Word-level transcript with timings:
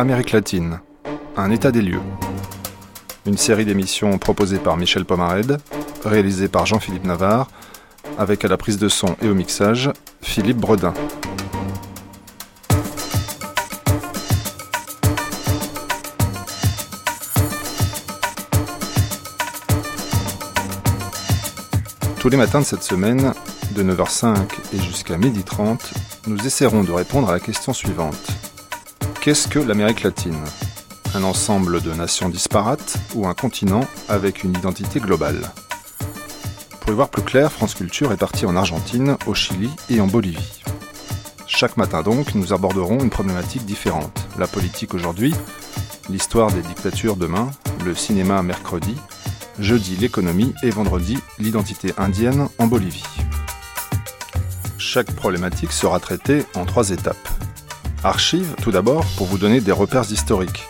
Amérique 0.00 0.32
latine, 0.32 0.80
un 1.36 1.50
état 1.50 1.70
des 1.70 1.82
lieux. 1.82 2.00
Une 3.26 3.36
série 3.36 3.66
d'émissions 3.66 4.16
proposée 4.16 4.56
par 4.58 4.78
Michel 4.78 5.04
Pomared, 5.04 5.58
réalisée 6.06 6.48
par 6.48 6.64
Jean-Philippe 6.64 7.04
Navarre, 7.04 7.48
avec 8.16 8.42
à 8.42 8.48
la 8.48 8.56
prise 8.56 8.78
de 8.78 8.88
son 8.88 9.14
et 9.20 9.28
au 9.28 9.34
mixage 9.34 9.90
Philippe 10.22 10.56
Bredin. 10.56 10.94
Tous 22.20 22.30
les 22.30 22.38
matins 22.38 22.60
de 22.60 22.64
cette 22.64 22.82
semaine, 22.82 23.34
de 23.72 23.82
9h05 23.82 24.34
et 24.72 24.78
jusqu'à 24.78 25.18
12h30, 25.18 25.78
nous 26.26 26.46
essaierons 26.46 26.84
de 26.84 26.92
répondre 26.92 27.28
à 27.28 27.32
la 27.34 27.40
question 27.40 27.74
suivante. 27.74 28.39
Qu'est-ce 29.20 29.48
que 29.48 29.58
l'Amérique 29.58 30.02
latine? 30.02 30.42
Un 31.14 31.24
ensemble 31.24 31.82
de 31.82 31.92
nations 31.92 32.30
disparates 32.30 32.96
ou 33.14 33.26
un 33.26 33.34
continent 33.34 33.86
avec 34.08 34.44
une 34.44 34.54
identité 34.54 34.98
globale? 34.98 35.42
Pour 36.80 36.92
y 36.92 36.94
voir 36.94 37.10
plus 37.10 37.20
clair, 37.20 37.52
France 37.52 37.74
Culture 37.74 38.12
est 38.12 38.16
partie 38.16 38.46
en 38.46 38.56
Argentine, 38.56 39.18
au 39.26 39.34
Chili 39.34 39.68
et 39.90 40.00
en 40.00 40.06
Bolivie. 40.06 40.62
Chaque 41.46 41.76
matin 41.76 42.00
donc, 42.00 42.34
nous 42.34 42.54
aborderons 42.54 42.98
une 43.00 43.10
problématique 43.10 43.66
différente. 43.66 44.26
La 44.38 44.46
politique 44.46 44.94
aujourd'hui, 44.94 45.34
l'histoire 46.08 46.50
des 46.50 46.62
dictatures 46.62 47.16
demain, 47.16 47.50
le 47.84 47.94
cinéma 47.94 48.42
mercredi, 48.42 48.96
jeudi 49.58 49.96
l'économie 49.96 50.54
et 50.62 50.70
vendredi 50.70 51.18
l'identité 51.38 51.92
indienne 51.98 52.48
en 52.56 52.66
Bolivie. 52.66 53.04
Chaque 54.78 55.12
problématique 55.12 55.72
sera 55.72 56.00
traitée 56.00 56.46
en 56.54 56.64
trois 56.64 56.88
étapes. 56.88 57.39
Archives, 58.02 58.54
tout 58.62 58.70
d'abord, 58.70 59.04
pour 59.16 59.26
vous 59.26 59.36
donner 59.36 59.60
des 59.60 59.72
repères 59.72 60.10
historiques. 60.10 60.64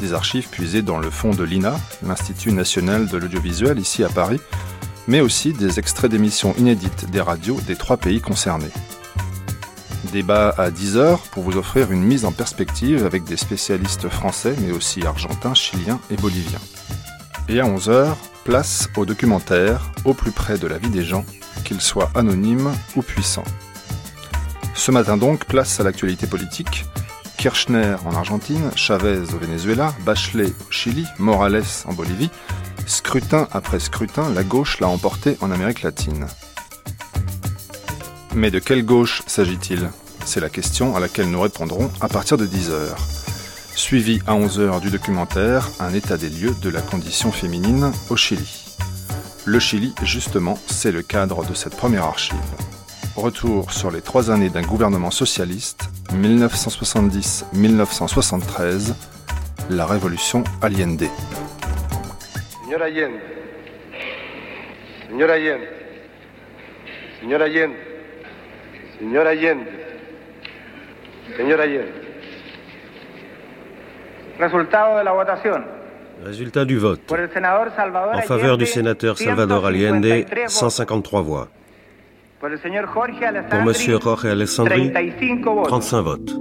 Des 0.00 0.12
archives 0.12 0.48
puisées 0.50 0.82
dans 0.82 0.98
le 0.98 1.08
fond 1.08 1.30
de 1.30 1.44
l'INA, 1.44 1.80
l'Institut 2.06 2.52
national 2.52 3.06
de 3.06 3.16
l'audiovisuel 3.16 3.78
ici 3.78 4.04
à 4.04 4.10
Paris, 4.10 4.40
mais 5.08 5.22
aussi 5.22 5.54
des 5.54 5.78
extraits 5.78 6.10
d'émissions 6.10 6.54
inédites 6.58 7.10
des 7.10 7.22
radios 7.22 7.58
des 7.66 7.74
trois 7.74 7.96
pays 7.96 8.20
concernés. 8.20 8.70
Débat 10.12 10.54
à 10.58 10.70
10 10.70 10.98
heures 10.98 11.20
pour 11.20 11.42
vous 11.42 11.56
offrir 11.56 11.90
une 11.90 12.02
mise 12.02 12.26
en 12.26 12.32
perspective 12.32 13.06
avec 13.06 13.24
des 13.24 13.38
spécialistes 13.38 14.10
français, 14.10 14.54
mais 14.60 14.72
aussi 14.72 15.06
argentins, 15.06 15.54
chiliens 15.54 16.00
et 16.10 16.16
boliviens. 16.16 16.60
Et 17.48 17.60
à 17.60 17.64
11h, 17.64 18.14
place 18.44 18.90
au 18.94 19.06
documentaire, 19.06 19.90
au 20.04 20.12
plus 20.12 20.32
près 20.32 20.58
de 20.58 20.66
la 20.66 20.76
vie 20.76 20.90
des 20.90 21.04
gens, 21.04 21.24
qu'ils 21.64 21.80
soient 21.80 22.10
anonymes 22.14 22.70
ou 22.94 23.00
puissants. 23.00 23.44
Ce 24.74 24.90
matin 24.90 25.16
donc, 25.16 25.44
place 25.46 25.80
à 25.80 25.84
l'actualité 25.84 26.26
politique. 26.26 26.84
Kirchner 27.38 27.96
en 28.04 28.14
Argentine, 28.14 28.70
Chavez 28.76 29.32
au 29.34 29.38
Venezuela, 29.38 29.94
Bachelet 30.04 30.46
au 30.46 30.70
Chili, 30.70 31.06
Morales 31.18 31.64
en 31.86 31.92
Bolivie. 31.92 32.30
Scrutin 32.86 33.48
après 33.52 33.80
scrutin, 33.80 34.30
la 34.30 34.44
gauche 34.44 34.80
l'a 34.80 34.88
emporté 34.88 35.36
en 35.40 35.50
Amérique 35.50 35.82
latine. 35.82 36.26
Mais 38.34 38.50
de 38.50 38.58
quelle 38.58 38.84
gauche 38.84 39.22
s'agit-il? 39.26 39.90
C'est 40.24 40.40
la 40.40 40.48
question 40.48 40.96
à 40.96 41.00
laquelle 41.00 41.30
nous 41.30 41.40
répondrons 41.40 41.90
à 42.00 42.08
partir 42.08 42.36
de 42.36 42.46
10 42.46 42.70
heures 42.70 42.98
suivi 43.74 44.20
à 44.26 44.34
11h 44.34 44.80
du 44.80 44.90
documentaire 44.90 45.70
Un 45.80 45.92
état 45.94 46.16
des 46.16 46.28
lieux 46.28 46.54
de 46.60 46.68
la 46.68 46.80
condition 46.80 47.32
féminine 47.32 47.92
au 48.10 48.16
Chili. 48.16 48.64
Le 49.44 49.58
Chili, 49.58 49.94
justement, 50.02 50.58
c'est 50.66 50.92
le 50.92 51.02
cadre 51.02 51.44
de 51.44 51.54
cette 51.54 51.76
première 51.76 52.04
archive. 52.04 52.36
Retour 53.16 53.72
sur 53.72 53.90
les 53.90 54.00
trois 54.00 54.30
années 54.30 54.48
d'un 54.48 54.62
gouvernement 54.62 55.10
socialiste, 55.10 55.90
1970-1973, 56.14 58.94
la 59.68 59.84
révolution 59.84 60.44
Allende. 60.62 61.04
Señor 62.64 62.80
Allende, 62.82 63.20
señor 65.10 65.30
Allende, 65.30 65.68
señor 67.20 67.42
Allende, 67.42 67.74
señor 68.98 69.26
Allende, 69.26 69.66
señor 71.36 71.60
Allende. 71.60 71.92
Résultat 76.24 76.64
du 76.64 76.78
vote. 76.78 77.02
En 77.12 78.22
faveur 78.22 78.56
du 78.56 78.64
sénateur 78.64 79.18
Salvador 79.18 79.66
Allende, 79.66 80.24
153 80.48 81.20
voix. 81.20 81.48
Pour 82.42 82.50
M. 82.50 83.72
Jorge 84.02 84.24
Alessandri, 84.24 84.92
35 84.92 86.02
votes. 86.02 86.34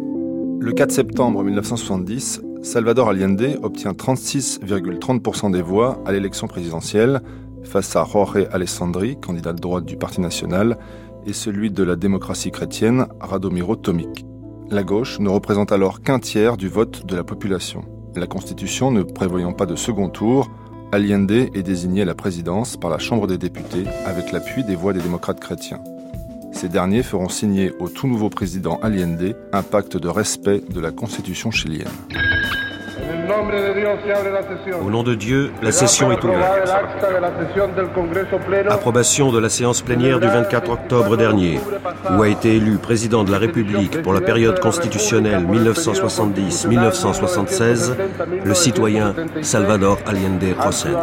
Le 0.60 0.72
4 0.72 0.90
septembre 0.90 1.44
1970, 1.44 2.42
Salvador 2.64 3.10
Allende 3.10 3.60
obtient 3.62 3.92
36,30% 3.92 5.52
des 5.52 5.62
voix 5.62 6.02
à 6.08 6.12
l'élection 6.12 6.48
présidentielle 6.48 7.22
face 7.64 7.96
à 7.96 8.04
Jorge 8.04 8.48
Alessandri, 8.52 9.20
candidat 9.22 9.54
de 9.54 9.60
droite 9.60 9.86
du 9.86 9.96
Parti 9.96 10.22
national, 10.22 10.80
et 11.28 11.34
celui 11.34 11.70
de 11.70 11.84
la 11.84 11.96
démocratie 11.96 12.50
chrétienne, 12.50 13.06
Radomiro 13.20 13.76
Tomic. 13.76 14.26
La 14.72 14.82
gauche 14.82 15.20
ne 15.20 15.30
représente 15.30 15.72
alors 15.72 16.02
qu'un 16.02 16.18
tiers 16.18 16.58
du 16.58 16.68
vote 16.68 17.06
de 17.06 17.16
la 17.16 17.24
population. 17.24 17.86
La 18.16 18.26
Constitution 18.26 18.90
ne 18.90 19.04
prévoyant 19.04 19.54
pas 19.54 19.68
de 19.68 19.76
second 19.76 20.10
tour, 20.10 20.50
Allende 20.94 21.32
est 21.32 21.64
désigné 21.64 22.02
à 22.02 22.06
la 22.06 22.16
présidence 22.16 22.76
par 22.76 22.90
la 22.90 23.00
Chambre 23.00 23.26
des 23.26 23.38
députés 23.38 23.86
avec 24.06 24.34
l'appui 24.34 24.66
des 24.66 24.76
voix 24.76 24.92
des 24.92 25.00
démocrates 25.00 25.40
chrétiens. 25.40 25.80
Ces 26.52 26.68
derniers 26.68 27.02
feront 27.02 27.30
signer 27.30 27.72
au 27.80 27.88
tout 27.88 28.08
nouveau 28.08 28.30
président 28.30 28.78
Allende 28.82 29.38
un 29.54 29.64
pacte 29.64 29.96
de 29.96 30.10
respect 30.10 30.62
de 30.70 30.82
la 30.82 30.92
Constitution 30.92 31.50
chilienne. 31.50 31.88
Au 34.82 34.90
nom 34.90 35.04
de 35.04 35.14
Dieu, 35.16 35.52
la 35.62 35.72
session 35.72 36.12
est 36.12 36.22
ouverte. 36.24 36.70
Approbation 38.70 39.32
de 39.32 39.40
la 39.40 39.50
séance 39.50 39.82
plénière 39.82 40.20
du 40.20 40.28
24 40.28 40.72
octobre 40.72 41.18
dernier, 41.18 41.60
où 42.18 42.22
a 42.22 42.30
été 42.30 42.56
élu 42.56 42.78
président 42.78 43.24
de 43.24 43.32
la 43.32 43.38
République 43.38 44.02
pour 44.02 44.14
la 44.14 44.22
période 44.22 44.60
constitutionnelle 44.60 45.46
1970-1976 45.46 47.94
le 48.44 48.54
citoyen 48.54 49.14
Salvador 49.42 50.00
Allende 50.06 50.44
Rosell. 50.60 50.98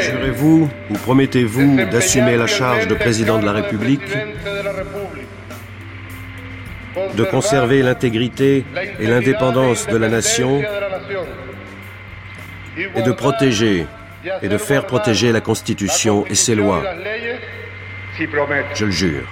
Jurez-vous 0.00 0.68
ou 0.90 0.94
promettez-vous 0.94 1.76
d'assumer 1.90 2.36
la 2.36 2.46
charge 2.46 2.86
de 2.86 2.94
président 2.94 3.38
de 3.38 3.44
la 3.44 3.52
République? 3.52 4.02
De 7.14 7.24
conserver 7.24 7.82
l'intégrité 7.82 8.64
et 9.00 9.06
l'indépendance 9.06 9.86
de 9.86 9.96
la 9.96 10.08
nation 10.08 10.62
et 12.94 13.02
de 13.02 13.12
protéger 13.12 13.86
et 14.42 14.48
de 14.48 14.58
faire 14.58 14.86
protéger 14.86 15.32
la 15.32 15.40
Constitution 15.40 16.24
et 16.26 16.34
ses 16.34 16.54
lois. 16.54 16.82
Je 18.74 18.84
le 18.86 18.90
jure. 18.90 19.22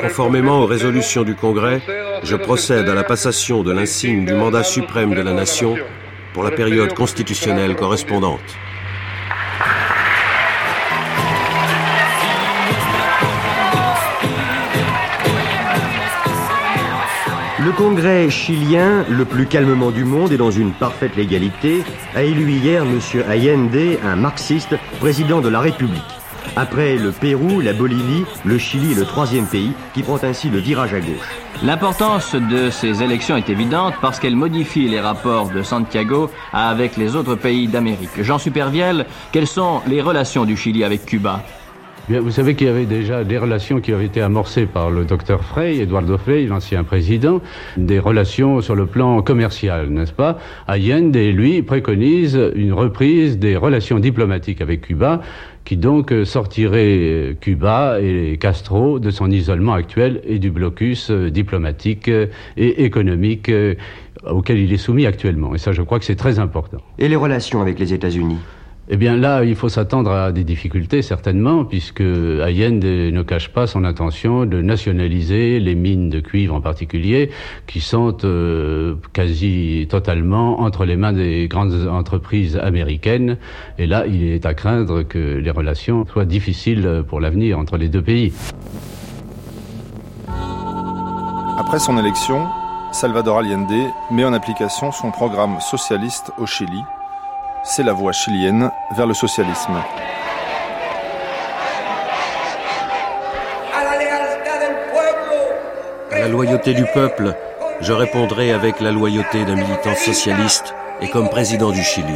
Conformément 0.00 0.60
aux 0.60 0.66
résolutions 0.66 1.22
du 1.22 1.34
Congrès, 1.34 1.80
je 2.22 2.36
procède 2.36 2.88
à 2.88 2.94
la 2.94 3.02
passation 3.02 3.62
de 3.62 3.72
l'insigne 3.72 4.24
du 4.24 4.34
mandat 4.34 4.62
suprême 4.62 5.14
de 5.14 5.22
la 5.22 5.32
nation 5.32 5.76
pour 6.32 6.44
la 6.44 6.50
période 6.52 6.94
constitutionnelle 6.94 7.74
correspondante. 7.74 8.56
Le 17.68 17.74
Congrès 17.74 18.30
chilien, 18.30 19.04
le 19.10 19.26
plus 19.26 19.44
calmement 19.44 19.90
du 19.90 20.02
monde 20.02 20.32
et 20.32 20.38
dans 20.38 20.50
une 20.50 20.72
parfaite 20.72 21.14
légalité, 21.16 21.84
a 22.14 22.22
élu 22.22 22.50
hier 22.50 22.82
M. 22.82 22.98
Allende, 23.28 23.98
un 24.02 24.16
marxiste, 24.16 24.74
président 25.00 25.42
de 25.42 25.50
la 25.50 25.60
République. 25.60 26.00
Après 26.56 26.96
le 26.96 27.12
Pérou, 27.12 27.60
la 27.60 27.74
Bolivie, 27.74 28.24
le 28.46 28.56
Chili 28.56 28.94
le 28.94 29.04
troisième 29.04 29.44
pays 29.44 29.74
qui 29.92 30.02
prend 30.02 30.16
ainsi 30.22 30.48
le 30.48 30.60
virage 30.60 30.94
à 30.94 31.00
gauche. 31.00 31.28
L'importance 31.62 32.34
de 32.34 32.70
ces 32.70 33.02
élections 33.02 33.36
est 33.36 33.50
évidente 33.50 33.92
parce 34.00 34.18
qu'elles 34.18 34.34
modifient 34.34 34.88
les 34.88 35.00
rapports 35.00 35.50
de 35.50 35.62
Santiago 35.62 36.30
avec 36.54 36.96
les 36.96 37.16
autres 37.16 37.34
pays 37.34 37.68
d'Amérique. 37.68 38.22
Jean 38.22 38.38
Supervielle, 38.38 39.04
quelles 39.30 39.46
sont 39.46 39.82
les 39.86 40.00
relations 40.00 40.46
du 40.46 40.56
Chili 40.56 40.84
avec 40.84 41.04
Cuba? 41.04 41.42
Vous 42.10 42.30
savez 42.30 42.54
qu'il 42.54 42.66
y 42.66 42.70
avait 42.70 42.86
déjà 42.86 43.22
des 43.22 43.36
relations 43.36 43.80
qui 43.80 43.92
avaient 43.92 44.06
été 44.06 44.22
amorcées 44.22 44.64
par 44.64 44.90
le 44.90 45.04
docteur 45.04 45.44
Frey, 45.44 45.76
Eduardo 45.76 46.16
Frey, 46.16 46.46
l'ancien 46.46 46.82
président, 46.82 47.42
des 47.76 47.98
relations 47.98 48.62
sur 48.62 48.74
le 48.74 48.86
plan 48.86 49.20
commercial, 49.20 49.90
n'est-ce 49.90 50.12
pas? 50.12 50.38
Allende, 50.66 51.16
lui, 51.16 51.62
préconise 51.62 52.40
une 52.54 52.72
reprise 52.72 53.38
des 53.38 53.56
relations 53.56 53.98
diplomatiques 53.98 54.62
avec 54.62 54.82
Cuba, 54.82 55.20
qui 55.64 55.76
donc 55.76 56.14
sortirait 56.24 57.36
Cuba 57.42 57.98
et 58.00 58.38
Castro 58.40 58.98
de 58.98 59.10
son 59.10 59.30
isolement 59.30 59.74
actuel 59.74 60.22
et 60.26 60.38
du 60.38 60.50
blocus 60.50 61.10
diplomatique 61.10 62.08
et 62.08 62.84
économique 62.84 63.50
auquel 64.26 64.58
il 64.58 64.72
est 64.72 64.78
soumis 64.78 65.04
actuellement. 65.04 65.54
Et 65.54 65.58
ça, 65.58 65.72
je 65.72 65.82
crois 65.82 65.98
que 65.98 66.06
c'est 66.06 66.16
très 66.16 66.38
important. 66.38 66.78
Et 66.98 67.08
les 67.08 67.16
relations 67.16 67.60
avec 67.60 67.78
les 67.78 67.92
États-Unis? 67.92 68.38
Eh 68.90 68.96
bien 68.96 69.16
là, 69.16 69.44
il 69.44 69.54
faut 69.54 69.68
s'attendre 69.68 70.10
à 70.10 70.32
des 70.32 70.44
difficultés 70.44 71.02
certainement, 71.02 71.64
puisque 71.64 72.00
Allende 72.00 72.84
ne 72.84 73.22
cache 73.22 73.50
pas 73.50 73.66
son 73.66 73.84
intention 73.84 74.46
de 74.46 74.62
nationaliser 74.62 75.60
les 75.60 75.74
mines 75.74 76.08
de 76.08 76.20
cuivre 76.20 76.54
en 76.54 76.62
particulier, 76.62 77.30
qui 77.66 77.80
sont 77.80 78.16
euh, 78.24 78.94
quasi 79.12 79.86
totalement 79.90 80.60
entre 80.60 80.86
les 80.86 80.96
mains 80.96 81.12
des 81.12 81.48
grandes 81.48 81.86
entreprises 81.86 82.56
américaines. 82.56 83.36
Et 83.78 83.86
là, 83.86 84.06
il 84.06 84.24
est 84.24 84.46
à 84.46 84.54
craindre 84.54 85.02
que 85.02 85.18
les 85.18 85.50
relations 85.50 86.06
soient 86.06 86.24
difficiles 86.24 87.04
pour 87.06 87.20
l'avenir 87.20 87.58
entre 87.58 87.76
les 87.76 87.88
deux 87.88 88.02
pays. 88.02 88.32
Après 91.58 91.78
son 91.78 91.98
élection, 91.98 92.46
Salvador 92.92 93.38
Allende 93.38 93.90
met 94.10 94.24
en 94.24 94.32
application 94.32 94.92
son 94.92 95.10
programme 95.10 95.60
socialiste 95.60 96.32
au 96.38 96.46
Chili 96.46 96.82
c'est 97.68 97.82
la 97.82 97.92
voie 97.92 98.12
chilienne 98.12 98.70
vers 98.92 99.06
le 99.06 99.12
socialisme. 99.12 99.76
À 106.10 106.18
la 106.18 106.28
loyauté 106.28 106.72
du 106.72 106.84
peuple, 106.86 107.34
je 107.80 107.92
répondrai 107.92 108.52
avec 108.52 108.80
la 108.80 108.90
loyauté 108.90 109.44
d'un 109.44 109.56
militant 109.56 109.94
socialiste 109.94 110.74
et 111.02 111.10
comme 111.10 111.28
président 111.28 111.70
du 111.70 111.82
Chili. 111.82 112.14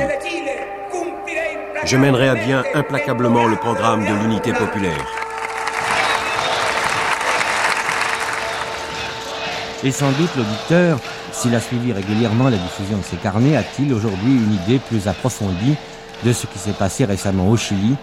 Je 1.84 1.96
mènerai 1.98 2.30
à 2.30 2.34
bien 2.34 2.64
implacablement 2.74 3.46
le 3.46 3.56
programme 3.56 4.04
de 4.06 4.22
l'unité 4.22 4.52
populaire. 4.52 5.21
Et 9.84 9.90
sans 9.90 10.12
doute 10.12 10.30
l'auditeur 10.36 11.00
s'il 11.32 11.54
a 11.54 11.60
suivi 11.60 11.92
régulièrement 11.92 12.48
la 12.48 12.56
diffusion 12.56 12.98
de 12.98 13.02
ces 13.02 13.16
carnets, 13.16 13.56
a-t-il 13.56 13.92
aujourd'hui 13.92 14.32
une 14.32 14.54
idée 14.54 14.78
plus 14.78 15.08
approfondie 15.08 15.76
de 16.24 16.32
ce 16.32 16.46
qui 16.46 16.58
s'est 16.58 16.72
passé 16.72 17.04
récemment 17.04 17.48
au 17.48 17.56
Chili 17.56 17.96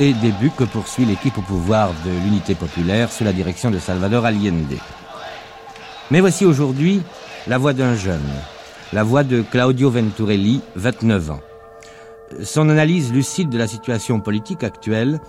et 0.00 0.12
des 0.12 0.32
buts 0.32 0.50
que 0.56 0.64
poursuit 0.64 1.04
l'équipe 1.04 1.38
au 1.38 1.42
pouvoir 1.42 1.90
de 2.04 2.10
l'unité 2.10 2.54
populaire 2.56 3.12
sous 3.12 3.22
la 3.22 3.32
direction 3.32 3.70
de 3.70 3.78
Salvador 3.78 4.24
Allende 4.24 4.76
Mais 6.10 6.20
voici 6.20 6.44
aujourd'hui 6.44 7.02
la 7.46 7.58
voix 7.58 7.74
d'un 7.74 7.94
jeune, 7.94 8.28
la 8.92 9.04
voix 9.04 9.22
de 9.22 9.42
Claudio 9.42 9.90
Venturelli, 9.90 10.62
29 10.74 11.30
ans. 11.30 11.40
Son 12.42 12.68
analyse 12.70 13.12
lucide 13.12 13.50
de 13.50 13.58
la 13.58 13.68
situation 13.68 14.20
politique 14.20 14.64
actuelle 14.64 15.20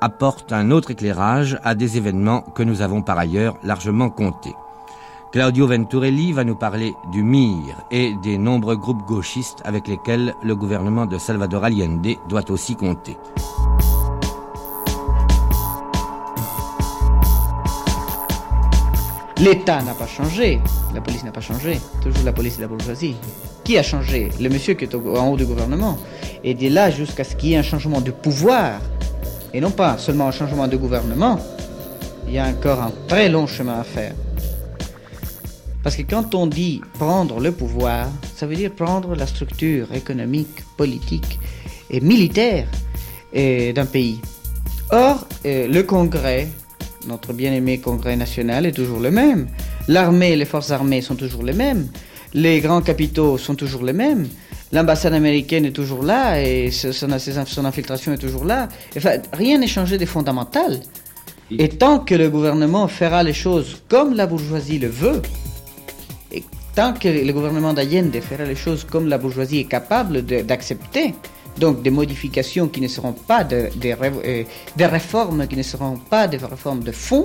apporte 0.00 0.52
un 0.52 0.70
autre 0.70 0.92
éclairage 0.92 1.58
à 1.64 1.74
des 1.74 1.98
événements 1.98 2.40
que 2.40 2.62
nous 2.62 2.80
avons 2.80 3.02
par 3.02 3.18
ailleurs 3.18 3.56
largement 3.62 4.08
comptés. 4.08 4.54
Claudio 5.32 5.68
Venturelli 5.68 6.32
va 6.32 6.42
nous 6.42 6.56
parler 6.56 6.96
du 7.12 7.22
MIR 7.22 7.76
et 7.92 8.14
des 8.14 8.36
nombreux 8.36 8.74
groupes 8.74 9.06
gauchistes 9.06 9.62
avec 9.64 9.86
lesquels 9.86 10.34
le 10.42 10.56
gouvernement 10.56 11.06
de 11.06 11.18
Salvador 11.18 11.62
Allende 11.62 12.16
doit 12.28 12.50
aussi 12.50 12.74
compter. 12.74 13.16
L'État 19.38 19.80
n'a 19.82 19.94
pas 19.94 20.08
changé, 20.08 20.60
la 20.92 21.00
police 21.00 21.22
n'a 21.22 21.30
pas 21.30 21.40
changé, 21.40 21.80
toujours 22.02 22.24
la 22.24 22.32
police 22.32 22.58
et 22.58 22.62
la 22.62 22.66
bourgeoisie. 22.66 23.14
Qui 23.62 23.78
a 23.78 23.84
changé? 23.84 24.30
Le 24.40 24.48
monsieur 24.48 24.74
qui 24.74 24.82
est 24.82 24.94
en 24.96 25.28
haut 25.28 25.36
du 25.36 25.46
gouvernement. 25.46 25.96
Et 26.42 26.54
de 26.54 26.68
là 26.74 26.90
jusqu'à 26.90 27.22
ce 27.22 27.36
qu'il 27.36 27.50
y 27.50 27.54
ait 27.54 27.58
un 27.58 27.62
changement 27.62 28.00
de 28.00 28.10
pouvoir, 28.10 28.80
et 29.54 29.60
non 29.60 29.70
pas 29.70 29.96
seulement 29.96 30.26
un 30.26 30.32
changement 30.32 30.66
de 30.66 30.76
gouvernement, 30.76 31.38
il 32.26 32.34
y 32.34 32.38
a 32.40 32.46
encore 32.46 32.82
un 32.82 32.90
très 33.06 33.28
long 33.28 33.46
chemin 33.46 33.78
à 33.78 33.84
faire. 33.84 34.14
Parce 35.82 35.96
que 35.96 36.02
quand 36.02 36.34
on 36.34 36.46
dit 36.46 36.80
prendre 36.94 37.40
le 37.40 37.52
pouvoir, 37.52 38.08
ça 38.36 38.46
veut 38.46 38.56
dire 38.56 38.70
prendre 38.72 39.14
la 39.14 39.26
structure 39.26 39.92
économique, 39.94 40.62
politique 40.76 41.38
et 41.90 42.00
militaire 42.00 42.68
euh, 43.34 43.72
d'un 43.72 43.86
pays. 43.86 44.20
Or, 44.90 45.26
euh, 45.46 45.68
le 45.68 45.82
Congrès, 45.82 46.48
notre 47.06 47.32
bien-aimé 47.32 47.78
Congrès 47.78 48.16
national, 48.16 48.66
est 48.66 48.72
toujours 48.72 49.00
le 49.00 49.10
même. 49.10 49.48
L'armée, 49.88 50.36
les 50.36 50.44
forces 50.44 50.70
armées 50.70 51.00
sont 51.00 51.14
toujours 51.14 51.44
les 51.44 51.52
mêmes. 51.52 51.88
Les 52.34 52.60
grands 52.60 52.82
capitaux 52.82 53.38
sont 53.38 53.54
toujours 53.54 53.84
les 53.84 53.92
mêmes. 53.92 54.28
L'ambassade 54.72 55.14
américaine 55.14 55.64
est 55.64 55.72
toujours 55.72 56.04
là 56.04 56.40
et 56.40 56.70
son, 56.70 57.10
infiltration 57.64 58.12
est 58.12 58.18
toujours 58.18 58.44
là. 58.44 58.68
Enfin, 58.96 59.14
rien 59.32 59.58
n'est 59.58 59.66
changé 59.66 59.98
des 59.98 60.06
fondamentales. 60.06 60.80
Et 61.58 61.68
tant 61.68 61.98
que 61.98 62.14
le 62.14 62.30
gouvernement 62.30 62.86
fera 62.86 63.24
les 63.24 63.32
choses 63.32 63.82
comme 63.88 64.14
la 64.14 64.28
bourgeoisie 64.28 64.78
le 64.78 64.86
veut, 64.86 65.22
tant 66.74 66.92
que 66.92 67.08
le 67.08 67.32
gouvernement 67.32 67.72
d'Allende 67.72 68.18
fera 68.20 68.44
les 68.44 68.54
choses 68.54 68.84
comme 68.84 69.08
la 69.08 69.18
bourgeoisie 69.18 69.58
est 69.60 69.64
capable 69.64 70.22
d'accepter, 70.22 71.14
donc 71.58 71.82
des 71.82 71.90
modifications 71.90 72.68
qui 72.68 72.80
ne 72.80 72.88
seront 72.88 73.12
pas 73.12 73.44
de, 73.44 73.68
euh, 73.84 74.44
des 74.76 74.86
réformes 74.86 75.46
qui 75.46 75.56
ne 75.56 75.62
seront 75.62 75.96
pas 75.96 76.28
des 76.28 76.38
réformes 76.38 76.82
de 76.82 76.92
fond, 76.92 77.24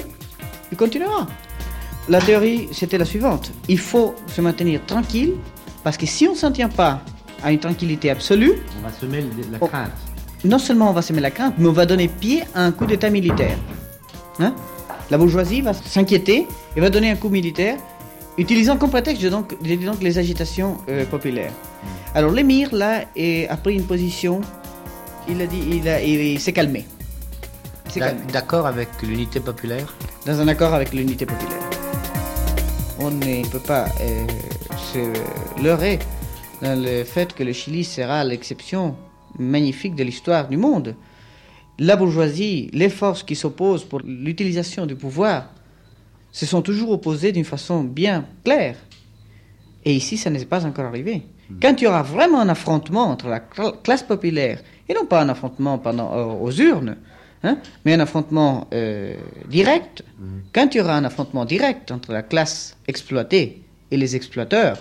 il 0.72 0.78
continuera. 0.78 1.28
La 2.08 2.22
théorie, 2.22 2.70
c'était 2.72 2.98
la 2.98 3.06
suivante. 3.06 3.52
Il 3.68 3.80
faut 3.80 4.16
se 4.28 4.42
maintenir 4.42 4.82
tranquille, 4.86 5.34
parce 5.84 5.98
que 5.98 6.06
si 6.06 6.28
on 6.28 6.34
ne 6.34 6.38
s'en 6.38 6.52
tient 6.52 6.70
pas 6.70 7.02
à 7.44 7.52
une 7.52 7.60
tranquillité 7.60 8.10
absolue... 8.10 8.54
On 8.80 8.88
va 8.88 8.94
semer 8.94 9.24
la 9.52 9.60
crainte. 9.60 9.92
non 10.44 10.60
seulement 10.60 10.90
on 10.90 10.94
va 10.94 11.02
semer 11.02 11.22
la 11.22 11.32
crainte, 11.32 11.56
mais 11.58 11.68
on 11.68 11.74
va 11.74 11.86
donner 11.86 12.08
pied 12.08 12.44
à 12.54 12.64
un 12.64 12.72
coup 12.72 12.86
d'État 12.86 13.10
militaire. 13.10 13.58
Hein 14.40 14.54
la 15.12 15.18
bourgeoisie 15.18 15.62
va 15.62 15.74
s'inquiéter 15.74 16.48
et 16.76 16.80
va 16.80 16.90
donner 16.90 17.12
un 17.12 17.16
coup 17.16 17.30
militaire 17.30 17.78
utilisant 18.38 18.78
comme 18.78 18.90
prétexte 18.90 19.26
donc, 19.26 19.56
donc 19.62 20.02
les 20.02 20.18
agitations 20.18 20.78
euh, 20.90 21.06
populaires. 21.06 21.54
Alors 22.14 22.32
l'émir, 22.32 22.74
là, 22.74 23.04
a 23.50 23.58
pris 23.58 23.76
une 23.76 23.86
position, 23.86 24.42
il 25.28 25.42
a 25.42 25.48
dit, 25.48 25.62
il, 25.72 25.88
a, 25.88 26.02
il, 26.02 26.40
s'est 26.40 26.54
calmé. 26.54 26.86
D'accord 28.32 28.68
avec 28.68 28.90
l'unité 29.04 29.40
populaire? 29.40 29.94
Dans 30.26 30.40
un 30.40 30.48
accord 30.48 30.74
avec 30.74 30.94
l'unité 30.94 31.26
populaire. 31.26 31.62
On 33.00 33.12
ne 33.12 33.48
peut 33.50 33.60
pas 33.60 33.86
euh, 34.02 34.26
se 34.76 35.62
leurrer 35.62 36.00
dans 36.62 36.82
le 36.82 37.04
fait 37.04 37.34
que 37.34 37.44
le 37.44 37.54
Chili 37.54 37.84
sera 37.84 38.24
l'exception 38.24 38.96
magnifique 39.38 39.96
de 39.96 40.04
l'histoire 40.04 40.48
du 40.48 40.58
monde. 40.58 40.96
La 41.78 41.98
bourgeoisie, 41.98 42.70
les 42.72 42.90
forces 42.90 43.24
qui 43.24 43.36
s'opposent 43.36 43.84
pour 43.84 44.00
l'utilisation 44.00 44.86
du 44.86 44.96
pouvoir 44.96 45.50
se 46.36 46.46
sont 46.46 46.62
toujours 46.62 46.92
opposés 46.92 47.32
d'une 47.32 47.46
façon 47.46 47.82
bien 47.86 48.26
claire. 48.44 48.76
Et 49.86 49.96
ici, 49.96 50.18
ça 50.18 50.30
n'est 50.30 50.44
pas 50.44 50.66
encore 50.66 50.84
arrivé. 50.84 51.24
Hmm. 51.50 51.60
Quand 51.62 51.80
il 51.80 51.86
y 51.86 51.88
aura 51.88 52.04
vraiment 52.04 52.42
un 52.42 52.50
affrontement 52.50 53.06
entre 53.06 53.30
la 53.30 53.40
classe 53.40 54.04
populaire, 54.04 54.60
et 54.90 54.94
non 54.94 55.06
pas 55.06 55.22
un 55.22 55.30
affrontement 55.30 55.78
pendant, 55.78 56.14
euh, 56.14 56.26
aux 56.26 56.52
urnes, 56.52 56.98
hein, 57.44 57.58
mais 57.86 57.94
un 57.94 58.02
affrontement 58.02 58.68
euh, 58.74 59.16
direct, 59.48 60.04
hmm. 60.20 60.40
quand 60.52 60.76
il 60.76 60.80
y 60.80 60.82
aura 60.82 60.98
un 60.98 61.06
affrontement 61.06 61.46
direct 61.46 61.90
entre 61.92 62.12
la 62.12 62.22
classe 62.22 62.76
exploitée 62.86 63.62
et 63.90 63.96
les 63.96 64.18
exploiteurs, 64.18 64.78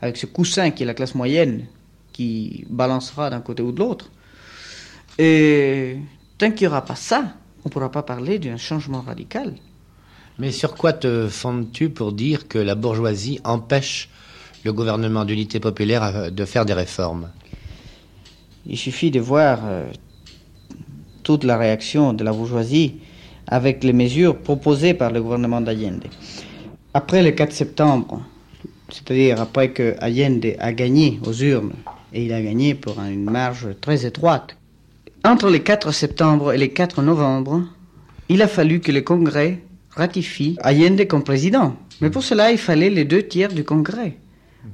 avec 0.00 0.16
ce 0.16 0.24
coussin 0.24 0.70
qui 0.70 0.84
est 0.84 0.86
la 0.86 0.94
classe 0.94 1.14
moyenne 1.14 1.66
qui 2.14 2.64
balancera 2.70 3.28
d'un 3.28 3.42
côté 3.42 3.62
ou 3.62 3.72
de 3.72 3.78
l'autre, 3.78 4.10
et 5.18 5.98
tant 6.38 6.50
qu'il 6.50 6.66
n'y 6.66 6.68
aura 6.68 6.82
pas 6.82 6.96
ça, 6.96 7.34
on 7.62 7.68
ne 7.68 7.70
pourra 7.70 7.90
pas 7.90 8.02
parler 8.02 8.38
d'un 8.38 8.56
changement 8.56 9.02
radical. 9.02 9.52
Mais 10.38 10.50
sur 10.50 10.74
quoi 10.74 10.92
te 10.92 11.28
fondes-tu 11.28 11.90
pour 11.90 12.12
dire 12.12 12.48
que 12.48 12.58
la 12.58 12.74
bourgeoisie 12.74 13.38
empêche 13.44 14.08
le 14.64 14.72
gouvernement 14.72 15.24
d'unité 15.24 15.60
populaire 15.60 16.32
de 16.32 16.44
faire 16.44 16.64
des 16.64 16.72
réformes? 16.72 17.28
Il 18.66 18.76
suffit 18.76 19.12
de 19.12 19.20
voir 19.20 19.60
euh, 19.64 19.86
toute 21.22 21.44
la 21.44 21.56
réaction 21.56 22.12
de 22.12 22.24
la 22.24 22.32
bourgeoisie 22.32 22.96
avec 23.46 23.84
les 23.84 23.92
mesures 23.92 24.36
proposées 24.36 24.94
par 24.94 25.12
le 25.12 25.22
gouvernement 25.22 25.60
d'Allende. 25.60 26.06
Après 26.94 27.22
le 27.22 27.30
4 27.30 27.52
septembre, 27.52 28.20
c'est-à-dire 28.88 29.40
après 29.40 29.70
que 29.70 29.94
Allende 30.00 30.56
a 30.58 30.72
gagné 30.72 31.20
aux 31.24 31.32
urnes, 31.32 31.74
et 32.12 32.24
il 32.24 32.32
a 32.32 32.42
gagné 32.42 32.74
pour 32.74 32.98
une 33.00 33.30
marge 33.30 33.68
très 33.80 34.04
étroite, 34.04 34.56
entre 35.24 35.48
le 35.48 35.58
4 35.58 35.92
septembre 35.92 36.52
et 36.52 36.58
le 36.58 36.66
4 36.66 37.02
novembre, 37.02 37.62
il 38.28 38.42
a 38.42 38.48
fallu 38.48 38.80
que 38.80 38.90
le 38.90 39.02
Congrès 39.02 39.60
ratifie 39.96 40.56
Allende 40.60 41.06
comme 41.06 41.24
président. 41.24 41.76
Mais 42.00 42.10
pour 42.10 42.22
cela, 42.22 42.52
il 42.52 42.58
fallait 42.58 42.90
les 42.90 43.04
deux 43.04 43.22
tiers 43.22 43.52
du 43.52 43.64
Congrès. 43.64 44.18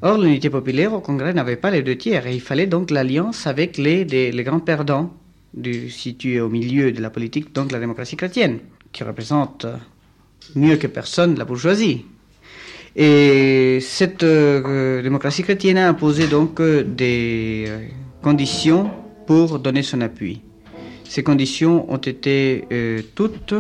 Or, 0.02 0.18
l'unité 0.18 0.50
populaire 0.50 0.92
au 0.92 1.00
Congrès 1.00 1.34
n'avait 1.34 1.56
pas 1.56 1.70
les 1.70 1.82
deux 1.82 1.96
tiers 1.96 2.26
et 2.26 2.34
il 2.34 2.40
fallait 2.40 2.66
donc 2.66 2.90
l'alliance 2.90 3.46
avec 3.46 3.76
les, 3.76 4.04
les 4.04 4.44
grands 4.44 4.60
perdants 4.60 5.12
du, 5.52 5.90
situés 5.90 6.40
au 6.40 6.48
milieu 6.48 6.92
de 6.92 7.00
la 7.00 7.10
politique, 7.10 7.52
donc 7.54 7.72
la 7.72 7.80
démocratie 7.80 8.16
chrétienne, 8.16 8.60
qui 8.92 9.02
représente 9.02 9.66
mieux 10.54 10.76
que 10.76 10.86
personne 10.86 11.36
la 11.36 11.44
bourgeoisie. 11.44 12.04
Et 12.96 13.78
cette 13.80 14.24
euh, 14.24 15.02
démocratie 15.02 15.42
chrétienne 15.42 15.78
a 15.78 15.88
imposé 15.88 16.26
donc 16.26 16.60
euh, 16.60 16.82
des 16.82 17.66
euh, 17.68 17.86
conditions 18.22 18.90
pour 19.26 19.58
donner 19.60 19.82
son 19.82 20.00
appui. 20.00 20.40
Ces 21.04 21.22
conditions 21.22 21.92
ont 21.92 21.96
été 21.96 22.64
toutes 23.16 23.54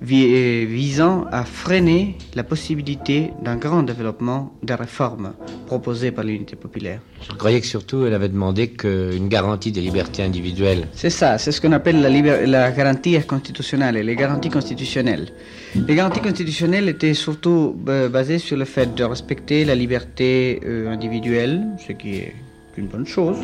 visant 0.00 1.24
à 1.30 1.44
freiner 1.44 2.16
la 2.34 2.44
possibilité 2.44 3.30
d'un 3.42 3.56
grand 3.56 3.82
développement 3.82 4.52
des 4.62 4.74
réformes 4.74 5.32
proposées 5.66 6.10
par 6.10 6.24
l'unité 6.24 6.56
populaire. 6.56 7.00
Je 7.28 7.34
croyais 7.34 7.60
que 7.60 7.66
surtout 7.66 8.04
elle 8.04 8.14
avait 8.14 8.28
demandé 8.28 8.68
qu'une 8.68 9.28
garantie 9.28 9.72
des 9.72 9.80
libertés 9.80 10.22
individuelles. 10.22 10.88
C'est 10.92 11.10
ça, 11.10 11.38
c'est 11.38 11.52
ce 11.52 11.60
qu'on 11.60 11.72
appelle 11.72 12.00
la, 12.02 12.46
la 12.46 12.70
garantie 12.72 13.18
constitutionnelle, 13.22 13.94
les 13.94 14.16
garanties 14.16 14.50
constitutionnelles. 14.50 15.28
Les 15.74 15.94
garanties 15.94 16.20
constitutionnelles 16.20 16.88
étaient 16.88 17.14
surtout 17.14 17.76
euh, 17.88 18.08
basées 18.08 18.38
sur 18.38 18.56
le 18.56 18.64
fait 18.64 18.94
de 18.94 19.04
respecter 19.04 19.64
la 19.64 19.74
liberté 19.74 20.60
euh, 20.64 20.92
individuelle, 20.92 21.62
ce 21.86 21.92
qui 21.92 22.16
est 22.16 22.34
une 22.76 22.86
bonne 22.86 23.06
chose. 23.06 23.36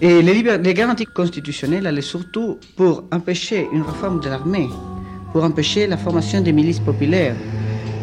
Et 0.00 0.22
les, 0.22 0.42
les 0.42 0.74
garanties 0.74 1.06
constitutionnelles 1.06 1.86
allaient 1.86 2.00
surtout 2.00 2.58
pour 2.76 3.04
empêcher 3.12 3.68
une 3.72 3.82
réforme 3.82 4.20
de 4.20 4.28
l'armée 4.28 4.68
pour 5.32 5.44
empêcher 5.44 5.86
la 5.86 5.96
formation 5.96 6.40
des 6.40 6.52
milices 6.52 6.80
populaires, 6.80 7.36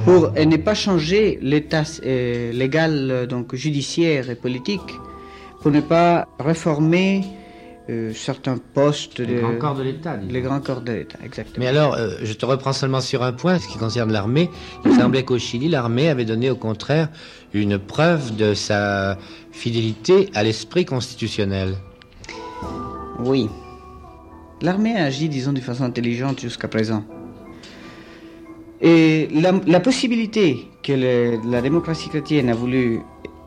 pour 0.05 0.32
ne 0.32 0.58
pas 0.58 0.75
changer 0.75 1.39
l'état 1.41 1.84
euh, 2.05 2.51
légal 2.51 3.08
euh, 3.10 3.25
donc 3.25 3.55
judiciaire 3.55 4.29
et 4.29 4.36
politique, 4.36 4.82
pour 5.62 5.72
ne 5.72 5.82
pas 5.82 6.27
réformer 6.39 7.25
euh, 7.89 8.13
certains 8.13 8.58
postes. 8.58 9.20
Les 9.20 9.41
grands 9.41 9.58
corps 9.58 9.75
de 9.75 9.84
l'État. 9.84 10.17
Les 10.29 10.41
grands 10.41 10.60
corps 10.60 10.82
de 10.82 10.91
l'État, 10.91 11.17
exactement. 11.24 11.58
Mais 11.58 11.67
alors, 11.67 11.98
je 12.22 12.34
te 12.34 12.46
reprends 12.46 12.74
seulement 12.74 13.01
sur 13.01 13.24
un 13.24 13.34
point, 13.34 13.58
ce 13.58 13.67
qui 13.67 13.79
concerne 13.79 14.12
l'armée. 14.12 14.50
Il 14.86 14.94
semblait 14.94 15.24
qu'au 15.24 15.39
Chili, 15.39 15.70
l'armée 15.70 16.10
avait 16.10 16.25
donné 16.25 16.51
au 16.51 16.55
contraire 16.55 17.10
une 17.53 17.79
preuve 17.79 18.36
de 18.36 18.53
sa 18.53 19.17
fidélité 19.51 20.29
à 20.36 20.44
l'esprit 20.44 20.86
constitutionnel. 20.86 21.75
Oui. 23.20 23.50
L'armée 24.62 24.96
a 24.96 25.06
agi, 25.06 25.30
disons, 25.30 25.54
de 25.54 25.60
façon 25.60 25.84
intelligente 25.84 26.40
jusqu'à 26.40 26.68
présent. 26.68 27.04
Et 28.82 29.28
la, 29.34 29.80
possibilité 29.80 30.68
que 30.84 30.94
la 31.50 31.62
démocratie 31.62 32.10
chrétienne 32.10 32.50
a 32.50 32.54
voulu 32.54 33.00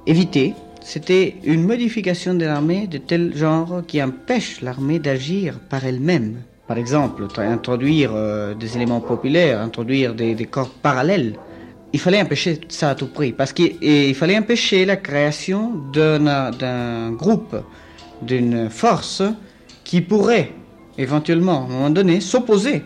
éviter, 0.06 0.54
c'était 0.82 1.36
une 1.44 1.66
modification 1.66 2.34
de 2.34 2.44
l'armée 2.44 2.86
de 2.86 2.98
tel 2.98 3.36
genre 3.36 3.82
qui 3.86 4.02
empêche 4.02 4.60
l'armée 4.62 4.98
d'agir 4.98 5.58
par 5.68 5.84
elle-même. 5.84 6.42
Par 6.66 6.76
exemple, 6.76 7.26
introduire 7.38 8.10
euh, 8.14 8.54
des 8.54 8.76
éléments 8.76 9.00
populaires, 9.00 9.60
introduire 9.60 10.14
des, 10.14 10.34
corps 10.44 10.70
parallèles. 10.70 11.34
Il 11.94 12.00
fallait 12.00 12.20
empêcher 12.20 12.60
ça 12.68 12.90
à 12.90 12.94
tout 12.94 13.06
prix, 13.06 13.32
parce 13.32 13.54
qu'il 13.54 14.14
fallait 14.14 14.36
empêcher 14.36 14.84
la 14.84 14.96
création 14.96 15.72
d'un 15.92 17.12
groupe, 17.12 17.56
d'une 18.20 18.68
force 18.68 19.22
qui 19.84 20.02
pourrait 20.02 20.52
éventuellement, 20.98 21.62
à 21.62 21.64
un 21.64 21.68
moment 21.68 21.90
donné, 21.90 22.20
s'opposer 22.20 22.82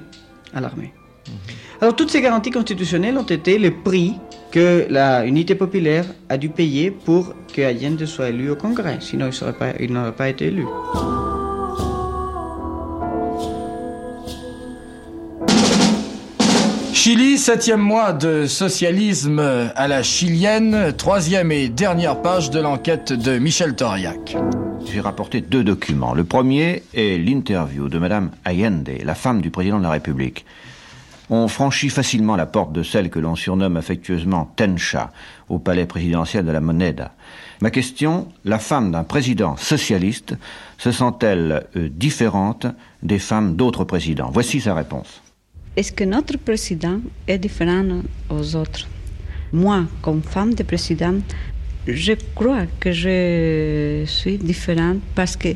à 0.55 0.61
l'armée. 0.61 0.93
Mhm. 1.27 1.35
Alors 1.81 1.97
toutes 1.97 2.11
ces 2.11 2.21
garanties 2.21 2.53
constitutionnelles 2.53 3.19
ont 3.19 3.23
été 3.25 3.59
le 3.59 3.73
prix 3.73 4.15
que 4.53 4.87
la 4.89 5.25
unité 5.25 5.57
populaire 5.57 6.05
a 6.29 6.37
dû 6.37 6.49
payer 6.49 6.93
pour 6.93 7.35
que 7.53 7.63
Allende 7.63 8.05
soit 8.05 8.29
élu 8.29 8.51
au 8.51 8.57
Congrès, 8.57 8.99
sinon 9.01 9.31
il 9.81 9.93
n'aurait 9.93 10.13
pas 10.13 10.29
été 10.29 10.47
élu. 10.47 10.65
Chili, 17.05 17.37
septième 17.37 17.81
mois 17.81 18.13
de 18.13 18.47
socialisme 18.47 19.41
à 19.75 19.89
la 19.89 20.05
chilienne, 20.05 20.93
troisième 20.97 21.51
et 21.51 21.69
dernière 21.69 22.23
page 22.23 22.51
de 22.51 22.61
l'enquête 22.61 23.13
de 23.13 23.39
Michel 23.39 23.75
Toriac. 23.75 24.37
J'ai 24.87 25.01
rapporté 25.01 25.41
deux 25.41 25.65
documents. 25.65 26.15
Le 26.15 26.23
premier 26.23 26.85
est 26.95 27.19
l'interview 27.19 27.89
de 27.89 27.99
Madame 27.99 28.31
Allende, 28.45 28.89
la 29.03 29.17
femme 29.17 29.41
du 29.41 29.51
président 29.51 29.79
de 29.79 29.83
la 29.83 29.91
République 29.91 30.47
on 31.31 31.49
franchit 31.49 31.89
facilement 31.89 32.37
la 32.37 32.45
porte 32.45 32.73
de 32.73 32.83
celle 32.83 33.09
que 33.09 33.19
l'on 33.19 33.37
surnomme 33.37 33.79
affectueusement 33.79 34.53
Tencha, 34.55 35.11
au 35.49 35.59
palais 35.59 35.87
présidentiel 35.87 36.45
de 36.45 36.51
la 36.53 36.61
Moneda. 36.61 37.13
Ma 37.63 37.71
question, 37.71 38.29
la 38.45 38.59
femme 38.59 38.93
d'un 38.93 39.03
président 39.03 39.57
socialiste 39.57 40.37
se 40.77 40.93
sent-elle 40.93 41.65
euh, 41.77 41.89
différente 41.89 42.67
des 43.03 43.19
femmes 43.19 43.57
d'autres 43.57 43.85
présidents? 43.85 44.31
Voici 44.31 44.61
sa 44.61 44.75
réponse. 44.75 45.23
Est-ce 45.75 45.91
que 45.91 46.05
notre 46.05 46.37
président 46.37 47.01
est 47.27 47.39
différent 47.39 48.03
aux 48.29 48.57
autres 48.57 48.87
Moi, 49.55 49.85
comme 50.03 50.21
femme 50.21 50.53
de 50.53 50.65
président, 50.65 51.15
je 51.87 52.13
crois 52.35 52.67
que 52.79 52.93
je 52.93 54.05
suis 54.05 54.37
différente 54.37 54.99
parce 55.15 55.35
que 55.35 55.49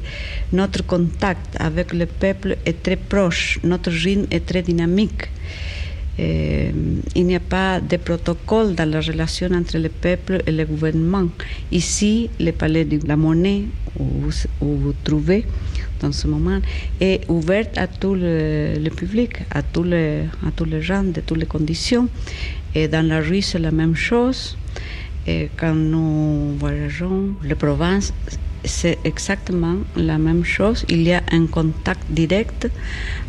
notre 0.55 0.87
contact 0.87 1.55
avec 1.61 1.93
le 1.93 2.07
peuple 2.07 2.57
est 2.65 2.83
très 2.83 2.97
proche, 2.97 3.61
notre 3.63 3.91
rythme 3.91 4.27
est 4.31 4.47
très 4.47 4.63
dynamique. 4.63 5.29
Euh, 6.19 6.71
il 7.15 7.27
n'y 7.27 7.37
a 7.37 7.41
pas 7.41 7.79
de 7.79 7.99
protocole 7.99 8.75
dans 8.75 8.89
la 8.91 9.03
relation 9.03 9.51
entre 9.53 9.77
le 9.77 9.91
peuple 9.91 10.43
et 10.47 10.51
le 10.51 10.65
gouvernement. 10.65 11.29
Ici, 11.71 12.31
le 12.41 12.53
palais 12.53 12.87
de 12.87 13.07
la 13.07 13.17
monnaie, 13.17 13.65
où 14.01 14.05
vous 14.63 14.79
vous 14.79 14.95
trouvez 15.05 15.45
dans 16.01 16.13
ce 16.13 16.27
moment, 16.27 16.61
est 17.01 17.29
ouvert 17.29 17.67
à 17.77 17.87
tout 17.87 18.15
le, 18.15 18.89
public, 18.91 19.39
à 19.51 19.63
tous 19.63 19.83
les, 19.83 20.23
à 20.47 20.51
tous 20.55 20.65
les 20.65 20.83
gens, 20.83 21.03
de 21.03 21.21
toutes 21.21 21.39
les 21.39 21.47
conditions. 21.47 22.09
Et 22.75 22.89
dans 22.89 23.07
la 23.07 23.21
rue, 23.21 23.43
c'est 23.43 23.59
la 23.59 23.71
même 23.71 23.95
chose. 23.95 24.57
Et 25.27 25.49
quand 25.57 25.75
nous 25.75 26.57
voyageons 26.59 27.35
les 27.43 27.55
provinces, 27.55 28.13
c'est 28.65 28.99
exactement 29.05 29.77
la 29.97 30.19
même 30.19 30.45
chose. 30.45 30.85
Il 30.89 31.03
y 31.03 31.13
a 31.13 31.23
un 31.33 31.47
contact 31.47 32.03
direct 32.11 32.69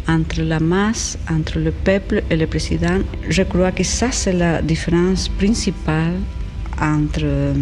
entre 0.07 0.41
la 0.41 0.59
masse, 0.59 1.17
entre 1.29 1.59
le 1.59 1.71
peuple 1.71 2.24
et 2.29 2.36
le 2.36 2.47
président. 2.47 3.00
Je 3.29 3.43
crois 3.43 3.71
que 3.71 3.83
ça, 3.83 4.12
c'est 4.12 4.33
la 4.33 4.62
différence 4.62 5.29
principale 5.29 6.15
entre 6.81 7.53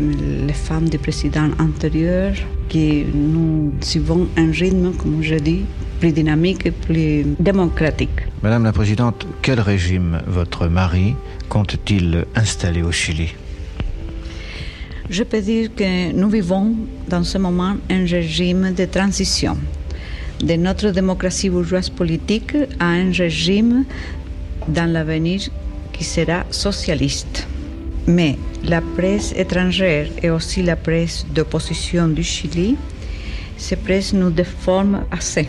les 0.00 0.52
femmes 0.52 0.88
du 0.88 0.98
président 0.98 1.48
antérieur, 1.58 2.32
qui 2.68 3.04
nous 3.14 3.72
suivons 3.80 4.28
un 4.36 4.50
rythme, 4.50 4.92
comme 4.92 5.22
je 5.22 5.36
dis, 5.36 5.64
plus 6.00 6.12
dynamique 6.12 6.66
et 6.66 6.70
plus 6.70 7.24
démocratique. 7.38 8.20
Madame 8.42 8.64
la 8.64 8.72
Présidente, 8.72 9.26
quel 9.42 9.60
régime 9.60 10.20
votre 10.26 10.66
mari 10.66 11.14
compte-t-il 11.48 12.24
installer 12.34 12.82
au 12.82 12.90
Chili? 12.90 13.34
Je 15.10 15.22
peux 15.24 15.40
dire 15.40 15.70
que 15.74 16.12
nous 16.12 16.30
vivons 16.30 16.74
dans 17.08 17.22
ce 17.22 17.36
moment 17.38 17.76
un 17.90 18.06
régime 18.06 18.72
de 18.72 18.84
transition 18.86 19.56
de 20.42 20.54
notre 20.54 20.90
démocratie 20.90 21.50
bourgeoise 21.50 21.90
politique 21.90 22.56
à 22.80 22.86
un 22.86 23.12
régime 23.12 23.84
dans 24.68 24.90
l'avenir 24.90 25.40
qui 25.92 26.04
sera 26.04 26.44
socialiste. 26.50 27.46
Mais 28.06 28.36
la 28.64 28.80
presse 28.80 29.32
étrangère 29.36 30.08
et 30.22 30.30
aussi 30.30 30.62
la 30.62 30.76
presse 30.76 31.24
d'opposition 31.32 32.08
du 32.08 32.22
Chili, 32.22 32.76
ces 33.56 33.76
presses 33.76 34.12
nous 34.12 34.30
déforment 34.30 35.04
assez. 35.10 35.48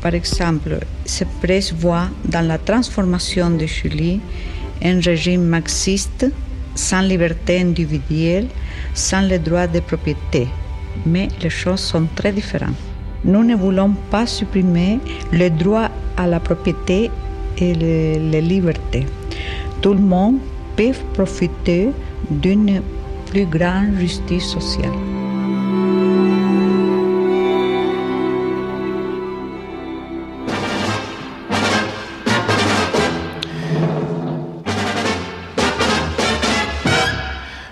Par 0.00 0.14
exemple, 0.14 0.78
ces 1.04 1.26
presses 1.42 1.72
voient 1.74 2.08
dans 2.24 2.46
la 2.46 2.58
transformation 2.58 3.50
du 3.50 3.68
Chili 3.68 4.20
un 4.82 5.00
régime 5.00 5.44
marxiste 5.44 6.26
sans 6.74 7.02
liberté 7.02 7.60
individuelle, 7.60 8.46
sans 8.94 9.20
les 9.20 9.38
droits 9.38 9.66
de 9.66 9.80
propriété. 9.80 10.48
Mais 11.04 11.28
les 11.42 11.50
choses 11.50 11.80
sont 11.80 12.06
très 12.14 12.32
différentes. 12.32 12.76
Nous 13.24 13.44
ne 13.44 13.54
voulons 13.54 13.94
pas 14.10 14.26
supprimer 14.26 14.98
le 15.32 15.50
droit 15.50 15.90
à 16.16 16.26
la 16.26 16.40
propriété 16.40 17.10
et 17.58 17.74
les, 17.74 18.40
libertés. 18.40 19.06
Tout 19.82 19.92
le 19.94 20.00
monde 20.00 20.38
peut 20.80 20.92
profiter 21.12 21.88
d'une 22.30 22.80
plus 23.26 23.44
grande 23.44 23.98
justice 23.98 24.46
sociale. 24.46 24.90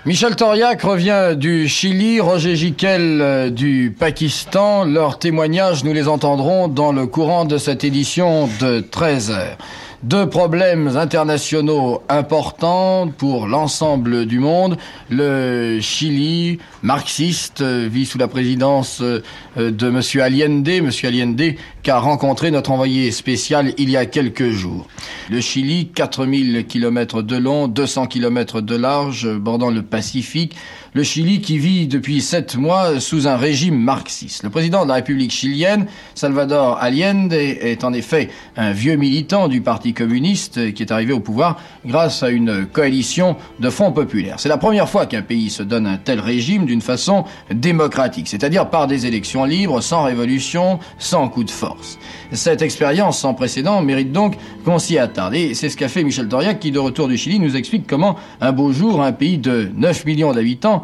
Michel 0.05 0.35
Toriac 0.35 0.81
revient 0.81 1.35
du 1.35 1.67
Chili, 1.67 2.19
Roger 2.19 2.55
Giquel 2.55 3.21
euh, 3.21 3.49
du 3.49 3.95
Pakistan. 3.97 4.83
Leurs 4.83 5.19
témoignages, 5.19 5.83
nous 5.83 5.93
les 5.93 6.07
entendrons 6.07 6.67
dans 6.67 6.91
le 6.91 7.05
courant 7.05 7.45
de 7.45 7.57
cette 7.57 7.83
édition 7.83 8.49
de 8.59 8.79
13 8.79 9.31
heures. 9.31 9.57
Deux 10.03 10.29
problèmes 10.29 10.95
internationaux 10.95 12.01
importants 12.07 13.09
pour 13.09 13.47
l'ensemble 13.47 14.25
du 14.25 14.39
monde. 14.39 14.77
Le 15.09 15.79
Chili, 15.81 16.59
marxiste, 16.83 17.61
vit 17.61 18.05
sous 18.05 18.17
la 18.17 18.29
présidence 18.29 19.01
euh, 19.01 19.21
de 19.59 19.87
M. 19.87 20.21
Allende, 20.21 20.67
M. 20.67 20.89
Allende 21.03 21.55
qu'a 21.83 21.99
rencontré 21.99 22.51
notre 22.51 22.71
envoyé 22.71 23.11
spécial 23.11 23.73
il 23.77 23.89
y 23.89 23.97
a 23.97 24.05
quelques 24.05 24.49
jours. 24.49 24.87
Le 25.29 25.41
Chili, 25.41 25.89
4000 25.93 26.65
km 26.67 27.21
de 27.21 27.37
long, 27.37 27.67
200 27.67 28.07
km 28.07 28.61
de 28.61 28.75
large, 28.75 29.27
bordant 29.35 29.69
le 29.69 29.81
Pacifique, 29.81 30.55
le 30.93 31.03
Chili 31.03 31.41
qui 31.41 31.59
vit 31.59 31.87
depuis 31.87 32.21
sept 32.21 32.55
mois 32.55 32.99
sous 32.99 33.27
un 33.27 33.37
régime 33.37 33.77
marxiste. 33.77 34.43
Le 34.43 34.49
président 34.49 34.83
de 34.83 34.87
la 34.89 34.95
République 34.95 35.31
chilienne, 35.31 35.85
Salvador 36.15 36.77
Allende, 36.81 37.33
est 37.33 37.83
en 37.83 37.93
effet 37.93 38.29
un 38.57 38.71
vieux 38.71 38.95
militant 38.95 39.47
du 39.47 39.61
Parti 39.61 39.93
communiste 39.93 40.73
qui 40.73 40.83
est 40.83 40.91
arrivé 40.91 41.13
au 41.13 41.19
pouvoir 41.19 41.61
grâce 41.85 42.23
à 42.23 42.29
une 42.29 42.65
coalition 42.65 43.35
de 43.59 43.69
fonds 43.69 43.91
populaires. 43.91 44.35
C'est 44.39 44.49
la 44.49 44.57
première 44.57 44.89
fois 44.89 45.05
qu'un 45.05 45.21
pays 45.21 45.49
se 45.49 45.63
donne 45.63 45.85
un 45.85 45.97
tel 45.97 46.19
régime 46.19 46.65
d'une 46.65 46.81
façon 46.81 47.25
démocratique, 47.51 48.27
c'est-à-dire 48.27 48.69
par 48.69 48.87
des 48.87 49.05
élections 49.05 49.45
libres, 49.49 49.81
sans 49.81 50.03
révolution, 50.03 50.79
sans 50.97 51.27
coup 51.27 51.43
de 51.43 51.51
force. 51.51 51.99
Cette 52.31 52.61
expérience 52.61 53.19
sans 53.19 53.33
précédent 53.33 53.81
mérite 53.81 54.11
donc 54.11 54.37
qu'on 54.63 54.79
s'y 54.79 54.97
attarde. 54.97 55.35
Et 55.35 55.53
c'est 55.55 55.67
ce 55.67 55.75
qu'a 55.75 55.89
fait 55.89 56.03
Michel 56.03 56.27
Doriac 56.27 56.59
qui, 56.59 56.71
de 56.71 56.79
retour 56.79 57.07
du 57.07 57.17
Chili, 57.17 57.39
nous 57.39 57.57
explique 57.57 57.87
comment 57.87 58.15
un 58.39 58.51
beau 58.51 58.71
jour, 58.71 59.01
un 59.01 59.11
pays 59.11 59.37
de 59.37 59.69
9 59.75 60.05
millions 60.05 60.31
d'habitants 60.31 60.83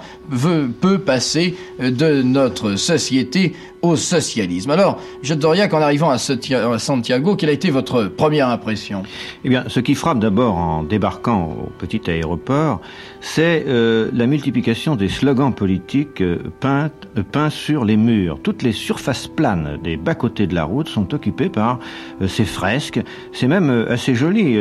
peut 0.82 1.00
passer 1.00 1.56
de 1.80 2.22
notre 2.24 2.76
société 2.76 3.54
au 3.90 3.96
socialisme. 3.96 4.72
Alors, 4.72 5.00
Michel 5.22 5.40
Doriac, 5.40 5.74
en 5.74 5.82
arrivant 5.82 6.10
à 6.10 6.18
Santiago, 6.18 7.36
quelle 7.36 7.50
a 7.50 7.54
été 7.54 7.70
votre 7.70 8.06
première 8.06 8.50
impression? 8.50 9.04
Eh 9.44 9.50
bien, 9.50 9.66
ce 9.68 9.80
qui 9.80 9.96
frappe 9.96 10.20
d'abord 10.20 10.56
en 10.56 10.84
débarquant 10.84 11.56
au 11.66 11.70
petit 11.78 12.02
aéroport, 12.10 12.82
c'est 13.22 13.66
euh, 13.68 14.10
la 14.14 14.28
multiplication 14.28 14.96
des 14.96 15.10
slogans 15.10 15.54
politiques 15.54 16.22
euh, 16.22 16.38
euh, 16.64 17.24
peints 17.32 17.50
sur 17.50 17.86
les 17.86 17.98
murs. 17.98 18.40
Toutes 18.42 18.62
les 18.62 18.72
surfaces 18.72 19.28
planes 19.28 19.80
des 19.84 19.98
bas-côtés 19.98 20.48
de 20.48 20.56
la 20.56 20.64
route 20.64 20.88
sont 20.88 21.14
occupées 21.14 21.50
par 21.50 21.80
ces 22.28 22.46
fresques. 22.46 23.02
C'est 23.34 23.48
même 23.48 23.86
assez 23.90 24.16
joli. 24.16 24.56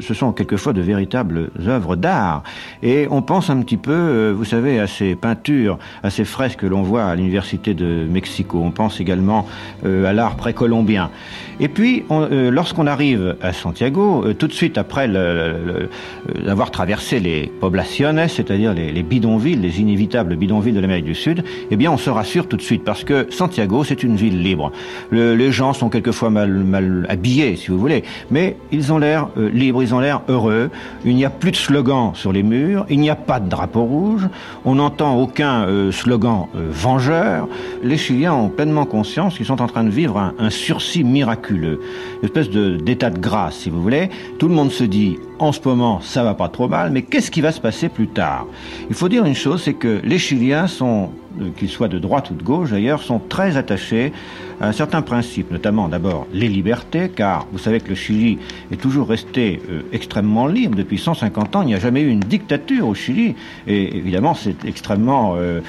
ce 0.00 0.14
sont 0.14 0.32
quelquefois 0.32 0.72
de 0.72 0.80
véritables 0.80 1.50
œuvres 1.66 1.96
d'art. 1.96 2.42
Et 2.82 3.06
on 3.10 3.22
pense 3.22 3.50
un 3.50 3.60
petit 3.62 3.76
peu, 3.76 4.30
vous 4.30 4.44
savez, 4.44 4.78
à 4.78 4.86
ces 4.86 5.14
peintures, 5.14 5.78
à 6.02 6.10
ces 6.10 6.24
fresques 6.24 6.60
que 6.60 6.66
l'on 6.66 6.82
voit 6.82 7.04
à 7.04 7.14
l'université 7.14 7.74
de 7.74 8.06
Mexico. 8.08 8.51
On 8.58 8.70
pense 8.70 9.00
également 9.00 9.46
à 9.84 10.12
l'art 10.12 10.36
précolombien. 10.36 11.10
Et 11.60 11.68
puis, 11.68 12.04
lorsqu'on 12.10 12.86
arrive 12.86 13.36
à 13.42 13.52
Santiago, 13.52 14.24
tout 14.38 14.48
de 14.48 14.52
suite 14.52 14.78
après 14.78 15.08
avoir 16.46 16.70
traversé 16.70 17.20
les 17.20 17.50
poblations 17.60 17.82
c'est-à-dire 18.28 18.74
les, 18.74 19.02
bidonvilles, 19.02 19.56
les 19.56 19.80
inévitables 19.80 20.36
bidonvilles 20.36 20.72
de 20.72 20.80
l'Amérique 20.80 21.04
du 21.04 21.14
Sud, 21.14 21.44
eh 21.70 21.76
bien 21.76 21.90
on 21.90 21.96
se 21.96 22.10
rassure 22.10 22.46
tout 22.48 22.56
de 22.56 22.62
suite 22.62 22.84
parce 22.84 23.04
que 23.04 23.26
Santiago 23.30 23.84
c'est 23.84 24.02
une 24.02 24.16
ville 24.16 24.42
libre. 24.42 24.72
les 25.10 25.52
gens 25.52 25.72
sont 25.72 25.88
quelquefois 25.88 26.30
mal, 26.30 27.06
habillés, 27.08 27.56
si 27.56 27.70
vous 27.70 27.78
voulez, 27.78 28.04
mais 28.30 28.56
ils 28.70 28.92
ont 28.92 28.98
l'air 28.98 29.28
euh, 29.36 29.50
libres, 29.50 29.82
ils 29.82 29.94
ont 29.94 30.00
l'air 30.00 30.22
heureux. 30.28 30.70
Il 31.04 31.14
n'y 31.14 31.24
a 31.24 31.30
plus 31.30 31.50
de 31.50 31.56
slogans 31.56 32.12
sur 32.14 32.32
les 32.32 32.42
murs, 32.42 32.86
il 32.88 33.00
n'y 33.00 33.10
a 33.10 33.16
pas 33.16 33.40
de 33.40 33.48
drapeau 33.48 33.84
rouge, 33.84 34.28
on 34.64 34.76
n'entend 34.76 35.18
aucun 35.18 35.64
euh, 35.64 35.92
slogan 35.92 36.46
euh, 36.56 36.68
vengeur. 36.70 37.48
Les 37.82 37.96
Chiliens 37.96 38.34
pleinement 38.48 38.84
conscience 38.84 39.36
qu'ils 39.36 39.46
sont 39.46 39.60
en 39.60 39.66
train 39.66 39.84
de 39.84 39.90
vivre 39.90 40.18
un, 40.18 40.50
sursis 40.50 41.04
miraculeux, 41.04 41.80
une 42.22 42.26
espèce 42.26 42.50
d'état 42.50 43.10
de 43.10 43.18
grâce, 43.18 43.56
si 43.56 43.70
vous 43.70 43.82
voulez. 43.82 44.10
Tout 44.38 44.48
le 44.48 44.54
monde 44.54 44.70
se 44.70 44.84
dit 44.84 45.18
en 45.38 45.52
ce 45.52 45.60
moment, 45.64 46.00
ça 46.00 46.22
va 46.22 46.34
pas 46.34 46.48
trop 46.48 46.68
mal, 46.68 46.90
mais 46.92 47.02
qu'est-ce 47.02 47.30
qui 47.30 47.40
va 47.40 47.52
se 47.52 47.60
passer 47.60 47.88
plus 47.88 48.08
tard? 48.08 48.46
Il 48.88 48.94
faut 48.94 49.08
dire 49.08 49.24
une 49.24 49.34
chose, 49.34 49.62
c'est 49.62 49.74
que 49.74 50.00
les 50.04 50.18
Chiliens 50.18 50.66
sont, 50.66 51.10
qu'ils 51.56 51.68
soient 51.68 51.88
de 51.88 51.98
droite 51.98 52.30
ou 52.30 52.34
de 52.34 52.42
gauche 52.42 52.70
d'ailleurs, 52.70 53.02
sont 53.02 53.18
très 53.18 53.56
attachés 53.56 54.12
à 54.60 54.68
un 54.68 54.72
certain 54.72 55.02
principe, 55.02 55.50
notamment 55.50 55.88
d'abord 55.88 56.26
les 56.32 56.48
libertés, 56.48 57.08
car 57.08 57.46
vous 57.52 57.58
savez 57.58 57.80
que 57.80 57.88
le 57.88 57.94
Chili 57.94 58.38
est 58.70 58.80
toujours 58.80 59.08
resté 59.08 59.60
euh, 59.68 59.82
extrêmement 59.92 60.46
libre 60.46 60.76
depuis 60.76 60.98
150 60.98 61.56
ans. 61.56 61.62
Il 61.62 61.66
n'y 61.66 61.74
a 61.74 61.80
jamais 61.80 62.02
eu 62.02 62.08
une 62.08 62.20
dictature 62.20 62.86
au 62.86 62.94
Chili, 62.94 63.34
et 63.66 63.96
évidemment 63.96 64.34
c'est 64.34 64.64
extrêmement 64.64 65.34
euh, 65.36 65.60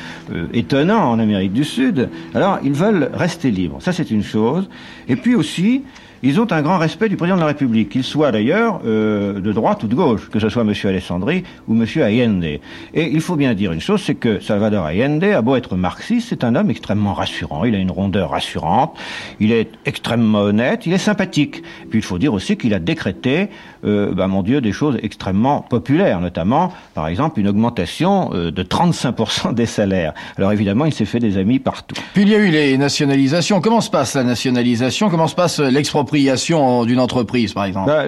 étonnant 0.54 1.12
en 1.12 1.20
Amérique 1.20 1.54
du 1.54 1.64
Sud. 1.64 2.10
Alors 2.36 2.60
ils 2.64 2.74
veulent 2.74 3.10
rester 3.14 3.52
libres, 3.52 3.78
ça 3.82 3.94
c'est 3.94 4.12
une 4.12 4.24
chose. 4.24 4.70
Et 5.08 5.16
puis 5.16 5.36
aussi, 5.36 5.84
ils 6.24 6.40
ont 6.40 6.50
un 6.52 6.62
grand 6.62 6.78
respect 6.78 7.10
du 7.10 7.18
président 7.18 7.36
de 7.36 7.42
la 7.42 7.48
République, 7.48 7.90
qu'il 7.90 8.04
soit 8.04 8.32
d'ailleurs 8.32 8.80
euh, 8.86 9.42
de 9.42 9.52
droite 9.52 9.84
ou 9.84 9.88
de 9.88 9.94
gauche, 9.94 10.30
que 10.30 10.40
ce 10.40 10.48
soit 10.48 10.64
M. 10.64 10.74
Alessandri 10.86 11.44
ou 11.68 11.76
M. 11.76 11.86
Allende. 12.02 12.46
Et 12.46 12.62
il 12.94 13.20
faut 13.20 13.36
bien 13.36 13.54
dire 13.54 13.74
une 13.74 13.82
chose, 13.82 14.02
c'est 14.02 14.16
que 14.16 14.40
Salvador 14.40 14.86
Allende 14.86 15.26
a 15.26 15.42
beau 15.42 15.58
être 15.58 15.76
marxiste, 15.76 16.30
c'est 16.30 16.46
un 16.46 16.56
homme 16.56 16.70
extrêmement 16.70 17.14
rassurant, 17.14 17.66
il 17.66 17.76
a 17.76 17.78
une 17.78 17.92
rondeur 17.92 18.30
rassurante, 18.30 18.98
il 19.42 19.52
est 19.52 19.70
extrêmement 19.86 20.40
honnête, 20.40 20.86
il 20.86 20.94
est 20.94 20.98
sympathique. 20.98 21.62
Puis 21.90 22.00
il 22.00 22.04
faut 22.04 22.18
dire 22.18 22.34
aussi 22.34 22.56
qu'il 22.56 22.74
a 22.74 22.80
décrété, 22.80 23.50
euh, 23.86 24.14
bah, 24.14 24.28
mon 24.28 24.44
Dieu, 24.44 24.62
des 24.62 24.72
choses 24.72 24.98
extrêmement 25.02 25.62
populaires, 25.62 26.20
notamment, 26.22 26.72
par 26.94 27.08
exemple, 27.08 27.40
une 27.40 27.48
augmentation 27.48 28.32
euh, 28.34 28.52
de 28.52 28.64
35% 28.64 29.54
des 29.54 29.66
salaires. 29.66 30.14
Alors 30.38 30.52
évidemment, 30.52 30.86
il 30.86 30.94
s'est 30.94 31.06
fait 31.06 31.20
des 31.20 31.38
amis 31.38 31.60
partout. 31.60 31.96
Puis 32.14 32.24
il 32.24 32.30
y 32.30 32.36
a 32.36 32.40
eu 32.40 32.50
les 32.50 32.78
nationalisations. 32.78 33.62
Comment 33.62 33.82
se 33.82 33.90
passe 33.90 34.16
la 34.16 34.24
nationalisation? 34.24 35.10
Comment 35.10 35.28
se 35.28 35.36
passe 35.36 35.60
l'expropriation 35.60 36.86
d'une 36.86 37.00
entreprise, 37.00 37.54
par 37.54 37.66
exemple? 37.66 37.88
Bah, 37.88 38.06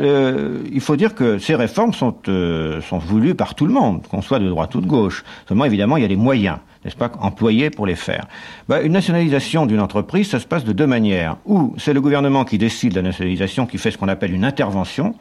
Il 0.71 0.81
faut 0.81 0.95
dire 0.95 1.15
que 1.15 1.37
ces 1.37 1.55
réformes 1.55 1.93
sont, 1.93 2.15
euh, 2.27 2.81
sont 2.81 2.97
voulues 2.97 3.35
par 3.35 3.55
tout 3.55 3.65
le 3.65 3.73
monde, 3.73 4.03
qu'on 4.09 4.21
soit 4.21 4.39
de 4.39 4.49
droite 4.49 4.75
ou 4.75 4.81
de 4.81 4.87
gauche. 4.87 5.23
Seulement, 5.47 5.65
évidemment, 5.65 5.97
il 5.97 6.01
y 6.01 6.05
a 6.05 6.09
des 6.09 6.15
moyens 6.15 6.57
n'est-ce 6.85 6.95
pas, 6.95 7.11
employés 7.19 7.71
pour 7.71 7.87
les 7.87 7.95
faire. 7.95 8.27
Bah, 8.69 8.81
une 8.81 8.93
nationalisation 8.93 9.65
d'une 9.65 9.79
entreprise, 9.79 10.29
ça 10.29 10.39
se 10.39 10.45
passe 10.45 10.63
de 10.63 10.71
deux 10.71 10.85
manières. 10.85 11.37
Ou 11.45 11.73
c'est 11.77 11.93
le 11.93 12.01
gouvernement 12.01 12.45
qui 12.45 12.59
décide 12.59 12.91
de 12.91 12.97
la 12.97 13.01
nationalisation, 13.01 13.65
qui 13.65 13.79
fait 13.79 13.89
ce 13.89 13.97
qu'on 13.97 14.07
appelle 14.07 14.33
une 14.33 14.45
intervention, 14.45 15.15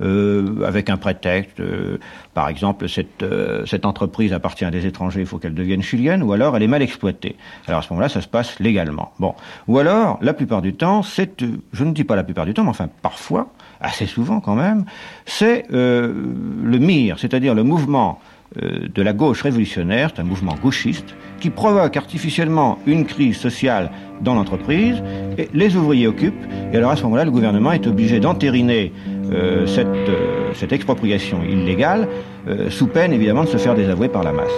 euh, 0.00 0.64
avec 0.64 0.90
un 0.90 0.96
prétexte, 0.96 1.60
euh, 1.60 1.98
par 2.32 2.48
exemple, 2.48 2.88
cette, 2.88 3.22
euh, 3.22 3.64
cette 3.66 3.86
entreprise 3.86 4.32
appartient 4.32 4.64
à 4.64 4.70
des 4.70 4.86
étrangers, 4.86 5.20
il 5.20 5.26
faut 5.26 5.38
qu'elle 5.38 5.54
devienne 5.54 5.82
chilienne, 5.82 6.22
ou 6.22 6.32
alors 6.32 6.56
elle 6.56 6.62
est 6.62 6.68
mal 6.68 6.82
exploitée. 6.82 7.36
Alors 7.66 7.80
à 7.80 7.82
ce 7.82 7.92
moment-là, 7.92 8.08
ça 8.08 8.20
se 8.20 8.28
passe 8.28 8.58
légalement. 8.58 9.12
Bon. 9.18 9.34
Ou 9.68 9.78
alors, 9.78 10.18
la 10.20 10.34
plupart 10.34 10.62
du 10.62 10.74
temps, 10.74 11.02
c'est, 11.02 11.44
je 11.72 11.84
ne 11.84 11.92
dis 11.92 12.04
pas 12.04 12.16
la 12.16 12.24
plupart 12.24 12.46
du 12.46 12.54
temps, 12.54 12.64
mais 12.64 12.70
enfin 12.70 12.88
parfois, 13.02 13.52
assez 13.80 14.06
souvent 14.06 14.40
quand 14.40 14.54
même, 14.54 14.84
c'est 15.26 15.66
le 15.70 16.78
MIR, 16.78 17.18
c'est-à-dire 17.18 17.54
le 17.54 17.62
mouvement 17.62 18.20
de 18.56 19.02
la 19.02 19.12
gauche 19.12 19.42
révolutionnaire, 19.42 20.10
c'est 20.14 20.22
un 20.22 20.24
mouvement 20.24 20.54
gauchiste, 20.62 21.14
qui 21.40 21.50
provoque 21.50 21.96
artificiellement 21.96 22.78
une 22.86 23.04
crise 23.04 23.36
sociale 23.36 23.90
dans 24.20 24.34
l'entreprise, 24.34 25.02
et 25.36 25.48
les 25.52 25.76
ouvriers 25.76 26.06
occupent, 26.06 26.44
et 26.72 26.76
alors 26.76 26.90
à 26.90 26.96
ce 26.96 27.02
moment-là, 27.02 27.24
le 27.24 27.30
gouvernement 27.30 27.72
est 27.72 27.86
obligé 27.86 28.20
d'entériner 28.20 28.92
euh, 29.32 29.66
cette, 29.66 29.86
euh, 29.86 30.52
cette, 30.54 30.72
expropriation 30.72 31.42
illégale, 31.42 32.08
euh, 32.48 32.70
sous 32.70 32.86
peine 32.86 33.12
évidemment 33.12 33.44
de 33.44 33.48
se 33.48 33.56
faire 33.56 33.74
désavouer 33.74 34.08
par 34.08 34.22
la 34.22 34.32
masse. 34.32 34.52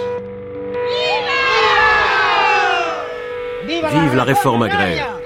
Vive 3.67 4.15
la 4.15 4.23
réforme 4.23 4.63
agraire 4.63 5.16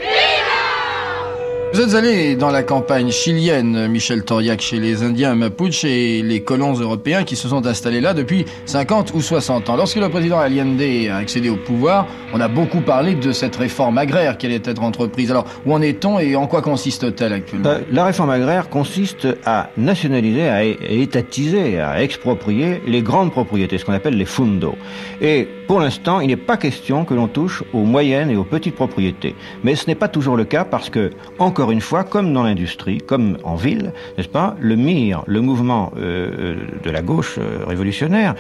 vous 1.74 1.80
êtes 1.80 1.94
allé 1.94 2.36
dans 2.36 2.52
la 2.52 2.64
campagne 2.64 3.12
chilienne, 3.12 3.88
Michel 3.88 4.24
Toriac, 4.26 4.60
chez 4.60 4.78
les 4.78 5.04
Indiens 5.04 5.36
Mapuche 5.36 5.86
et 5.86 6.22
les 6.22 6.42
colons 6.44 6.74
européens 6.74 7.24
qui 7.24 7.38
se 7.38 7.48
sont 7.48 7.66
installés 7.66 8.02
là 8.02 8.14
depuis 8.14 8.46
50 8.66 9.14
ou 9.14 9.22
60 9.22 9.70
ans. 9.70 9.78
Lorsque 9.78 9.96
le 9.96 10.10
président 10.10 10.40
Allende 10.40 10.82
a 10.82 11.16
accédé 11.16 11.50
au 11.50 11.56
pouvoir, 11.56 12.08
on 12.34 12.42
a 12.42 12.50
beaucoup 12.50 12.82
parlé 12.82 13.16
de 13.16 13.32
cette 13.32 13.56
réforme 13.56 13.98
agraire 13.98 14.38
qui 14.38 14.48
allait 14.48 14.62
être 14.66 14.84
entreprise. 14.84 15.32
Alors, 15.32 15.46
où 15.66 15.74
en 15.74 15.82
est-on 15.82 16.20
et 16.20 16.36
en 16.36 16.46
quoi 16.46 16.62
consiste-t-elle 16.62 17.32
actuellement? 17.32 17.70
Euh, 17.70 17.80
La 17.90 18.04
réforme 18.04 18.32
agraire 18.32 18.68
consiste 18.68 19.28
à 19.46 19.70
nationaliser, 19.78 20.50
à 20.50 20.66
étatiser, 20.66 21.80
à 21.80 22.04
exproprier 22.04 22.82
les 22.86 23.02
grandes 23.02 23.32
propriétés, 23.32 23.78
ce 23.78 23.86
qu'on 23.86 23.94
appelle 23.94 24.18
les 24.18 24.26
fundos. 24.26 24.76
Et 25.22 25.48
pour 25.68 25.80
l'instant, 25.80 26.20
il 26.20 26.28
n'est 26.28 26.36
pas 26.36 26.58
question 26.58 27.06
que 27.06 27.14
l'on 27.14 27.30
touche 27.30 27.64
aux 27.72 27.84
moyennes 27.84 28.30
et 28.30 28.36
aux 28.36 28.44
petites 28.44 28.76
propriétés. 28.76 29.36
Mais 29.64 29.76
ce 29.76 29.88
n'est 29.88 29.96
pas 29.96 30.10
toujours 30.10 30.36
le 30.36 30.44
cas 30.44 30.66
parce 30.66 30.90
que, 30.90 31.12
encore 31.40 31.61
encore 31.62 31.70
une 31.70 31.82
fois, 31.82 32.04
comme 32.04 32.34
dans 32.34 32.42
l'industrie, 32.42 32.98
comme 32.98 33.38
en 33.44 33.54
ville, 33.54 33.94
n'est-ce 34.18 34.28
pas, 34.28 34.56
le 34.60 34.76
MIR, 34.76 35.22
le 35.28 35.42
mouvement 35.42 35.94
euh, 35.96 36.32
euh, 36.40 36.56
de 36.84 36.90
la 36.90 37.04
gauche 37.04 37.36
euh, 37.38 37.64
révolutionnaire, 37.68 38.34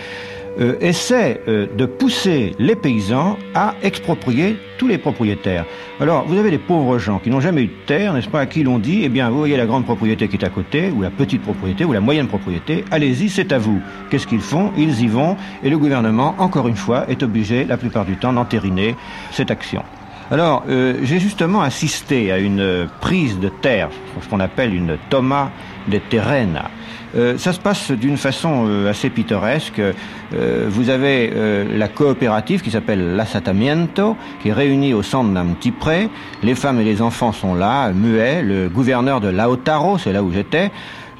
essaie 0.82 1.40
de 1.48 1.86
pousser 1.86 2.52
les 2.60 2.76
paysans 2.76 3.38
à 3.56 3.76
exproprier 3.84 4.58
tous 4.78 4.88
les 4.88 4.98
propriétaires. 4.98 5.66
Alors, 6.02 6.26
vous 6.28 6.38
avez 6.38 6.52
des 6.52 6.58
pauvres 6.58 6.98
gens 6.98 7.20
qui 7.20 7.30
n'ont 7.30 7.40
jamais 7.40 7.62
eu 7.62 7.68
de 7.68 7.86
terre, 7.86 8.14
n'est-ce 8.14 8.28
pas, 8.28 8.42
à 8.42 8.46
qui 8.48 8.64
l'on 8.64 8.78
dit, 8.78 9.04
eh 9.06 9.10
bien, 9.10 9.30
vous 9.30 9.38
voyez 9.38 9.56
la 9.56 9.66
grande 9.66 9.86
propriété 9.86 10.28
qui 10.28 10.36
est 10.36 10.44
à 10.44 10.50
côté, 10.50 10.92
ou 10.92 11.04
la 11.04 11.10
petite 11.10 11.42
propriété, 11.42 11.86
ou 11.86 11.94
la 11.94 12.02
moyenne 12.02 12.28
propriété, 12.28 12.84
allez-y, 12.92 13.30
c'est 13.30 13.54
à 13.54 13.60
vous. 13.60 13.80
Qu'est-ce 14.10 14.28
qu'ils 14.28 14.42
font? 14.42 14.72
Ils 14.78 15.02
y 15.02 15.08
vont, 15.08 15.38
et 15.64 15.70
le 15.70 15.78
gouvernement, 15.78 16.36
encore 16.38 16.68
une 16.68 16.76
fois, 16.76 17.10
est 17.10 17.24
obligé, 17.24 17.64
la 17.64 17.78
plupart 17.78 18.04
du 18.04 18.18
temps, 18.18 18.34
d'entériner 18.34 18.96
cette 19.32 19.52
action. 19.52 19.84
Alors, 20.32 20.64
euh, 20.70 20.94
j'ai 21.04 21.20
justement 21.20 21.62
assisté 21.62 22.32
à 22.32 22.38
une 22.38 22.88
prise 23.02 23.38
de 23.38 23.50
terre, 23.50 23.90
ce 24.22 24.30
qu'on 24.30 24.40
appelle 24.40 24.74
une 24.74 24.98
toma 25.10 25.52
de 25.90 25.98
terrena. 25.98 26.72
Euh, 27.18 27.38
ça 27.38 27.52
se 27.52 27.60
passe 27.60 27.92
d'une 27.92 28.16
façon 28.16 28.66
euh, 28.66 28.90
assez 28.90 29.10
pittoresque. 29.10 29.80
Euh, 29.80 30.68
vous 30.70 30.90
avez 30.90 31.34
euh, 31.34 31.78
la 31.78 31.90
coopérative 31.90 32.62
qui 32.62 32.72
s'appelle 32.72 33.18
l'Assatamiento, 33.18 34.16
qui 34.42 34.48
est 34.48 34.54
réunie 34.54 34.94
au 34.94 35.04
centre 35.04 35.34
d'un 35.34 35.48
petit 35.48 35.72
pré. 35.72 36.10
Les 36.44 36.56
femmes 36.56 36.80
et 36.80 36.86
les 36.86 37.02
enfants 37.02 37.34
sont 37.34 37.54
là, 37.54 37.92
muets. 37.92 38.42
Le 38.42 38.70
gouverneur 38.70 39.20
de 39.20 39.28
Lautaro, 39.28 39.98
c'est 39.98 40.14
là 40.14 40.24
où 40.24 40.32
j'étais, 40.32 40.72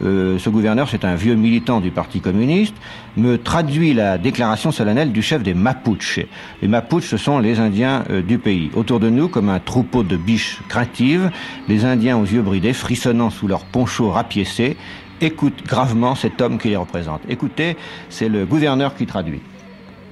euh, 0.04 0.40
ce 0.40 0.50
gouverneur, 0.50 0.90
c'est 0.90 1.06
un 1.06 1.16
vieux 1.16 1.36
militant 1.36 1.80
du 1.80 1.92
Parti 1.92 2.22
communiste, 2.22 2.76
me 3.18 3.38
traduit 3.38 3.94
la 3.94 4.18
déclaration 4.18 4.72
solennelle 4.72 5.12
du 5.12 5.22
chef 5.22 5.44
des 5.44 5.54
Mapuches. 5.54 6.20
Les 6.62 6.68
Mapuches, 6.68 7.08
ce 7.08 7.18
sont 7.18 7.40
les 7.40 7.60
Indiens 7.60 8.06
euh, 8.10 8.22
du 8.22 8.38
pays. 8.38 8.72
Autour 8.74 9.00
de 9.00 9.10
nous, 9.10 9.28
comme 9.28 9.50
un 9.50 9.60
troupeau 9.60 10.04
de 10.04 10.18
biches 10.18 10.60
craintives, 10.70 11.30
les 11.68 11.86
Indiens 11.86 12.18
aux 12.18 12.26
yeux 12.26 12.42
bridés, 12.42 12.74
frissonnant 12.74 13.30
sous 13.30 13.48
leurs 13.48 13.66
ponchos 13.66 14.12
rapiécés, 14.12 14.78
écoutent 15.20 15.64
gravement 15.66 16.16
cet 16.16 16.42
homme 16.42 16.58
qui 16.58 16.70
les 16.70 16.78
représente. 16.78 17.22
Écoutez, 17.30 17.78
c'est 18.10 18.30
le 18.30 18.46
gouverneur 18.46 18.96
qui 18.96 19.06
traduit. 19.06 19.42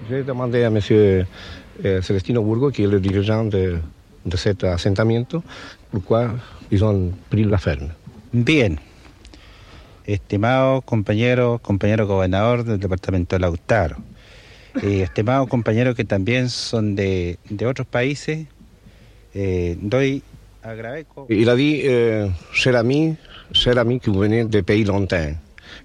J'ai 0.09 0.23
demandé 0.23 0.63
à 0.63 0.67
M. 0.67 0.79
euh, 0.91 1.23
Celestino 2.01 2.43
Burgo, 2.43 2.71
qui 2.71 2.83
est 2.83 2.87
le 2.87 2.99
dirigeant 2.99 3.45
de, 3.45 3.77
de 4.25 4.37
cet 4.37 4.63
assentamiento, 4.63 5.43
pourquoi 5.91 6.29
ils 6.71 6.83
ont 6.83 7.11
pris 7.29 7.43
la 7.43 7.57
ferme. 7.57 7.89
Bien. 8.33 8.75
Estimado 10.13 10.81
compañero, 10.81 11.59
compañero 11.61 12.07
gobernador 12.07 12.63
del 12.63 12.79
departamento 12.79 13.35
de 13.35 13.41
Lautaro, 13.41 13.97
y 14.81 15.01
estimados 15.01 15.47
compañeros 15.47 15.95
que 15.95 16.03
también 16.03 16.49
son 16.49 16.95
de, 16.95 17.37
de 17.49 17.65
otros 17.67 17.85
países, 17.85 18.47
eh, 19.35 19.77
doy 19.79 20.23
agradezco. 20.63 21.27
Il 21.29 21.49
a 21.49 21.55
dit, 21.55 21.81
euh, 21.85 22.29
cher 22.53 22.75
ami, 22.75 23.15
cher 23.51 23.77
ami 23.77 23.99
qui 23.99 24.09
venez 24.09 24.45
de 24.45 24.61
pays 24.61 24.83
lointains, 24.83 25.35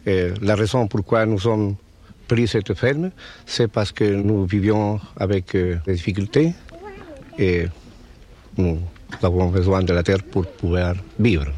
euh, 0.06 0.34
la 0.40 0.54
raison 0.54 0.88
pourquoi 0.88 1.26
nous 1.26 1.38
sommes 1.38 1.76
pris 2.26 2.48
cette 2.48 2.72
ferme, 2.74 3.10
c'est 3.44 3.68
parce 3.68 3.92
que 3.92 4.04
nous 4.04 4.46
vivions 4.46 5.00
avec 5.16 5.54
euh, 5.54 5.76
des 5.86 5.92
difficultés 5.92 6.54
et 7.38 7.66
nous 8.56 8.78
avons 9.22 9.48
besoin 9.50 9.82
de 9.82 9.92
la 9.92 10.02
terre 10.02 10.22
pour 10.22 10.46
pouvoir 10.46 10.94
vivre. 11.18 11.52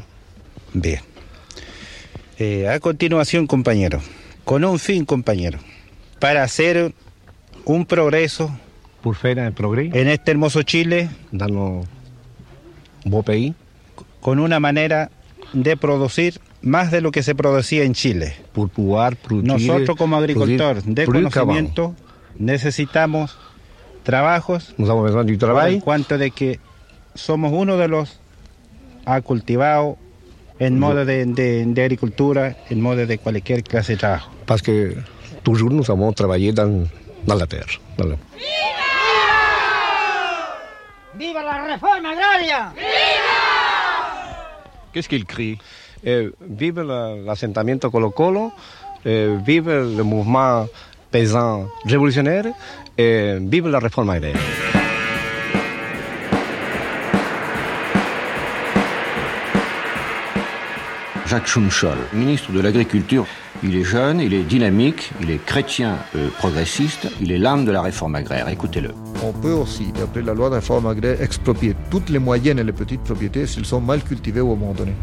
Bien. 0.75 0.99
Eh, 2.39 2.67
a 2.69 2.79
continuación, 2.79 3.47
compañero, 3.47 3.99
con 4.45 4.63
un 4.63 4.77
fin, 4.77 5.05
compañero, 5.05 5.57
para 6.19 6.43
hacer 6.43 6.93
un 7.65 7.85
progreso 7.85 8.51
progrès 9.55 9.93
en 9.95 10.07
este 10.07 10.31
hermoso 10.31 10.61
Chile 10.61 11.09
dans 11.31 11.51
nos 11.51 11.87
beaux 13.05 13.25
pays, 13.25 13.53
con 14.21 14.39
una 14.39 14.59
manera 14.59 15.09
de 15.53 15.77
producir 15.77 16.39
más 16.61 16.91
de 16.91 17.01
lo 17.01 17.11
que 17.11 17.23
se 17.23 17.33
producía 17.33 17.83
en 17.83 17.93
Chile. 17.93 18.35
Nosotros 19.31 19.97
como 19.97 20.17
agricultor 20.17 20.83
de 20.83 21.05
conocimiento 21.05 21.95
necesitamos 22.37 23.35
trabajos 24.03 24.75
du 24.77 24.85
en 25.67 25.79
cuanto 25.79 26.19
de 26.19 26.29
que 26.29 26.59
somos 27.15 27.51
uno 27.51 27.77
de 27.77 27.87
los 27.87 28.19
ha 29.05 29.21
cultivado 29.21 29.97
en 30.59 30.79
modo 30.79 31.05
de, 31.05 31.25
de- 31.25 31.65
de 31.67 31.81
agricultura, 31.83 32.55
en 32.71 32.81
modo 32.81 33.05
de 33.05 33.17
cualquier 33.17 33.63
clase 33.63 33.93
de 33.93 33.97
trabajo. 33.97 34.29
parce 34.45 34.61
que 34.61 34.95
toujours 35.43 35.69
nous 35.71 35.89
avons 35.89 36.11
travaillé 36.13 36.51
dans, 36.53 36.87
dans 37.25 37.35
la 37.35 37.45
terre. 37.47 37.67
dans 37.97 38.05
le- 38.07 38.17
¡Viva 41.17 41.41
la 41.43 41.73
reforma 41.73 42.11
agraria! 42.11 42.73
Qu'est-ce 44.93 45.09
qu'il 45.09 45.25
crie 45.25 45.57
Eh, 46.03 46.29
vive 46.41 46.83
la- 46.83 47.15
l'assentamiento 47.15 47.89
Colo 47.89 48.11
Colo, 48.11 48.51
eh, 49.03 49.35
vive 49.43 49.69
le 49.97 50.03
mouvement 50.03 50.67
paysan 51.09 51.67
révolutionnaire, 51.85 52.45
et 52.95 53.37
vive 53.41 53.67
la 53.67 53.79
réforme 53.79 54.11
agraire. 54.11 54.35
Jacques 61.27 61.47
Schumschol, 61.47 61.97
ministre 62.13 62.53
de 62.53 62.61
l'Agriculture. 62.61 63.25
Il 63.61 63.75
est 63.75 63.83
jeune, 63.83 64.21
il 64.21 64.33
est 64.33 64.43
dynamique, 64.43 65.11
il 65.21 65.29
est 65.29 65.43
chrétien 65.43 65.97
euh, 66.15 66.29
progressiste, 66.29 67.09
il 67.19 67.33
est 67.33 67.37
l'âme 67.37 67.65
de 67.65 67.71
la 67.71 67.81
réforme 67.81 68.15
agraire. 68.15 68.47
Écoutez-le. 68.47 68.91
On 69.21 69.33
peut 69.33 69.51
aussi, 69.51 69.91
d'après 69.91 70.21
la 70.21 70.33
loi 70.33 70.49
de 70.49 70.55
réforme 70.55 70.87
agraire, 70.87 71.21
exproprier 71.21 71.75
toutes 71.91 72.09
les 72.09 72.19
moyennes 72.19 72.59
et 72.59 72.63
les 72.63 72.71
petites 72.71 73.01
propriétés 73.01 73.45
s'ils 73.45 73.65
sont 73.65 73.81
mal 73.81 74.03
cultivés 74.03 74.39
ou 74.39 74.53
abandonnés. 74.53 74.95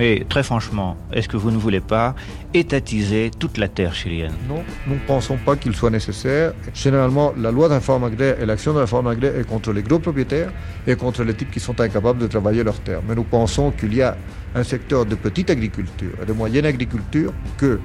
Mais 0.00 0.24
très 0.26 0.42
franchement, 0.42 0.96
est-ce 1.12 1.28
que 1.28 1.36
vous 1.36 1.50
ne 1.50 1.58
voulez 1.58 1.80
pas 1.80 2.14
étatiser 2.54 3.30
toute 3.38 3.58
la 3.58 3.68
terre 3.68 3.94
chilienne? 3.94 4.32
Non, 4.48 4.62
nous 4.86 4.94
ne 4.94 5.00
pensons 5.00 5.36
pas 5.36 5.56
qu'il 5.56 5.76
soit 5.76 5.90
nécessaire. 5.90 6.54
Généralement, 6.72 7.34
la 7.36 7.50
loi 7.50 7.68
réforme 7.68 8.04
agraire 8.04 8.40
et 8.40 8.46
l'action 8.46 8.72
réforme 8.72 9.08
agraire 9.08 9.36
est 9.36 9.46
contre 9.46 9.74
les 9.74 9.82
gros 9.82 9.98
propriétaires 9.98 10.50
et 10.86 10.96
contre 10.96 11.22
les 11.22 11.34
types 11.34 11.50
qui 11.50 11.60
sont 11.60 11.78
incapables 11.78 12.18
de 12.18 12.26
travailler 12.28 12.64
leurs 12.64 12.80
terres. 12.80 13.02
Mais 13.06 13.14
nous 13.14 13.24
pensons 13.24 13.72
qu'il 13.72 13.92
y 13.94 14.00
a 14.00 14.16
un 14.54 14.62
secteur 14.62 15.04
de 15.04 15.16
petite 15.16 15.50
agriculture 15.50 16.12
et 16.22 16.24
de 16.24 16.32
moyenne 16.32 16.64
agriculture 16.64 17.34
que 17.58 17.78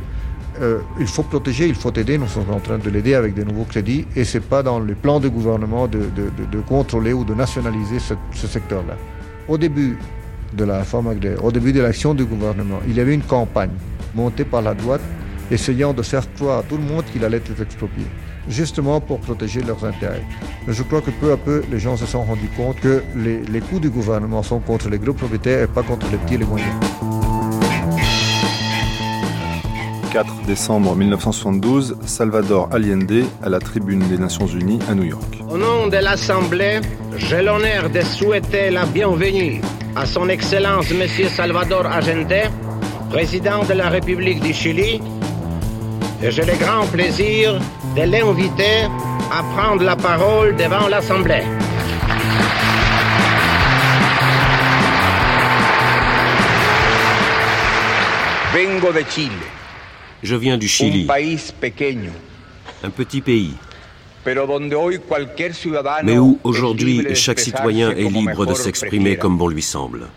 euh, 0.62 0.80
il 1.02 1.08
faut 1.08 1.24
protéger, 1.24 1.68
il 1.68 1.76
faut 1.76 1.92
aider. 1.92 2.18
Nous 2.18 2.30
sommes 2.30 2.50
en 2.50 2.62
train 2.62 2.78
de 2.78 2.90
l'aider 2.90 3.16
avec 3.16 3.34
des 3.34 3.44
nouveaux 3.44 3.66
crédits 3.66 4.08
et 4.16 4.24
c'est 4.24 4.40
pas 4.40 4.64
dans 4.64 4.80
les 4.80 4.96
plans 4.96 5.20
du 5.20 5.30
gouvernement 5.30 5.90
de 5.90 6.62
contrôler 6.66 7.12
ou 7.12 7.26
de 7.26 7.34
nationaliser 7.34 8.00
ce, 8.00 8.14
ce 8.32 8.48
secteur-là. 8.48 8.96
Au 9.50 9.58
début 9.58 9.98
de 10.56 10.64
la 10.64 10.80
réforme 10.80 11.08
agraire, 11.08 11.44
au 11.44 11.52
début 11.52 11.74
de 11.74 11.82
l'action 11.82 12.14
du 12.14 12.26
gouvernement, 12.26 12.80
il 12.88 12.96
y 12.96 13.00
avait 13.00 13.14
une 13.14 13.24
campagne 13.24 13.72
montée 14.14 14.46
par 14.46 14.62
la 14.62 14.74
droite 14.74 15.02
essayant 15.52 15.94
de 15.94 16.02
faire 16.02 16.32
croire 16.34 16.60
à 16.60 16.64
tout 16.64 16.78
le 16.78 16.84
monde 16.84 17.04
qu'il 17.12 17.24
allait 17.24 17.38
être 17.38 17.62
exproprié, 17.62 18.08
justement 18.50 19.00
pour 19.00 19.20
protéger 19.20 19.62
leurs 19.62 19.84
intérêts. 19.86 20.24
Mais 20.66 20.74
je 20.74 20.84
crois 20.84 21.02
que 21.02 21.12
peu 21.12 21.32
à 21.32 21.38
peu, 21.38 21.64
les 21.72 21.80
gens 21.80 21.98
se 21.98 22.06
sont 22.06 22.24
rendus 22.24 22.50
compte 22.58 22.80
que 22.80 23.04
les, 23.16 23.42
les 23.42 23.60
coups 23.60 23.82
du 23.82 23.90
gouvernement 23.90 24.42
sont 24.42 24.60
contre 24.60 24.90
les 24.90 24.98
gros 24.98 25.14
propriétaires 25.14 25.64
et 25.64 25.68
pas 25.68 25.84
contre 25.84 26.08
les 26.12 26.18
petits 26.18 26.36
et 26.36 26.40
les 26.40 26.46
moyens. 26.46 26.74
4 30.16 30.46
décembre 30.48 30.96
1972, 30.96 31.98
Salvador 32.06 32.70
Allende 32.72 33.26
à 33.44 33.50
la 33.50 33.60
tribune 33.60 34.00
des 34.08 34.18
Nations 34.18 34.48
Unies 34.48 34.80
à 34.90 34.96
New 34.96 35.04
York. 35.04 35.44
Au 35.50 35.58
nom 35.58 35.88
de 35.88 35.98
l'Assemblée, 35.98 36.80
j'ai 37.18 37.42
l'honneur 37.42 37.90
de 37.90 38.00
souhaiter 38.00 38.70
la 38.70 38.86
bienvenue 38.86 39.60
à 39.96 40.06
son 40.06 40.28
Excellence 40.30 40.92
Monsieur 40.92 41.30
Salvador 41.30 41.86
Allende, 41.86 42.52
président 43.10 43.64
de 43.64 43.74
la 43.74 43.90
République 43.90 44.42
du 44.42 44.54
Chili, 44.54 45.00
et 46.22 46.32
j'ai 46.32 46.44
le 46.44 46.54
grand 46.56 46.86
plaisir 46.88 47.60
de 47.96 48.02
l'inviter 48.02 48.88
à 49.32 49.42
prendre 49.56 49.84
la 49.84 49.96
parole 49.96 50.56
devant 50.56 50.88
l'Assemblée. 50.88 51.44
Vengo 58.54 58.92
de 58.92 59.04
Chile, 59.10 59.32
Je 60.24 60.36
viens 60.36 60.58
du 60.58 60.66
un 60.66 60.70
Chili, 60.70 61.06
país 61.06 61.54
pequeño, 61.60 62.12
un 62.84 62.90
petit 62.90 63.22
pays, 63.22 63.54
mais 66.04 66.18
où 66.18 66.40
aujourd'hui 66.44 67.16
chaque 67.16 67.40
citoyen 67.40 67.92
est 67.92 68.10
libre 68.10 68.46
de 68.46 68.54
s'exprimer 68.54 69.18
comme 69.18 69.38
bon 69.38 69.48
lui 69.48 69.62
semble. 69.62 70.08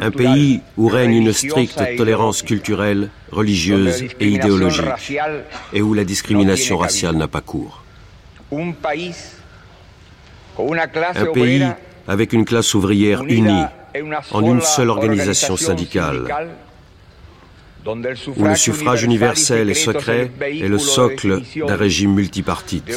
Un 0.00 0.10
pays 0.12 0.60
où 0.76 0.86
règne 0.86 1.14
une 1.14 1.32
stricte 1.32 1.80
e 1.80 1.96
tolérance 1.96 2.42
culturelle, 2.42 3.10
religieuse 3.32 4.04
et 4.20 4.28
idéologique, 4.28 5.18
et 5.72 5.82
où 5.82 5.92
la 5.92 6.04
discrimination 6.04 6.78
raciale 6.78 7.16
n'a 7.16 7.26
pas 7.26 7.40
cours. 7.40 7.82
un 8.52 8.72
pays 11.32 11.66
avec 12.06 12.32
une 12.32 12.44
classe 12.44 12.74
ouvrière 12.74 13.24
unie 13.24 13.64
en 14.30 14.42
une 14.42 14.60
seule 14.60 14.90
organisation 14.90 15.56
syndicale, 15.56 16.28
où 18.36 18.44
le 18.44 18.56
suffrage 18.56 19.02
universel 19.04 19.70
et 19.70 19.74
secret 19.74 20.30
est 20.40 20.68
le 20.68 20.78
socle 20.78 21.42
d'un 21.56 21.76
régime 21.76 22.14
multipartite. 22.14 22.90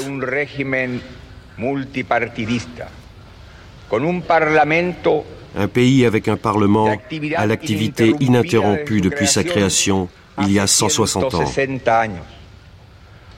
un 5.58 5.68
pays 5.68 6.06
avec 6.06 6.28
un 6.28 6.38
parlement 6.38 6.96
à 7.36 7.46
l'activité 7.48 8.14
ininterrompue 8.20 9.02
depuis 9.02 9.28
sa 9.28 9.44
création 9.44 10.10
il 10.42 10.52
y 10.52 10.60
a 10.60 10.68
160 10.68 11.24
ans, 11.26 11.30
160 11.32 11.88
años, 11.88 12.16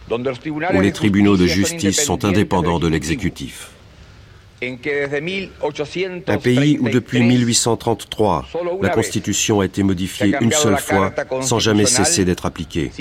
donde 0.07 0.27
los 0.27 0.35
tribunales 0.35 0.75
où 0.75 0.81
les 0.81 0.91
tribunaux 0.91 1.37
de 1.37 1.47
justice 1.47 2.03
sont 2.03 2.25
indépendants 2.25 2.79
de 2.79 2.87
l'exécutif. 2.87 3.71
en 3.71 4.50
que 4.50 4.50
desde 4.50 4.50
1833 4.50 4.50
Un 4.63 6.37
pays 6.37 6.77
où 6.79 6.89
depuis 6.89 7.23
1833, 7.23 8.45
la 8.81 8.89
Constitution 8.89 9.61
a 9.61 9.65
été 9.65 9.81
modifiée 9.81 10.35
une 10.39 10.51
seule 10.51 10.77
fois 10.77 11.11
sans 11.41 11.57
jamais 11.59 11.85
cesser 11.87 12.25
d'être 12.25 12.45
appliquée. 12.45 12.91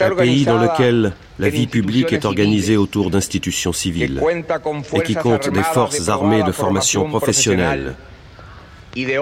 Un 0.00 0.14
pays 0.16 0.44
dans 0.44 0.58
lequel 0.58 1.12
la 1.38 1.48
vie 1.48 1.66
publique 1.66 2.12
est 2.12 2.24
organisée 2.24 2.76
autour 2.76 3.10
d'institutions 3.10 3.72
civiles 3.72 4.22
et 4.94 5.02
qui 5.02 5.14
compte 5.14 5.48
des 5.50 5.62
forces 5.62 6.08
armées 6.08 6.42
de 6.42 6.52
formation 6.52 7.08
professionnelle, 7.08 7.94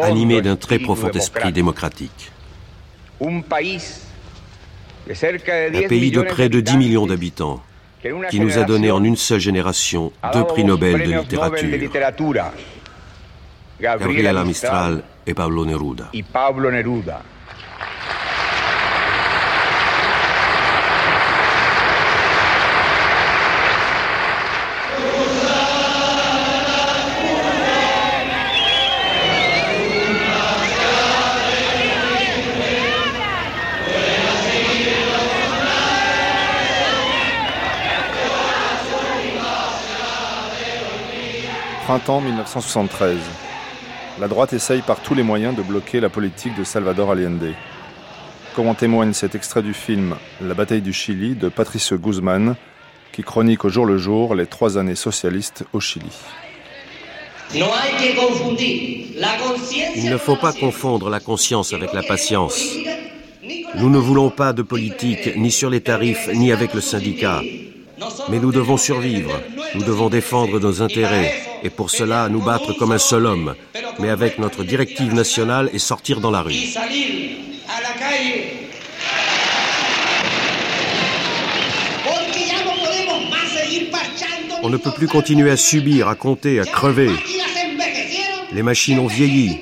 animées 0.03 0.43
d'un 0.43 0.57
très 0.57 0.79
profond 0.79 1.11
esprit 1.11 1.53
démocratique. 1.53 2.33
Un 3.21 3.41
país 3.41 4.03
de 5.09 5.15
cerca 5.15 5.71
de 5.71 5.79
10 5.79 5.85
Un 5.85 5.89
pays 5.89 6.11
de 6.11 6.23
près 6.23 6.49
de 6.49 6.61
10 6.61 6.77
millions 6.77 7.07
d'habitants 7.07 7.63
qui 8.31 8.41
nous 8.41 8.59
a 8.59 8.65
donné 8.65 8.91
en 8.91 9.03
une 9.03 9.17
seule 9.17 9.41
génération 9.41 10.13
deux 10.33 10.45
prix 10.45 10.65
Nobel 10.65 10.99
de 11.03 11.19
littérature, 11.19 12.45
Gabriela 13.81 14.45
Mistral 14.45 15.03
et 15.27 15.35
Pablo 15.35 15.65
Neruda. 15.65 16.11
Printemps 41.87 42.21
1973. 42.21 43.17
La 44.19 44.27
droite 44.27 44.53
essaye 44.53 44.83
par 44.83 44.99
tous 44.99 45.15
les 45.15 45.23
moyens 45.23 45.55
de 45.55 45.63
bloquer 45.63 46.01
la 46.01 46.09
politique 46.09 46.59
de 46.59 46.65
Salvador 46.65 47.13
Allende. 47.13 47.55
Comme 48.57 48.67
en 48.67 48.75
témoigne 48.75 49.13
cet 49.13 49.37
extrait 49.37 49.63
du 49.63 49.73
film 49.73 50.17
La 50.41 50.55
bataille 50.55 50.83
du 50.83 50.93
Chili 50.93 51.37
de 51.37 51.49
Patricio 51.49 51.97
Guzman, 51.97 52.57
qui 53.13 53.23
chronique 53.23 53.65
au 53.65 53.69
jour 53.69 53.87
le 53.87 53.99
jour 53.99 54.35
les 54.35 54.47
trois 54.47 54.79
années 54.79 54.97
socialistes 54.97 55.63
au 55.73 55.79
Chili. 55.79 56.11
Il 57.55 57.61
ne 60.11 60.17
faut 60.17 60.35
pas 60.35 60.53
confondre 60.53 61.09
la 61.09 61.21
conscience 61.21 61.73
avec 61.73 61.93
la 61.93 62.03
patience. 62.03 62.61
Nous 63.77 63.91
ne 63.91 63.99
voulons 63.99 64.31
pas 64.31 64.53
de 64.53 64.63
politique 64.63 65.37
ni 65.37 65.53
sur 65.53 65.71
les 65.71 65.83
tarifs 65.83 66.29
ni 66.35 66.51
avec 66.51 66.75
le 66.75 66.81
syndicat. 66.81 67.43
Mais 68.29 68.39
nous 68.39 68.53
devons 68.53 68.77
survivre, 68.77 69.41
nous 69.75 69.83
devons 69.83 70.09
défendre 70.09 70.61
nos 70.61 70.83
intérêts 70.83 71.33
et 71.63 71.71
pour 71.71 71.91
cela 71.91 72.29
nous 72.29 72.43
battre 72.43 72.73
comme 72.75 72.93
un 72.93 72.99
seul 72.99 73.27
homme, 73.27 73.55
mais 73.99 74.11
avec 74.11 74.39
notre 74.39 74.65
directive 74.65 75.15
nationale 75.15 75.71
et 75.73 75.79
sortir 75.79 76.21
dans 76.21 76.31
la 76.31 76.43
rue. 76.43 76.55
On 84.63 84.69
ne 84.69 84.77
peut 84.77 84.91
plus 84.91 85.07
continuer 85.07 85.51
à 85.51 85.57
subir, 85.57 86.09
à 86.09 86.15
compter, 86.17 86.61
à 86.61 86.65
crever. 86.65 87.11
Les 88.53 88.63
machines 88.63 88.99
ont 88.99 89.07
vieilli, 89.07 89.59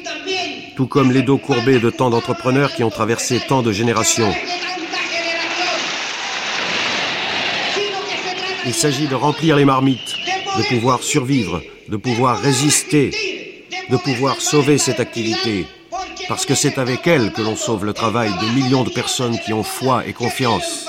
tout 0.76 0.86
comme 0.86 1.12
les 1.12 1.22
dos 1.22 1.38
courbés 1.38 1.78
de 1.78 1.90
tant 1.90 2.10
d'entrepreneurs 2.10 2.72
qui 2.72 2.84
ont 2.84 2.90
traversé 2.90 3.40
tant 3.46 3.62
de 3.62 3.70
générations. 3.70 4.32
Il 8.66 8.74
s'agit 8.74 9.08
de 9.08 9.14
remplir 9.14 9.56
les 9.56 9.64
marmites, 9.64 10.16
de 10.56 10.62
pouvoir 10.68 11.02
survivre, 11.02 11.62
de 11.88 11.96
pouvoir 11.96 12.38
résister, 12.40 13.10
de 13.90 13.96
pouvoir 13.96 14.40
sauver 14.40 14.78
cette 14.78 15.00
activité. 15.00 15.66
Parce 16.28 16.46
que 16.46 16.54
c'est 16.54 16.78
avec 16.78 17.06
elle 17.06 17.32
que 17.32 17.42
l'on 17.42 17.56
sauve 17.56 17.84
le 17.84 17.92
travail 17.92 18.30
de 18.30 18.54
millions 18.54 18.84
de 18.84 18.90
personnes 18.90 19.38
qui 19.38 19.52
ont 19.52 19.62
foi 19.62 20.06
et 20.06 20.12
confiance. 20.12 20.86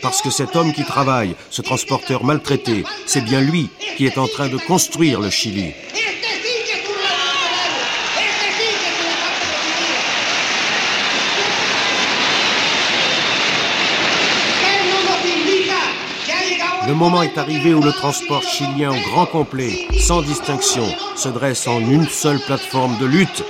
Parce 0.00 0.22
que 0.22 0.30
cet 0.30 0.56
homme 0.56 0.72
qui 0.72 0.84
travaille, 0.84 1.34
ce 1.50 1.62
transporteur 1.62 2.24
maltraité, 2.24 2.84
c'est 3.06 3.24
bien 3.24 3.40
lui 3.40 3.68
qui 3.96 4.06
est 4.06 4.18
en 4.18 4.26
train 4.26 4.48
de 4.48 4.56
construire 4.56 5.20
le 5.20 5.30
Chili. 5.30 5.74
Le 16.88 16.94
moment 16.94 17.22
est 17.22 17.38
arrivé 17.38 17.74
où 17.74 17.80
le 17.80 17.92
transport 17.92 18.42
chilien 18.42 18.90
au 18.90 19.10
grand 19.10 19.26
complet, 19.26 19.86
sans 20.00 20.20
distinction, 20.20 20.84
se 21.14 21.28
dresse 21.28 21.68
en 21.68 21.78
une 21.78 22.08
seule 22.08 22.40
plateforme 22.40 22.98
de 22.98 23.06
lutte. 23.06 23.44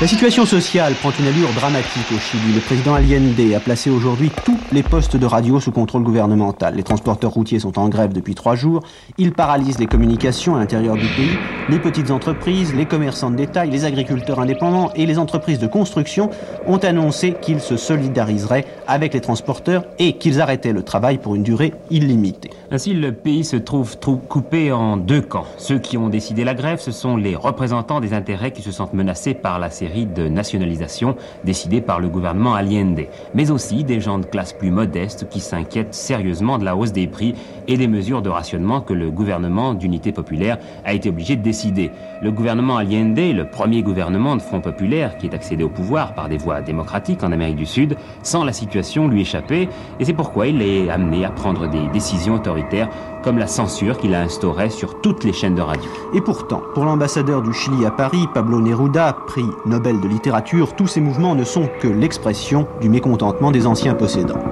La 0.00 0.06
situation 0.06 0.46
sociale 0.46 0.94
prend 0.94 1.10
une 1.18 1.26
allure 1.26 1.52
dramatique 1.54 2.06
au 2.14 2.18
Chili. 2.20 2.54
Le 2.54 2.60
président 2.60 2.94
Allende 2.94 3.52
a 3.52 3.58
placé 3.58 3.90
aujourd'hui 3.90 4.30
tous 4.44 4.56
les 4.70 4.84
postes 4.84 5.16
de 5.16 5.26
radio 5.26 5.58
sous 5.58 5.72
contrôle 5.72 6.04
gouvernemental. 6.04 6.76
Les 6.76 6.84
transporteurs 6.84 7.32
routiers 7.32 7.58
sont 7.58 7.80
en 7.80 7.88
grève 7.88 8.12
depuis 8.12 8.36
trois 8.36 8.54
jours. 8.54 8.84
Ils 9.18 9.32
paralysent 9.32 9.80
les 9.80 9.88
communications 9.88 10.54
à 10.54 10.60
l'intérieur 10.60 10.94
du 10.94 11.06
pays. 11.16 11.36
Les 11.68 11.80
petites 11.80 12.12
entreprises, 12.12 12.72
les 12.76 12.86
commerçants 12.86 13.32
de 13.32 13.34
détail, 13.36 13.70
les 13.70 13.84
agriculteurs 13.84 14.38
indépendants 14.38 14.92
et 14.94 15.04
les 15.04 15.18
entreprises 15.18 15.58
de 15.58 15.66
construction 15.66 16.30
ont 16.68 16.78
annoncé 16.78 17.34
qu'ils 17.42 17.60
se 17.60 17.76
solidariseraient 17.76 18.66
avec 18.86 19.14
les 19.14 19.20
transporteurs 19.20 19.82
et 19.98 20.12
qu'ils 20.12 20.40
arrêtaient 20.40 20.72
le 20.72 20.84
travail 20.84 21.18
pour 21.18 21.34
une 21.34 21.42
durée 21.42 21.74
illimitée. 21.90 22.50
Ainsi, 22.70 22.94
le 22.94 23.12
pays 23.12 23.44
se 23.44 23.56
trouve 23.56 23.98
trou- 23.98 24.16
coupé 24.28 24.70
en 24.70 24.96
deux 24.96 25.22
camps. 25.22 25.46
Ceux 25.56 25.80
qui 25.80 25.98
ont 25.98 26.08
décidé 26.08 26.44
la 26.44 26.54
grève, 26.54 26.78
ce 26.80 26.92
sont 26.92 27.16
les 27.16 27.34
représentants 27.34 27.98
des 27.98 28.12
intérêts 28.14 28.52
qui 28.52 28.62
se 28.62 28.70
sentent 28.70 28.94
menacés 28.94 29.34
par 29.34 29.58
la 29.58 29.70
série 29.70 29.87
de 29.88 30.28
nationalisations 30.28 31.16
décidées 31.44 31.80
par 31.80 32.00
le 32.00 32.08
gouvernement 32.08 32.54
Allende, 32.54 33.06
mais 33.34 33.50
aussi 33.50 33.84
des 33.84 34.00
gens 34.00 34.18
de 34.18 34.26
classe 34.26 34.52
plus 34.52 34.70
modeste 34.70 35.28
qui 35.28 35.40
s'inquiètent 35.40 35.94
sérieusement 35.94 36.58
de 36.58 36.64
la 36.64 36.76
hausse 36.76 36.92
des 36.92 37.06
prix 37.06 37.34
et 37.66 37.76
des 37.76 37.88
mesures 37.88 38.22
de 38.22 38.28
rationnement 38.28 38.80
que 38.80 38.92
le 38.92 39.10
gouvernement 39.10 39.74
d'unité 39.74 40.12
populaire 40.12 40.58
a 40.84 40.92
été 40.92 41.08
obligé 41.08 41.36
de 41.36 41.42
décider. 41.42 41.90
Le 42.22 42.30
gouvernement 42.30 42.76
Allende, 42.76 43.18
le 43.18 43.44
premier 43.50 43.82
gouvernement 43.82 44.36
de 44.36 44.42
Front 44.42 44.60
populaire 44.60 45.16
qui 45.18 45.26
est 45.26 45.34
accédé 45.34 45.64
au 45.64 45.68
pouvoir 45.68 46.14
par 46.14 46.28
des 46.28 46.38
voies 46.38 46.60
démocratiques 46.60 47.22
en 47.22 47.32
Amérique 47.32 47.56
du 47.56 47.66
Sud, 47.66 47.96
sent 48.22 48.44
la 48.44 48.52
situation 48.52 49.08
lui 49.08 49.22
échapper 49.22 49.68
et 50.00 50.04
c'est 50.04 50.12
pourquoi 50.12 50.46
il 50.46 50.62
est 50.62 50.90
amené 50.90 51.24
à 51.24 51.30
prendre 51.30 51.68
des 51.68 51.86
décisions 51.92 52.34
autoritaires 52.34 52.88
comme 53.22 53.38
la 53.38 53.46
censure 53.46 53.98
qu'il 53.98 54.14
a 54.14 54.22
instaurée 54.22 54.70
sur 54.70 55.00
toutes 55.00 55.24
les 55.24 55.32
chaînes 55.32 55.54
de 55.54 55.62
radio. 55.62 55.90
Et 56.14 56.20
pourtant, 56.20 56.62
pour 56.74 56.84
l'ambassadeur 56.84 57.42
du 57.42 57.52
Chili 57.52 57.84
à 57.84 57.90
Paris, 57.90 58.26
Pablo 58.32 58.60
Neruda, 58.60 59.16
prix 59.26 59.44
Nobel 59.66 59.77
de 59.78 60.08
littérature, 60.08 60.74
tous 60.74 60.86
ces 60.86 61.00
mouvements 61.00 61.34
ne 61.34 61.44
sont 61.44 61.68
que 61.80 61.88
l'expression 61.88 62.66
du 62.80 62.88
mécontentement 62.88 63.50
des 63.50 63.66
anciens 63.66 63.94
possédants. 63.94 64.42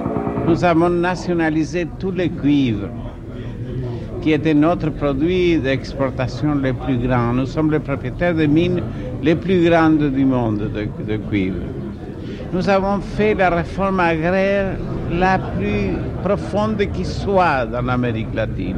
Nous 0.47 0.63
avons 0.63 0.89
nationalisé 0.89 1.87
tous 1.99 2.11
les 2.11 2.29
cuivres, 2.29 2.87
qui 4.21 4.31
était 4.31 4.53
notre 4.53 4.89
produit 4.89 5.57
d'exportation 5.57 6.55
le 6.55 6.73
plus 6.73 6.97
grand. 6.97 7.33
Nous 7.33 7.45
sommes 7.45 7.71
les 7.71 7.79
propriétaires 7.79 8.35
des 8.35 8.47
mines 8.47 8.81
les 9.21 9.35
plus 9.35 9.69
grandes 9.69 10.09
du 10.11 10.23
monde 10.25 10.69
de, 10.73 10.87
de 11.03 11.17
cuivre. 11.17 11.57
Nous 12.53 12.69
avons 12.69 13.01
fait 13.01 13.33
la 13.33 13.49
réforme 13.49 13.99
agraire 13.99 14.77
la 15.11 15.37
plus 15.37 15.91
profonde 16.23 16.81
qui 16.93 17.03
soit 17.03 17.65
dans 17.65 17.81
l'Amérique 17.81 18.33
latine. 18.33 18.77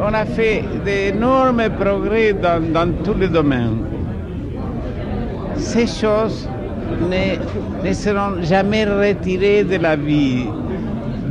On 0.00 0.14
a 0.14 0.24
fait 0.24 0.62
d'énormes 0.84 1.68
progrès 1.80 2.32
dans 2.34 2.92
tous 3.02 3.18
les 3.18 3.28
domaines. 3.28 3.95
Ces 5.56 5.86
choses 5.86 6.48
ne, 7.10 7.86
ne 7.88 7.92
seront 7.92 8.42
jamais 8.42 8.84
retirées 8.84 9.64
de 9.64 9.76
la 9.76 9.96
vie, 9.96 10.46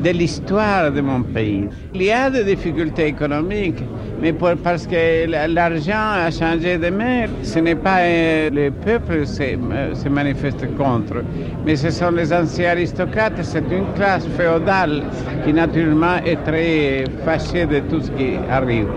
de 0.04 0.10
l'histoire 0.12 0.92
de 0.92 1.02
mon 1.02 1.22
pays. 1.22 1.68
Il 1.94 2.04
y 2.04 2.12
a 2.12 2.30
des 2.30 2.44
difficultés 2.44 3.08
économiques, 3.08 3.84
mais 4.22 4.34
parce 4.34 4.86
que 4.88 5.28
la- 5.30 5.48
l'argent 5.48 6.12
a 6.26 6.30
changé 6.32 6.78
de 6.78 6.90
main, 6.90 7.26
ce 7.44 7.60
n'est 7.60 7.76
pas 7.76 8.00
euh, 8.02 8.50
le 8.52 8.72
peuple 8.72 9.24
qui 9.26 9.42
euh, 9.42 9.94
se 9.96 10.10
manifeste 10.10 10.66
contre, 10.78 11.24
mais 11.66 11.76
ce 11.76 11.90
sont 11.90 12.12
les 12.12 12.32
anciens 12.34 12.72
aristocrates, 12.72 13.40
c'est 13.44 13.66
une 13.72 13.86
classe 13.96 14.28
féodale 14.38 15.04
qui 15.46 15.54
naturellement 15.54 16.18
est 16.26 16.44
très 16.44 17.06
fâchée 17.24 17.66
de 17.66 17.80
tout 17.80 18.02
ce 18.02 18.12
qui 18.12 18.36
arrive. 18.50 18.88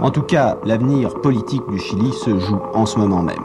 En 0.00 0.10
tout 0.10 0.22
cas, 0.22 0.56
l'avenir 0.64 1.12
politique 1.22 1.62
du 1.70 1.78
Chili 1.78 2.12
se 2.24 2.30
joue 2.40 2.60
en 2.74 2.86
ce 2.86 2.98
moment 2.98 3.22
même. 3.22 3.36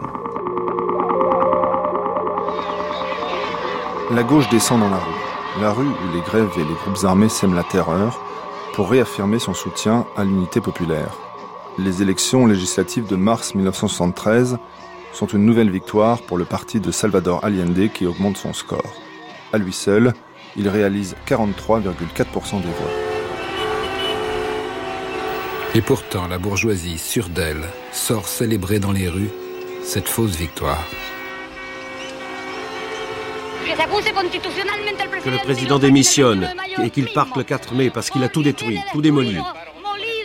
La 4.11 4.21
gauche 4.21 4.47
descend 4.49 4.81
dans 4.81 4.89
la 4.89 4.97
rue. 4.97 5.61
La 5.61 5.71
rue 5.71 5.87
où 5.87 6.13
les 6.13 6.21
grèves 6.21 6.51
et 6.57 6.63
les 6.63 6.75
groupes 6.75 7.03
armés 7.05 7.27
sèment 7.27 7.55
la 7.55 7.63
terreur 7.63 8.21
pour 8.75 8.91
réaffirmer 8.91 9.39
son 9.39 9.55
soutien 9.55 10.05
à 10.15 10.23
l'unité 10.23 10.61
populaire. 10.61 11.17
Les 11.79 12.03
élections 12.03 12.45
législatives 12.45 13.07
de 13.07 13.15
mars 13.15 13.55
1973 13.55 14.57
sont 15.11 15.25
une 15.25 15.43
nouvelle 15.43 15.71
victoire 15.71 16.21
pour 16.21 16.37
le 16.37 16.45
parti 16.45 16.79
de 16.79 16.91
Salvador 16.91 17.43
Allende 17.43 17.89
qui 17.93 18.05
augmente 18.05 18.37
son 18.37 18.53
score. 18.53 18.93
À 19.51 19.57
lui 19.57 19.73
seul, 19.73 20.13
il 20.55 20.69
réalise 20.69 21.15
43,4% 21.25 22.61
des 22.61 22.67
voix. 22.67 22.91
Et 25.73 25.81
pourtant, 25.81 26.27
la 26.27 26.37
bourgeoisie, 26.37 26.99
sûre 26.99 27.29
d'elle, 27.29 27.63
sort 27.91 28.27
célébrer 28.27 28.77
dans 28.77 28.91
les 28.91 29.09
rues 29.09 29.31
cette 29.83 30.07
fausse 30.07 30.35
victoire. 30.35 30.85
Que 35.23 35.29
le 35.29 35.43
président 35.43 35.79
démissionne 35.79 36.49
et 36.83 36.89
qu'il 36.89 37.07
parte 37.07 37.35
le 37.35 37.43
4 37.43 37.73
mai 37.73 37.89
parce 37.89 38.09
qu'il 38.09 38.23
a 38.23 38.29
tout 38.29 38.43
détruit, 38.43 38.79
tout 38.91 39.01
démoli. 39.01 39.37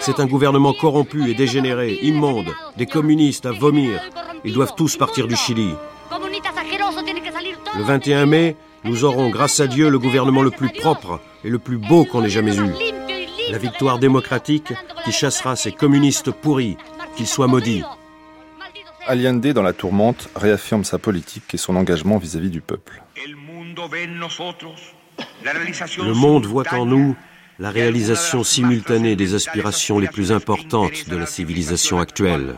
C'est 0.00 0.20
un 0.20 0.26
gouvernement 0.26 0.72
corrompu 0.72 1.30
et 1.30 1.34
dégénéré, 1.34 1.98
immonde, 2.02 2.54
des 2.76 2.86
communistes 2.86 3.46
à 3.46 3.52
vomir. 3.52 4.00
Ils 4.44 4.54
doivent 4.54 4.74
tous 4.76 4.96
partir 4.96 5.26
du 5.26 5.36
Chili. 5.36 5.70
Le 7.76 7.82
21 7.82 8.26
mai, 8.26 8.56
nous 8.84 9.04
aurons, 9.04 9.30
grâce 9.30 9.60
à 9.60 9.66
Dieu, 9.66 9.88
le 9.88 9.98
gouvernement 9.98 10.42
le 10.42 10.50
plus 10.50 10.70
propre 10.70 11.20
et 11.44 11.50
le 11.50 11.58
plus 11.58 11.78
beau 11.78 12.04
qu'on 12.04 12.24
ait 12.24 12.30
jamais 12.30 12.56
eu. 12.56 12.70
La 13.50 13.58
victoire 13.58 13.98
démocratique 13.98 14.72
qui 15.04 15.12
chassera 15.12 15.56
ces 15.56 15.72
communistes 15.72 16.30
pourris, 16.30 16.76
qu'ils 17.16 17.26
soient 17.26 17.46
maudits. 17.46 17.84
Allende, 19.10 19.52
dans 19.52 19.62
la 19.62 19.72
tourmente, 19.72 20.28
réaffirme 20.36 20.84
sa 20.84 20.96
politique 20.98 21.52
et 21.52 21.56
son 21.56 21.74
engagement 21.74 22.18
vis-à-vis 22.18 22.48
du 22.48 22.60
peuple. 22.60 23.02
Le 25.98 26.14
monde 26.14 26.46
voit 26.46 26.72
en 26.72 26.86
nous 26.86 27.16
la 27.58 27.72
réalisation 27.72 28.44
simultanée 28.44 29.16
des 29.16 29.34
aspirations 29.34 29.98
les 29.98 30.06
plus 30.06 30.30
importantes 30.30 31.08
de 31.08 31.16
la 31.16 31.26
civilisation 31.26 31.98
actuelle. 31.98 32.54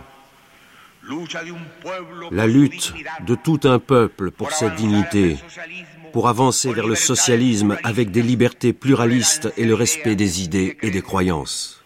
La 2.30 2.46
lutte 2.46 2.92
de 3.26 3.34
tout 3.34 3.60
un 3.64 3.78
peuple 3.78 4.30
pour 4.30 4.52
sa 4.52 4.68
dignité, 4.68 5.38
pour 6.12 6.28
avancer 6.28 6.70
vers 6.74 6.86
le 6.86 6.96
socialisme 6.96 7.78
avec 7.82 8.10
des 8.10 8.22
libertés 8.22 8.74
pluralistes 8.74 9.50
et 9.56 9.64
le 9.64 9.74
respect 9.74 10.16
des 10.16 10.42
idées 10.42 10.76
et 10.82 10.90
des 10.90 11.00
croyances. 11.00 11.81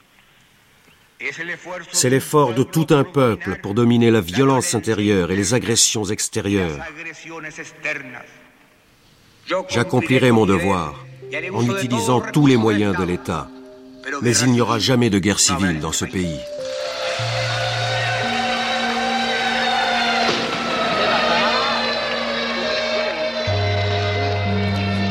C'est 1.92 2.10
l'effort 2.10 2.54
de 2.54 2.62
tout 2.62 2.86
un 2.90 3.04
peuple 3.04 3.58
pour 3.62 3.74
dominer 3.74 4.10
la 4.10 4.20
violence 4.20 4.74
intérieure 4.74 5.30
et 5.30 5.36
les 5.36 5.54
agressions 5.54 6.04
extérieures. 6.04 6.78
J'accomplirai 9.68 10.30
mon 10.30 10.46
devoir 10.46 11.04
en 11.52 11.76
utilisant 11.76 12.20
tous 12.20 12.46
les 12.46 12.56
moyens 12.56 12.96
de 12.96 13.04
l'État, 13.04 13.48
mais 14.22 14.36
il 14.36 14.52
n'y 14.52 14.60
aura 14.60 14.78
jamais 14.78 15.10
de 15.10 15.18
guerre 15.18 15.40
civile 15.40 15.80
dans 15.80 15.92
ce 15.92 16.04
pays. 16.04 16.38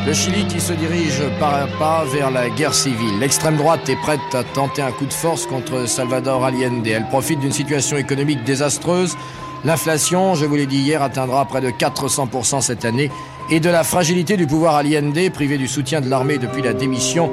Le 0.06 0.12
Chili 0.12 0.46
qui 0.46 0.60
se 0.60 0.72
dirige 0.72 1.20
pas 1.40 1.62
à 1.62 1.66
pas 1.66 2.04
vers 2.04 2.30
la 2.30 2.48
guerre 2.48 2.74
civile. 2.74 3.18
L'extrême 3.18 3.56
droite 3.56 3.88
est 3.88 3.96
prête 3.96 4.20
à 4.34 4.44
tenter 4.44 4.80
un 4.80 4.92
coup 4.92 5.04
de 5.04 5.12
force 5.12 5.46
contre 5.46 5.88
Salvador 5.88 6.44
Allende. 6.44 6.86
Elle 6.86 7.08
profite 7.08 7.40
d'une 7.40 7.50
situation 7.50 7.96
économique 7.96 8.44
désastreuse. 8.44 9.16
L'inflation, 9.64 10.36
je 10.36 10.46
vous 10.46 10.54
l'ai 10.54 10.66
dit 10.66 10.78
hier, 10.78 11.02
atteindra 11.02 11.44
près 11.44 11.60
de 11.60 11.70
400% 11.70 12.60
cette 12.60 12.84
année 12.84 13.10
et 13.50 13.58
de 13.58 13.68
la 13.68 13.82
fragilité 13.82 14.36
du 14.36 14.46
pouvoir 14.46 14.76
Allende, 14.76 15.28
privé 15.32 15.58
du 15.58 15.66
soutien 15.66 16.00
de 16.00 16.08
l'armée 16.08 16.38
depuis 16.38 16.62
la 16.62 16.72
démission 16.72 17.32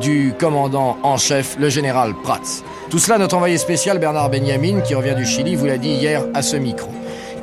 du 0.00 0.32
commandant 0.38 0.96
en 1.02 1.18
chef, 1.18 1.56
le 1.58 1.68
général 1.68 2.14
Prats. 2.22 2.62
Tout 2.88 2.98
cela, 2.98 3.18
notre 3.18 3.36
envoyé 3.36 3.58
spécial 3.58 3.98
Bernard 3.98 4.30
Benjamin, 4.30 4.80
qui 4.80 4.94
revient 4.94 5.14
du 5.14 5.26
Chili, 5.26 5.56
vous 5.56 5.66
l'a 5.66 5.76
dit 5.76 5.90
hier 5.90 6.24
à 6.32 6.40
ce 6.40 6.56
micro. 6.56 6.90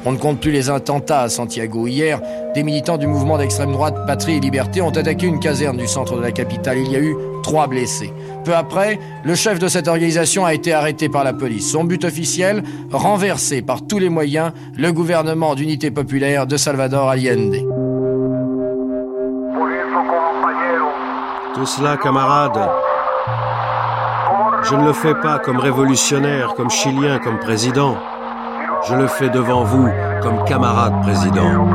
On 0.04 0.14
ne 0.14 0.18
compte 0.18 0.40
plus 0.40 0.52
les 0.52 0.70
attentats 0.70 1.22
à 1.22 1.30
Santiago. 1.30 1.86
Hier, 1.86 2.20
des 2.56 2.64
militants 2.64 2.98
du 2.98 3.06
mouvement 3.06 3.38
d'extrême 3.38 3.72
droite 3.72 3.96
Patrie 4.08 4.38
et 4.38 4.40
Liberté 4.40 4.82
ont 4.82 4.90
attaqué 4.90 5.28
une 5.28 5.40
caserne 5.40 5.78
du 5.78 5.88
centre 5.88 6.16
de 6.16 6.22
la 6.22 6.32
capitale. 6.32 6.80
Il 6.80 6.92
y 6.92 6.96
a 6.96 7.00
eu 7.00 7.16
trois 7.44 7.68
blessés. 7.68 8.12
Peu 8.44 8.56
après, 8.56 9.00
le 9.24 9.36
chef 9.36 9.60
de 9.60 9.68
cette 9.68 9.88
organisation 9.88 10.44
a 10.44 10.56
été 10.56 10.74
arrêté 10.74 11.08
par 11.08 11.24
la 11.24 11.34
police. 11.34 11.72
Son 11.72 11.84
but 11.84 12.04
officiel, 12.04 12.64
renverser 12.92 13.62
par 13.62 13.86
tous 13.86 14.00
les 14.00 14.10
moyens 14.10 14.54
le 14.76 14.92
gouvernement 14.92 15.54
d'unité 15.54 15.92
populaire 15.92 16.48
de 16.48 16.58
Salvador 16.58 17.08
Allende. 17.08 17.58
Tout 21.54 21.66
cela, 21.68 21.98
camarades, 21.98 22.70
je 24.64 24.76
ne 24.76 24.86
le 24.86 24.94
fais 24.94 25.14
pas 25.14 25.38
comme 25.38 25.60
révolutionnaire, 25.60 26.56
comme 26.56 26.72
chilien, 26.72 27.20
comme 27.20 27.38
président. 27.38 27.98
Je 28.88 28.96
le 28.96 29.08
fais 29.08 29.30
devant 29.30 29.64
vous 29.64 29.88
comme 30.24 30.44
camarade 30.46 31.02
président. 31.04 31.68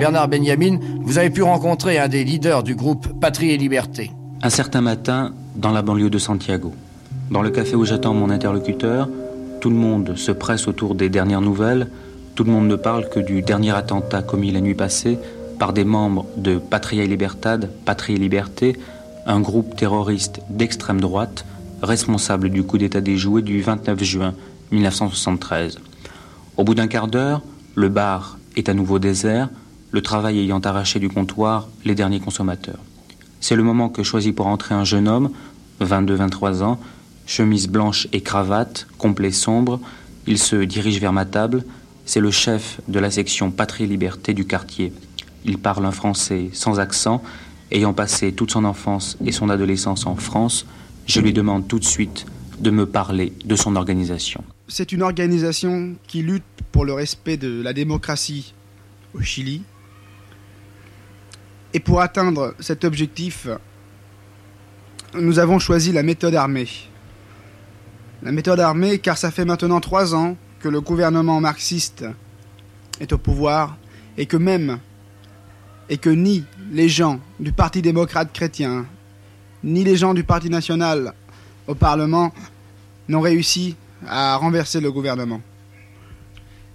Bernard 0.00 0.28
Benjamin, 0.28 0.78
vous 1.02 1.18
avez 1.18 1.28
pu 1.28 1.42
rencontrer 1.42 1.98
un 1.98 2.08
des 2.08 2.24
leaders 2.24 2.62
du 2.62 2.74
groupe 2.74 3.20
Patrie 3.20 3.50
et 3.50 3.58
Liberté. 3.58 4.10
Un 4.42 4.50
certain 4.50 4.80
matin, 4.80 5.32
dans 5.54 5.72
la 5.72 5.82
banlieue 5.82 6.10
de 6.10 6.18
Santiago, 6.18 6.72
dans 7.30 7.42
le 7.42 7.50
café 7.50 7.76
où 7.76 7.84
j'attends 7.84 8.14
mon 8.14 8.30
interlocuteur, 8.30 9.08
tout 9.60 9.70
le 9.70 9.76
monde 9.76 10.16
se 10.16 10.32
presse 10.32 10.66
autour 10.66 10.94
des 10.94 11.10
dernières 11.10 11.42
nouvelles, 11.42 11.88
tout 12.34 12.44
le 12.44 12.52
monde 12.52 12.68
ne 12.68 12.76
parle 12.76 13.08
que 13.10 13.20
du 13.20 13.42
dernier 13.42 13.72
attentat 13.72 14.22
commis 14.22 14.50
la 14.50 14.60
nuit 14.60 14.74
passée 14.74 15.18
par 15.58 15.72
des 15.72 15.84
membres 15.84 16.26
de 16.36 16.58
Patria 16.58 17.04
et 17.04 17.06
Libertad, 17.06 17.70
Patrie 17.84 18.14
et 18.14 18.18
Liberté, 18.18 18.76
un 19.26 19.40
groupe 19.40 19.76
terroriste 19.76 20.40
d'extrême 20.50 21.00
droite 21.00 21.44
responsable 21.82 22.50
du 22.50 22.62
coup 22.62 22.78
d'État 22.78 23.00
déjoué 23.00 23.42
du 23.42 23.60
29 23.60 24.02
juin 24.02 24.34
1973. 24.70 25.78
Au 26.56 26.64
bout 26.64 26.74
d'un 26.74 26.86
quart 26.86 27.08
d'heure, 27.08 27.42
le 27.74 27.88
bar 27.88 28.38
est 28.56 28.68
à 28.68 28.74
nouveau 28.74 28.98
désert, 28.98 29.48
le 29.90 30.02
travail 30.02 30.38
ayant 30.38 30.60
arraché 30.60 30.98
du 30.98 31.08
comptoir 31.08 31.68
les 31.84 31.94
derniers 31.94 32.20
consommateurs. 32.20 32.78
C'est 33.40 33.56
le 33.56 33.62
moment 33.62 33.88
que 33.88 34.02
choisit 34.02 34.34
pour 34.34 34.46
entrer 34.46 34.74
un 34.74 34.84
jeune 34.84 35.08
homme, 35.08 35.30
22-23 35.80 36.62
ans, 36.62 36.78
chemise 37.26 37.68
blanche 37.68 38.08
et 38.12 38.20
cravate, 38.20 38.86
complet 38.98 39.32
sombre. 39.32 39.80
Il 40.26 40.38
se 40.38 40.56
dirige 40.56 41.00
vers 41.00 41.12
ma 41.12 41.24
table. 41.24 41.64
C'est 42.06 42.20
le 42.20 42.30
chef 42.30 42.80
de 42.88 42.98
la 42.98 43.10
section 43.10 43.50
Patrie-Liberté 43.50 44.34
du 44.34 44.46
quartier. 44.46 44.92
Il 45.44 45.58
parle 45.58 45.84
un 45.84 45.90
français 45.90 46.50
sans 46.52 46.80
accent 46.80 47.22
Ayant 47.74 47.92
passé 47.92 48.30
toute 48.30 48.52
son 48.52 48.64
enfance 48.64 49.18
et 49.26 49.32
son 49.32 49.50
adolescence 49.50 50.06
en 50.06 50.14
France, 50.14 50.64
je 51.06 51.20
lui 51.20 51.32
demande 51.32 51.66
tout 51.66 51.80
de 51.80 51.84
suite 51.84 52.24
de 52.60 52.70
me 52.70 52.86
parler 52.86 53.32
de 53.44 53.56
son 53.56 53.74
organisation. 53.74 54.44
C'est 54.68 54.92
une 54.92 55.02
organisation 55.02 55.96
qui 56.06 56.22
lutte 56.22 56.44
pour 56.70 56.84
le 56.84 56.92
respect 56.92 57.36
de 57.36 57.60
la 57.60 57.72
démocratie 57.72 58.54
au 59.12 59.22
Chili. 59.22 59.64
Et 61.72 61.80
pour 61.80 62.00
atteindre 62.00 62.54
cet 62.60 62.84
objectif, 62.84 63.48
nous 65.14 65.40
avons 65.40 65.58
choisi 65.58 65.90
la 65.90 66.04
méthode 66.04 66.36
armée. 66.36 66.68
La 68.22 68.30
méthode 68.30 68.60
armée 68.60 69.00
car 69.00 69.18
ça 69.18 69.32
fait 69.32 69.44
maintenant 69.44 69.80
trois 69.80 70.14
ans 70.14 70.36
que 70.60 70.68
le 70.68 70.80
gouvernement 70.80 71.40
marxiste 71.40 72.04
est 73.00 73.12
au 73.12 73.18
pouvoir 73.18 73.76
et 74.16 74.26
que 74.26 74.36
même 74.36 74.78
et 75.88 75.98
que 75.98 76.10
ni 76.10 76.44
les 76.72 76.88
gens 76.88 77.20
du 77.40 77.52
Parti 77.52 77.82
démocrate 77.82 78.32
chrétien, 78.32 78.86
ni 79.62 79.84
les 79.84 79.96
gens 79.96 80.14
du 80.14 80.24
Parti 80.24 80.50
national 80.50 81.14
au 81.66 81.74
Parlement 81.74 82.32
n'ont 83.08 83.20
réussi 83.20 83.76
à 84.06 84.36
renverser 84.36 84.80
le 84.80 84.90
gouvernement. 84.92 85.40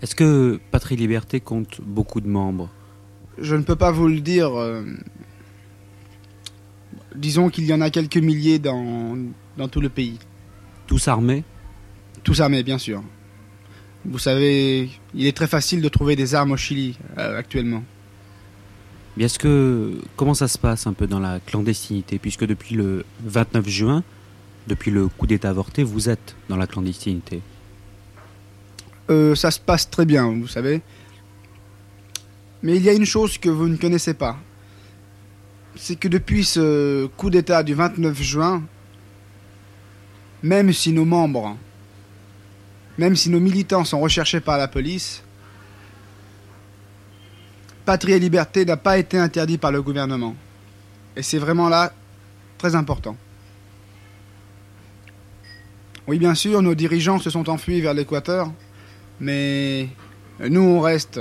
Est-ce 0.01 0.15
que 0.15 0.59
Patrie 0.71 0.95
Liberté 0.95 1.39
compte 1.39 1.81
beaucoup 1.81 2.21
de 2.21 2.27
membres? 2.27 2.69
Je 3.37 3.55
ne 3.55 3.63
peux 3.63 3.75
pas 3.75 3.91
vous 3.91 4.07
le 4.07 4.21
dire. 4.21 4.57
euh, 4.57 4.83
disons 7.15 7.49
qu'il 7.49 7.65
y 7.65 7.73
en 7.73 7.81
a 7.81 7.89
quelques 7.89 8.17
milliers 8.17 8.59
dans, 8.59 9.17
dans 9.57 9.67
tout 9.67 9.81
le 9.81 9.89
pays. 9.89 10.17
Tous 10.87 11.07
armés? 11.07 11.43
Tous 12.23 12.39
armés, 12.41 12.63
bien 12.63 12.77
sûr. 12.77 13.03
Vous 14.05 14.19
savez, 14.19 14.89
il 15.13 15.27
est 15.27 15.35
très 15.35 15.47
facile 15.47 15.81
de 15.81 15.89
trouver 15.89 16.15
des 16.15 16.33
armes 16.33 16.51
au 16.51 16.57
Chili 16.57 16.97
euh, 17.17 17.37
actuellement. 17.37 17.83
Mais 19.17 19.25
est-ce 19.25 19.39
que 19.39 19.99
comment 20.15 20.33
ça 20.33 20.47
se 20.47 20.57
passe 20.57 20.87
un 20.87 20.93
peu 20.93 21.07
dans 21.07 21.19
la 21.19 21.39
clandestinité 21.39 22.19
puisque 22.19 22.45
depuis 22.45 22.75
le 22.75 23.05
29 23.25 23.67
juin, 23.67 24.03
depuis 24.67 24.91
le 24.91 25.07
coup 25.07 25.27
d'État 25.27 25.49
avorté, 25.49 25.83
vous 25.83 26.09
êtes 26.09 26.35
dans 26.47 26.57
la 26.57 26.67
clandestinité? 26.67 27.41
Euh, 29.09 29.35
ça 29.35 29.51
se 29.51 29.59
passe 29.59 29.89
très 29.89 30.05
bien, 30.05 30.27
vous 30.31 30.47
savez. 30.47 30.81
Mais 32.61 32.75
il 32.75 32.83
y 32.83 32.89
a 32.89 32.93
une 32.93 33.05
chose 33.05 33.37
que 33.37 33.49
vous 33.49 33.67
ne 33.67 33.77
connaissez 33.77 34.13
pas. 34.13 34.37
C'est 35.75 35.95
que 35.95 36.07
depuis 36.07 36.43
ce 36.43 37.07
coup 37.17 37.29
d'État 37.29 37.63
du 37.63 37.73
29 37.73 38.21
juin, 38.21 38.63
même 40.43 40.71
si 40.73 40.91
nos 40.91 41.05
membres, 41.05 41.57
même 42.97 43.15
si 43.15 43.29
nos 43.29 43.39
militants 43.39 43.85
sont 43.85 43.99
recherchés 43.99 44.41
par 44.41 44.57
la 44.57 44.67
police, 44.67 45.23
Patrie 47.89 48.11
et 48.11 48.19
Liberté 48.19 48.65
n'a 48.65 48.77
pas 48.77 48.99
été 48.99 49.17
interdit 49.17 49.57
par 49.57 49.71
le 49.71 49.81
gouvernement. 49.81 50.35
Et 51.15 51.23
c'est 51.23 51.39
vraiment 51.39 51.69
là 51.69 51.91
très 52.59 52.75
important. 52.75 53.17
Oui, 56.07 56.19
bien 56.19 56.35
sûr, 56.35 56.61
nos 56.61 56.75
dirigeants 56.75 57.17
se 57.17 57.31
sont 57.31 57.49
enfuis 57.49 57.81
vers 57.81 57.95
l'Équateur, 57.95 58.51
mais 59.19 59.89
nous, 60.39 60.61
on 60.61 60.81
reste 60.81 61.19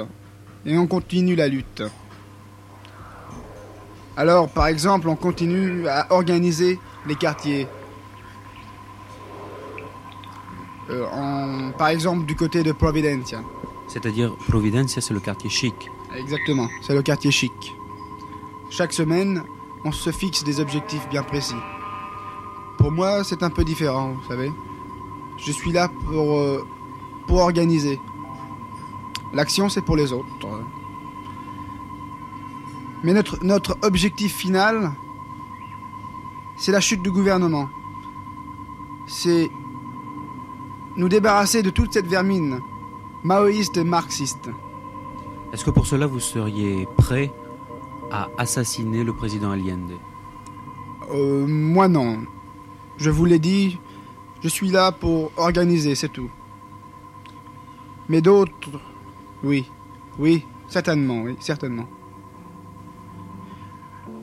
et 0.67 0.77
on 0.77 0.87
continue 0.87 1.37
la 1.37 1.49
lutte. 1.49 1.85
Alors, 4.19 4.51
par 4.51 4.67
exemple, 4.67 5.09
on 5.09 5.17
continue 5.17 5.89
à 5.89 6.13
organiser 6.13 6.79
les 7.07 7.15
quartiers. 7.15 7.67
Euh, 10.91 11.71
par 11.79 11.89
exemple, 11.89 12.27
du 12.27 12.37
côté 12.37 12.63
de 12.63 12.73
Providencia. 12.73 13.41
C'est-à-dire, 13.89 14.37
Providencia, 14.49 15.01
c'est 15.01 15.15
le 15.15 15.21
quartier 15.21 15.49
chic. 15.49 15.73
Exactement, 16.19 16.69
c'est 16.83 16.95
le 16.95 17.03
quartier 17.03 17.31
chic. 17.31 17.77
Chaque 18.71 18.93
semaine, 18.93 19.45
on 19.85 19.93
se 19.93 20.11
fixe 20.11 20.43
des 20.43 20.59
objectifs 20.59 21.09
bien 21.09 21.23
précis. 21.23 21.55
Pour 22.77 22.91
moi, 22.91 23.23
c'est 23.23 23.45
un 23.45 23.51
peu 23.51 23.65
différent, 23.65 24.15
vous 24.15 24.29
savez. 24.29 24.53
Je 25.37 25.53
suis 25.53 25.71
là 25.71 25.89
pour, 25.89 26.39
euh, 26.39 26.67
pour 27.29 27.39
organiser. 27.39 28.01
L'action, 29.33 29.69
c'est 29.69 29.83
pour 29.83 29.97
les 29.97 30.13
autres. 30.13 30.27
Mais 33.05 33.13
notre, 33.13 33.39
notre 33.45 33.79
objectif 33.83 34.35
final, 34.35 34.91
c'est 36.57 36.73
la 36.73 36.81
chute 36.81 37.03
du 37.03 37.13
gouvernement. 37.13 37.69
C'est 39.07 39.51
nous 40.97 41.09
débarrasser 41.09 41.63
de 41.63 41.71
toute 41.71 41.93
cette 41.93 42.09
vermine 42.09 42.61
maoïste 43.23 43.77
et 43.77 43.85
marxiste. 43.85 44.51
Est-ce 45.53 45.65
que 45.65 45.71
pour 45.71 45.87
cela 45.87 46.07
vous 46.07 46.21
seriez 46.21 46.87
prêt 46.97 47.33
à 48.11 48.29
assassiner 48.37 49.03
le 49.05 49.15
président 49.15 49.51
Allende? 49.51 49.93
Euh, 51.11 51.47
moi 51.47 51.89
non. 51.89 52.19
Je 52.99 53.11
vous 53.11 53.25
l'ai 53.25 53.39
dit, 53.39 53.79
je 54.43 54.49
suis 54.49 54.71
là 54.71 54.93
pour 54.93 55.33
organiser, 55.37 55.95
c'est 55.95 56.09
tout. 56.11 56.31
Mais 58.09 58.21
d'autres, 58.21 58.81
oui, 59.43 59.71
oui, 60.19 60.45
certainement, 60.69 61.23
oui, 61.23 61.37
certainement. 61.41 61.87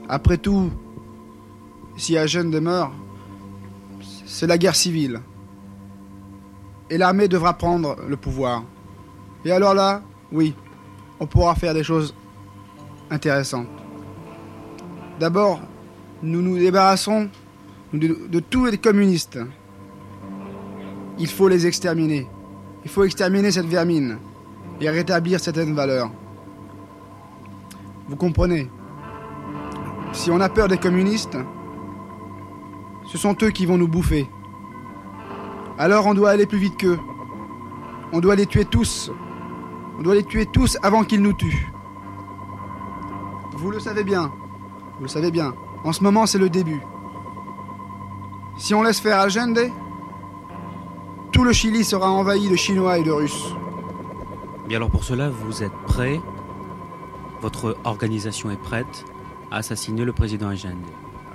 Après 0.07 0.37
tout, 0.37 0.69
si 1.97 2.17
Agen 2.17 2.51
demeure, 2.51 2.91
c'est 4.25 4.47
la 4.47 4.57
guerre 4.57 4.75
civile. 4.75 5.21
Et 6.89 6.97
l'armée 6.97 7.27
devra 7.27 7.53
prendre 7.53 7.95
le 8.07 8.17
pouvoir. 8.17 8.63
Et 9.43 9.51
alors 9.51 9.73
là, 9.73 10.03
oui, 10.31 10.53
on 11.19 11.25
pourra 11.25 11.55
faire 11.55 11.73
des 11.73 11.83
choses 11.83 12.13
intéressantes. 13.09 13.67
D'abord, 15.19 15.61
nous 16.21 16.41
nous 16.41 16.57
débarrassons 16.57 17.29
de, 17.93 18.39
tous 18.39 18.65
les 18.65 18.77
communistes. 18.77 19.39
Il 21.17 21.27
faut 21.27 21.47
les 21.47 21.65
exterminer. 21.65 22.27
Il 22.83 22.91
faut 22.91 23.03
exterminer 23.03 23.51
cette 23.51 23.67
vermine 23.67 24.17
et 24.81 24.89
rétablir 24.89 25.39
certaines 25.39 25.73
valeurs. 25.73 26.11
Vous 28.09 28.15
comprenez? 28.15 28.69
Si 30.11 30.29
on 30.31 30.39
a 30.39 30.49
peur 30.49 30.67
des 30.67 30.77
communistes, 30.77 31.37
ce 33.11 33.17
sont 33.17 33.35
eux 33.41 33.51
qui 33.51 33.65
vont 33.65 33.77
nous 33.77 33.87
bouffer. 33.87 34.27
Alors 35.77 36.07
on 36.07 36.13
doit 36.13 36.31
aller 36.31 36.45
plus 36.45 36.57
vite 36.57 36.77
qu'eux. 36.77 36.99
On 38.11 38.19
doit 38.19 38.35
les 38.35 38.45
tuer 38.45 38.65
tous. 38.65 39.11
On 39.97 40.01
doit 40.01 40.15
les 40.15 40.23
tuer 40.23 40.45
tous 40.45 40.77
avant 40.83 41.03
qu'ils 41.03 41.21
nous 41.21 41.33
tuent. 41.33 41.71
Vous 43.57 43.71
le 43.71 43.79
savez 43.79 44.03
bien. 44.03 44.31
Vous 44.97 45.03
le 45.03 45.09
savez 45.09 45.31
bien. 45.31 45.53
En 45.83 45.93
ce 45.93 46.03
moment, 46.03 46.25
c'est 46.25 46.37
le 46.37 46.49
début. 46.49 46.81
Si 48.57 48.73
on 48.73 48.83
laisse 48.83 48.99
faire 48.99 49.19
Allende, 49.19 49.71
tout 51.31 51.43
le 51.43 51.51
Chili 51.51 51.83
sera 51.83 52.09
envahi 52.09 52.49
de 52.49 52.55
Chinois 52.55 52.97
et 52.97 53.03
de 53.03 53.11
Russes. 53.11 53.53
Bien 54.67 54.77
alors 54.77 54.89
pour 54.89 55.03
cela, 55.03 55.29
vous 55.29 55.63
êtes 55.63 55.73
prêt, 55.85 56.19
votre 57.41 57.77
organisation 57.83 58.49
est 58.49 58.61
prête 58.61 59.05
à 59.51 59.57
assassiner 59.57 60.05
le 60.05 60.13
président 60.13 60.47
Allende? 60.47 60.85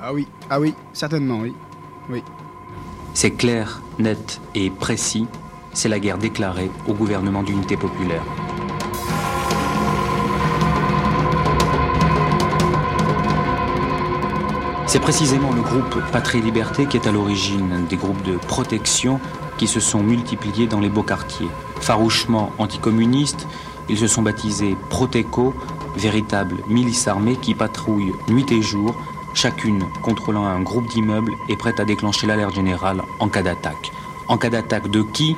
Ah 0.03 0.13
oui, 0.13 0.27
ah 0.49 0.59
oui, 0.59 0.75
certainement, 0.93 1.41
oui. 1.41 1.55
Oui. 2.09 2.23
C'est 3.13 3.33
clair, 3.33 3.83
net 3.99 4.41
et 4.55 4.71
précis, 4.71 5.27
c'est 5.73 5.89
la 5.89 6.01
guerre 6.01 6.19
déclarée 6.19 6.71
au 6.89 6.95
gouvernement 6.95 7.43
d'unité 7.43 7.77
populaire. 7.77 8.23
C'est 14.91 14.99
précisément 14.99 15.53
le 15.53 15.63
groupe 15.63 16.03
Patrie 16.11 16.41
Liberté 16.41 16.87
qui 16.87 16.97
est 16.97 17.07
à 17.07 17.13
l'origine 17.13 17.87
des 17.89 17.95
groupes 17.95 18.25
de 18.25 18.37
protection 18.37 19.21
qui 19.57 19.69
se 19.69 19.79
sont 19.79 20.03
multipliés 20.03 20.67
dans 20.67 20.81
les 20.81 20.89
beaux 20.89 21.05
quartiers. 21.05 21.47
Farouchement 21.81 22.51
anticommunistes, 22.59 23.47
ils 23.89 23.97
se 23.97 24.09
sont 24.09 24.23
baptisés 24.23 24.77
Proteco, 24.89 25.55
véritables 25.95 26.57
milices 26.67 27.07
armées 27.07 27.37
qui 27.37 27.55
patrouillent 27.55 28.15
nuit 28.31 28.51
et 28.51 28.63
jour, 28.63 28.97
chacune 29.33 29.85
contrôlant 30.03 30.45
un 30.45 30.61
groupe 30.61 30.89
d'immeubles 30.89 31.35
et 31.49 31.55
prête 31.55 31.79
à 31.79 31.85
déclencher 31.85 32.27
l'alerte 32.27 32.57
générale 32.57 33.01
en 33.21 33.29
cas 33.29 33.43
d'attaque. 33.43 33.93
En 34.27 34.39
cas 34.39 34.51
d'attaque 34.51 34.89
de 34.89 35.03
qui? 35.03 35.37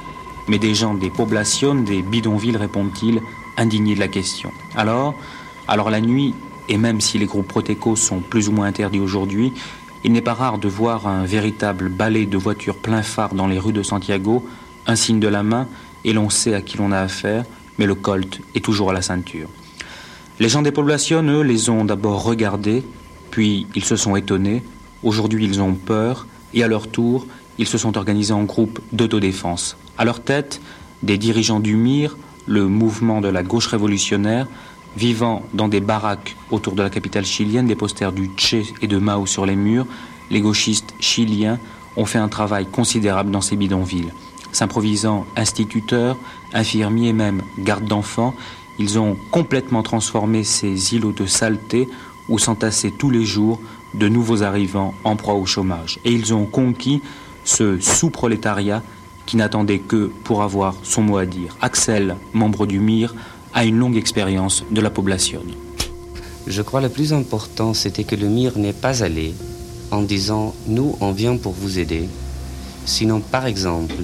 Mais 0.48 0.58
des 0.58 0.74
gens 0.74 0.94
des 0.94 1.10
poblations, 1.10 1.74
des 1.74 2.00
bidonvilles, 2.00 2.56
répondent-ils, 2.56 3.20
indignés 3.58 3.96
de 3.96 4.00
la 4.00 4.08
question. 4.08 4.50
Alors, 4.74 5.14
alors 5.68 5.90
la 5.90 6.00
nuit, 6.00 6.34
et 6.68 6.76
même 6.76 7.00
si 7.00 7.18
les 7.18 7.26
groupes 7.26 7.48
Proteco 7.48 7.96
sont 7.96 8.20
plus 8.20 8.48
ou 8.48 8.52
moins 8.52 8.66
interdits 8.66 9.00
aujourd'hui, 9.00 9.52
il 10.04 10.12
n'est 10.12 10.22
pas 10.22 10.34
rare 10.34 10.58
de 10.58 10.68
voir 10.68 11.06
un 11.06 11.24
véritable 11.24 11.88
balai 11.88 12.26
de 12.26 12.36
voitures 12.36 12.76
plein 12.76 13.02
phare 13.02 13.34
dans 13.34 13.46
les 13.46 13.58
rues 13.58 13.72
de 13.72 13.82
Santiago, 13.82 14.44
un 14.86 14.96
signe 14.96 15.20
de 15.20 15.28
la 15.28 15.42
main, 15.42 15.68
et 16.04 16.12
l'on 16.12 16.30
sait 16.30 16.54
à 16.54 16.60
qui 16.60 16.76
l'on 16.76 16.92
a 16.92 16.98
affaire, 16.98 17.44
mais 17.78 17.86
le 17.86 17.94
colt 17.94 18.40
est 18.54 18.64
toujours 18.64 18.90
à 18.90 18.92
la 18.92 19.02
ceinture. 19.02 19.48
Les 20.40 20.48
gens 20.48 20.62
des 20.62 20.72
poblations, 20.72 21.22
eux, 21.22 21.42
les 21.42 21.70
ont 21.70 21.84
d'abord 21.84 22.24
regardés, 22.24 22.82
puis 23.30 23.66
ils 23.74 23.84
se 23.84 23.96
sont 23.96 24.16
étonnés, 24.16 24.64
aujourd'hui 25.04 25.44
ils 25.44 25.60
ont 25.60 25.74
peur, 25.74 26.26
et 26.54 26.64
à 26.64 26.68
leur 26.68 26.88
tour, 26.88 27.26
ils 27.58 27.66
se 27.66 27.78
sont 27.78 27.96
organisés 27.96 28.32
en 28.32 28.42
groupes 28.42 28.80
d'autodéfense. 28.92 29.76
À 29.98 30.04
leur 30.04 30.20
tête, 30.20 30.60
des 31.02 31.18
dirigeants 31.18 31.60
du 31.60 31.76
MIR, 31.76 32.16
le 32.46 32.66
mouvement 32.66 33.20
de 33.20 33.28
la 33.28 33.42
gauche 33.42 33.68
révolutionnaire, 33.68 34.48
vivant 34.96 35.42
dans 35.54 35.68
des 35.68 35.80
baraques 35.80 36.36
autour 36.50 36.74
de 36.74 36.82
la 36.82 36.90
capitale 36.90 37.24
chilienne, 37.24 37.66
des 37.66 37.74
posters 37.74 38.12
du 38.12 38.30
Che 38.36 38.72
et 38.80 38.86
de 38.86 38.98
Mao 38.98 39.26
sur 39.26 39.46
les 39.46 39.56
murs, 39.56 39.86
les 40.30 40.40
gauchistes 40.40 40.94
chiliens 41.00 41.58
ont 41.96 42.06
fait 42.06 42.18
un 42.18 42.28
travail 42.28 42.66
considérable 42.66 43.30
dans 43.30 43.40
ces 43.40 43.56
bidonvilles. 43.56 44.12
S'improvisant 44.52 45.26
instituteurs, 45.36 46.16
infirmiers 46.52 47.12
même 47.12 47.42
gardes 47.58 47.86
d'enfants, 47.86 48.34
ils 48.78 48.98
ont 48.98 49.16
complètement 49.30 49.82
transformé 49.82 50.44
ces 50.44 50.94
îlots 50.94 51.12
de 51.12 51.26
saleté 51.26 51.88
où 52.28 52.38
s'entassaient 52.38 52.90
tous 52.90 53.10
les 53.10 53.24
jours 53.24 53.60
de 53.94 54.08
nouveaux 54.08 54.42
arrivants 54.42 54.94
en 55.04 55.16
proie 55.16 55.34
au 55.34 55.46
chômage. 55.46 55.98
Et 56.04 56.12
ils 56.12 56.32
ont 56.32 56.46
conquis 56.46 57.02
ce 57.44 57.78
sous-prolétariat 57.80 58.82
qui 59.26 59.36
n'attendait 59.36 59.78
que 59.78 60.10
pour 60.24 60.42
avoir 60.42 60.74
son 60.82 61.02
mot 61.02 61.18
à 61.18 61.26
dire. 61.26 61.56
Axel, 61.60 62.16
membre 62.32 62.66
du 62.66 62.80
MIR, 62.80 63.14
a 63.54 63.64
une 63.64 63.78
longue 63.78 63.96
expérience 63.96 64.64
de 64.70 64.80
la 64.80 64.90
population. 64.90 65.42
Je 66.46 66.62
crois 66.62 66.80
le 66.80 66.88
plus 66.88 67.12
important, 67.12 67.74
c'était 67.74 68.04
que 68.04 68.16
le 68.16 68.28
MIR 68.28 68.58
n'est 68.58 68.72
pas 68.72 69.02
allé 69.02 69.34
en 69.90 70.02
disant 70.02 70.54
nous, 70.66 70.96
on 71.00 71.12
vient 71.12 71.36
pour 71.36 71.52
vous 71.52 71.78
aider. 71.78 72.08
Sinon, 72.86 73.20
par 73.20 73.46
exemple, 73.46 74.02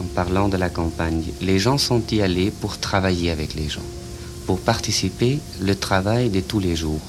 en 0.00 0.04
parlant 0.14 0.48
de 0.48 0.56
la 0.56 0.70
campagne, 0.70 1.24
les 1.40 1.58
gens 1.58 1.78
sont 1.78 2.02
y 2.10 2.22
allés 2.22 2.50
pour 2.50 2.78
travailler 2.78 3.30
avec 3.30 3.54
les 3.54 3.68
gens, 3.68 3.88
pour 4.46 4.58
participer 4.58 5.38
le 5.60 5.74
travail 5.74 6.30
de 6.30 6.40
tous 6.40 6.58
les 6.58 6.74
jours. 6.74 7.00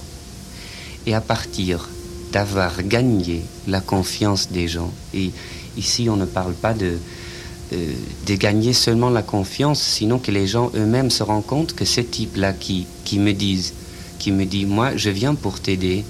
Et 1.08 1.16
à 1.16 1.22
partir 1.22 1.90
d'avoir 2.32 2.84
gagné 2.84 3.42
la 3.68 3.80
confiance 3.80 4.52
des 4.52 4.68
gens, 4.68 4.92
et 5.14 5.32
ici 5.78 6.10
on 6.10 6.18
ne 6.18 6.26
parle 6.26 6.54
pas 6.54 6.74
de, 6.74 6.98
de 8.26 8.36
gagner 8.36 8.74
seulement 8.74 9.10
la 9.10 9.22
confiance, 9.22 9.82
sinon 9.82 10.20
que 10.20 10.32
les 10.32 10.48
gens 10.48 10.72
eux-mêmes 10.76 11.10
se 11.10 11.24
rendent 11.24 11.46
compte 11.46 11.74
que 11.74 11.86
ces 11.86 12.04
types-là 12.04 12.54
qui, 12.54 12.88
me 13.14 13.32
disent, 13.32 13.74
qui 14.20 14.32
me 14.32 14.46
dit 14.46 14.66
moi 14.66 14.96
je 14.96 15.10
viens 15.10 15.36
pour 15.36 15.60
t'aider, 15.60 16.04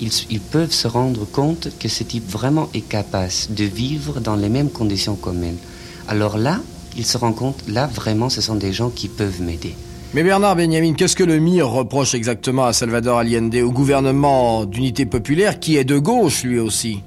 ils, 0.00 0.40
peuvent 0.40 0.72
se 0.72 0.86
rendre 0.86 1.24
compte 1.24 1.68
que 1.78 1.88
ce 1.88 2.04
type 2.04 2.28
vraiment 2.30 2.68
est 2.74 2.88
capable 2.88 3.32
de 3.50 3.64
vivre 3.64 4.20
dans 4.20 4.36
les 4.36 4.48
mêmes 4.48 4.70
conditions 4.70 5.16
qu'eux-mêmes. 5.16 5.56
Alors 6.06 6.38
là, 6.38 6.60
ils 6.96 7.04
se 7.06 7.18
rendent 7.18 7.34
compte, 7.36 7.64
là 7.68 7.86
vraiment 7.86 8.28
ce 8.28 8.40
sont 8.40 8.54
des 8.54 8.72
gens 8.72 8.90
qui 8.90 9.08
peuvent 9.08 9.42
m'aider. 9.42 9.74
Mais 10.14 10.22
Bernard 10.22 10.56
Benjamin, 10.56 10.94
qu'est-ce 10.94 11.16
que 11.16 11.24
le 11.24 11.38
MIR 11.38 11.68
reproche 11.68 12.14
exactement 12.14 12.64
à 12.64 12.72
Salvador 12.72 13.18
Allende, 13.18 13.54
au 13.56 13.70
gouvernement 13.70 14.64
d'unité 14.64 15.04
populaire 15.04 15.60
qui 15.60 15.76
est 15.76 15.84
de 15.84 15.98
gauche 15.98 16.44
lui 16.44 16.58
aussi? 16.58 17.02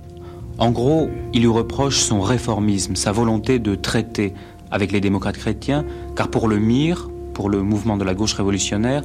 En 0.62 0.70
gros, 0.70 1.10
il 1.34 1.42
lui 1.42 1.48
reproche 1.48 2.02
son 2.02 2.22
réformisme, 2.22 2.96
sa 2.96 3.12
volonté 3.12 3.58
de 3.58 3.74
traiter 3.74 4.36
avec 4.70 4.92
les 4.92 5.02
démocrates 5.02 5.38
chrétiens, 5.38 5.84
car 6.16 6.28
pour 6.28 6.48
le 6.48 6.60
MIR, 6.60 7.10
pour 7.34 7.50
le 7.50 7.64
mouvement 7.64 7.98
de 7.98 8.04
la 8.04 8.14
gauche 8.14 8.34
révolutionnaire, 8.36 9.02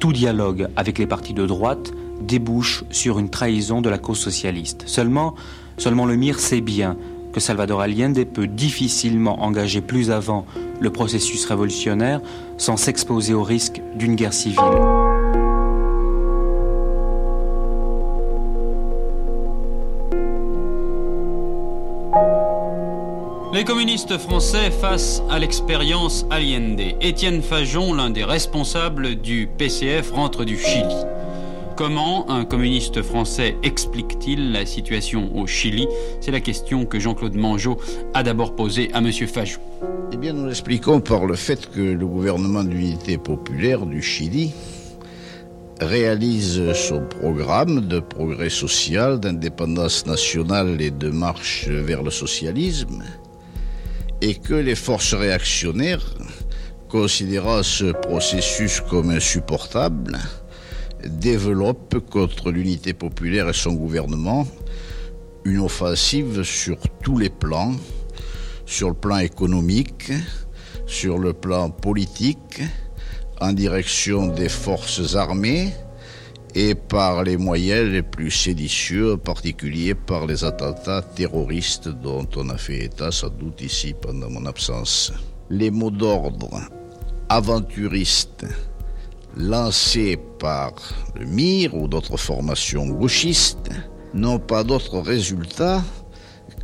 tout 0.00 0.12
dialogue 0.12 0.66
avec 0.74 0.98
les 0.98 1.06
partis 1.06 1.32
de 1.32 1.46
droite 1.46 1.92
débouche 2.20 2.82
sur 2.90 3.20
une 3.20 3.30
trahison 3.30 3.82
de 3.82 3.88
la 3.88 3.98
cause 3.98 4.18
socialiste. 4.18 4.82
Seulement, 4.86 5.36
le 5.78 6.16
MIR 6.16 6.40
sait 6.40 6.60
bien 6.60 6.96
que 7.32 7.38
Salvador 7.38 7.82
Allende 7.82 8.24
peut 8.24 8.48
difficilement 8.48 9.44
engager 9.44 9.82
plus 9.82 10.10
avant 10.10 10.44
le 10.80 10.90
processus 10.90 11.44
révolutionnaire 11.44 12.20
sans 12.58 12.76
s'exposer 12.76 13.32
au 13.32 13.44
risque 13.44 13.80
d'une 13.94 14.16
guerre 14.16 14.32
civile. 14.32 15.05
Les 23.56 23.64
communistes 23.64 24.18
français 24.18 24.70
face 24.70 25.22
à 25.30 25.38
l'expérience 25.38 26.26
Allende. 26.28 26.78
Étienne 27.00 27.40
Fajon, 27.40 27.94
l'un 27.94 28.10
des 28.10 28.22
responsables 28.22 29.14
du 29.14 29.48
PCF, 29.56 30.10
rentre 30.10 30.44
du 30.44 30.58
Chili. 30.58 30.94
Comment 31.74 32.30
un 32.30 32.44
communiste 32.44 33.00
français 33.00 33.56
explique-t-il 33.62 34.52
la 34.52 34.66
situation 34.66 35.34
au 35.34 35.46
Chili? 35.46 35.88
C'est 36.20 36.32
la 36.32 36.40
question 36.40 36.84
que 36.84 37.00
Jean-Claude 37.00 37.34
Mangeot 37.34 37.78
a 38.12 38.22
d'abord 38.22 38.54
posée 38.54 38.90
à 38.92 38.98
M. 38.98 39.10
Fajon. 39.10 39.60
Eh 40.12 40.18
bien, 40.18 40.34
nous 40.34 40.44
l'expliquons 40.44 41.00
par 41.00 41.24
le 41.24 41.34
fait 41.34 41.70
que 41.70 41.80
le 41.80 42.06
gouvernement 42.06 42.62
d'unité 42.62 43.16
populaire 43.16 43.86
du 43.86 44.02
Chili 44.02 44.52
réalise 45.80 46.74
son 46.74 47.06
programme 47.06 47.88
de 47.88 48.00
progrès 48.00 48.50
social, 48.50 49.18
d'indépendance 49.18 50.04
nationale 50.04 50.78
et 50.78 50.90
de 50.90 51.08
marche 51.08 51.68
vers 51.68 52.02
le 52.02 52.10
socialisme, 52.10 53.02
et 54.20 54.34
que 54.34 54.54
les 54.54 54.74
forces 54.74 55.14
réactionnaires, 55.14 56.14
considérant 56.88 57.62
ce 57.62 57.92
processus 57.92 58.80
comme 58.80 59.10
insupportable, 59.10 60.18
développe 61.04 61.98
contre 62.10 62.50
l'unité 62.50 62.94
populaire 62.94 63.48
et 63.48 63.52
son 63.52 63.72
gouvernement 63.72 64.46
une 65.44 65.60
offensive 65.60 66.42
sur 66.42 66.76
tous 67.04 67.18
les 67.18 67.30
plans, 67.30 67.72
sur 68.64 68.88
le 68.88 68.94
plan 68.94 69.18
économique, 69.18 70.12
sur 70.86 71.18
le 71.18 71.32
plan 71.32 71.70
politique, 71.70 72.62
en 73.40 73.52
direction 73.52 74.26
des 74.26 74.48
forces 74.48 75.14
armées 75.14 75.72
et 76.58 76.74
par 76.74 77.22
les 77.22 77.36
moyens 77.36 77.92
les 77.92 78.02
plus 78.02 78.30
séditieux, 78.30 79.12
en 79.12 79.18
particulier 79.18 79.94
par 79.94 80.26
les 80.26 80.42
attentats 80.42 81.02
terroristes 81.02 81.88
dont 81.88 82.26
on 82.34 82.48
a 82.48 82.56
fait 82.56 82.84
état 82.84 83.12
sans 83.12 83.28
doute 83.28 83.60
ici 83.60 83.94
pendant 84.00 84.30
mon 84.30 84.46
absence. 84.46 85.12
Les 85.50 85.70
mots 85.70 85.90
d'ordre 85.90 86.62
aventuristes 87.28 88.46
lancés 89.36 90.18
par 90.38 90.72
le 91.14 91.26
MIR 91.26 91.74
ou 91.74 91.88
d'autres 91.88 92.16
formations 92.16 92.86
gauchistes 92.86 93.68
n'ont 94.14 94.38
pas 94.38 94.64
d'autre 94.64 94.98
résultat 95.00 95.84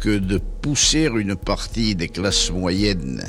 que 0.01 0.17
de 0.17 0.39
pousser 0.63 1.11
une 1.15 1.37
partie 1.37 1.95
des 1.95 2.09
classes 2.09 2.51
moyennes 2.51 3.23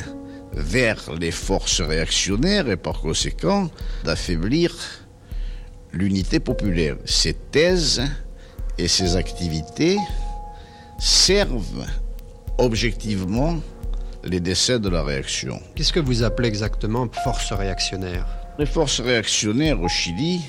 vers 0.53 1.11
les 1.19 1.31
forces 1.31 1.81
réactionnaires 1.81 2.69
et 2.69 2.77
par 2.77 3.01
conséquent 3.01 3.69
d'affaiblir 4.05 5.02
l'unité 5.93 6.39
populaire. 6.39 6.97
Ces 7.05 7.33
thèses 7.33 8.01
et 8.77 8.87
ces 8.87 9.15
activités 9.15 9.97
servent 10.99 11.85
objectivement 12.57 13.57
les 14.23 14.39
décès 14.39 14.79
de 14.79 14.89
la 14.89 15.03
réaction. 15.03 15.59
Qu'est-ce 15.75 15.93
que 15.93 15.99
vous 15.99 16.23
appelez 16.23 16.47
exactement 16.47 17.07
force 17.23 17.51
réactionnaire? 17.53 18.25
Les 18.57 18.65
forces 18.65 18.99
réactionnaires 18.99 19.81
au 19.81 19.87
Chili 19.87 20.41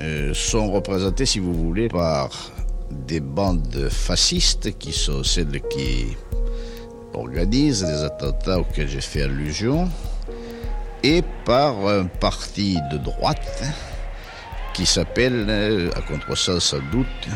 euh, 0.00 0.32
sont 0.34 0.70
représentées, 0.70 1.26
si 1.26 1.38
vous 1.38 1.54
voulez, 1.54 1.88
par 1.88 2.30
des 2.90 3.20
bandes 3.20 3.88
fascistes 3.90 4.78
qui 4.78 4.92
sont 4.92 5.24
celles 5.24 5.60
qui 5.70 6.16
organisent 7.12 7.84
des 7.84 8.04
attentats 8.04 8.60
auxquels 8.60 8.88
j'ai 8.88 9.00
fait 9.00 9.22
allusion 9.22 9.88
et 11.02 11.22
par 11.44 11.86
un 11.86 12.06
parti 12.06 12.78
de 12.92 12.98
droite 12.98 13.62
qui 14.78 14.86
s'appelle, 14.86 15.46
euh, 15.48 15.90
à 15.96 16.02
contresens 16.02 16.62
sans 16.62 16.78
doute, 16.92 17.28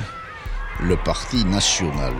le 0.81 0.95
Parti 0.95 1.45
national. 1.45 2.15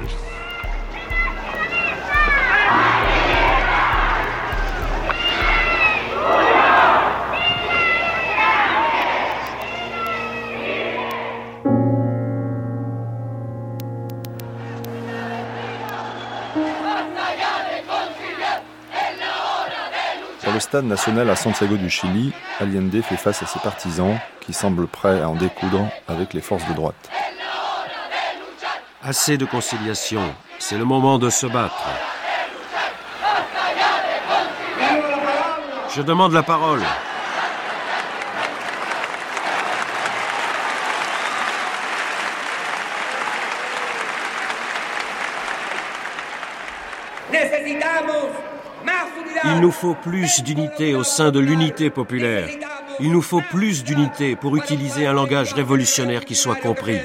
Stade 20.73 20.87
national 20.87 21.29
à 21.29 21.37
Santiago 21.37 21.77
du 21.77 21.91
Chili, 21.91 22.33
Allende 22.59 23.03
fait 23.03 23.19
face 23.19 23.43
à 23.43 23.47
ses 23.47 23.59
partisans 23.59 24.19
qui 24.41 24.55
semblent 24.55 24.87
prêts 24.87 25.21
à 25.21 25.29
en 25.29 25.35
découdre 25.35 25.87
avec 26.09 26.33
les 26.33 26.41
forces 26.41 26.67
de 26.67 26.73
droite. 26.73 27.11
Assez 29.05 29.37
de 29.37 29.45
conciliation, 29.45 30.23
c'est 30.59 30.79
le 30.79 30.87
moment 30.87 31.19
de 31.19 31.29
se 31.29 31.45
battre. 31.45 31.85
Je 35.95 36.01
demande 36.01 36.33
la 36.33 36.43
parole. 36.43 36.81
Il 49.55 49.61
nous 49.61 49.71
faut 49.71 49.95
plus 49.95 50.43
d'unité 50.43 50.95
au 50.95 51.05
sein 51.05 51.31
de 51.31 51.39
l'unité 51.39 51.91
populaire. 51.91 52.49
Il 53.01 53.13
nous 53.13 53.21
faut 53.21 53.43
plus 53.51 53.85
d'unité 53.85 54.35
pour 54.35 54.57
utiliser 54.57 55.07
un 55.07 55.13
langage 55.13 55.53
révolutionnaire 55.53 56.25
qui 56.25 56.35
soit 56.35 56.57
compris. 56.57 56.99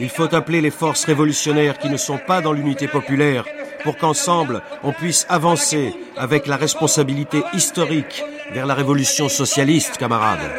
Il 0.00 0.08
faut 0.08 0.34
appeler 0.34 0.60
les 0.60 0.72
forces 0.72 1.04
révolutionnaires 1.04 1.78
qui 1.78 1.88
ne 1.88 1.96
sont 1.96 2.18
pas 2.18 2.40
dans 2.40 2.52
l'unité 2.52 2.88
populaire 2.88 3.44
pour 3.84 3.96
qu'ensemble 3.96 4.60
on 4.82 4.92
puisse 4.92 5.24
avancer 5.28 5.94
avec 6.16 6.48
la 6.48 6.56
responsabilité 6.56 7.42
historique 7.52 8.24
vers 8.52 8.66
la 8.66 8.74
révolution 8.74 9.28
socialiste, 9.28 9.96
camarades. 9.98 10.50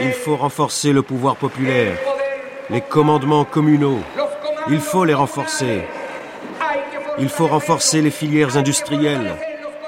Il 0.00 0.12
faut 0.12 0.36
renforcer 0.36 0.92
le 0.92 1.02
pouvoir 1.02 1.36
populaire, 1.36 1.96
les 2.70 2.80
commandements 2.80 3.44
communaux. 3.44 4.00
Il 4.70 4.80
faut 4.80 5.04
les 5.04 5.14
renforcer. 5.14 5.84
Il 7.18 7.28
faut 7.28 7.46
renforcer 7.46 8.02
les 8.02 8.10
filières 8.10 8.56
industrielles, 8.56 9.34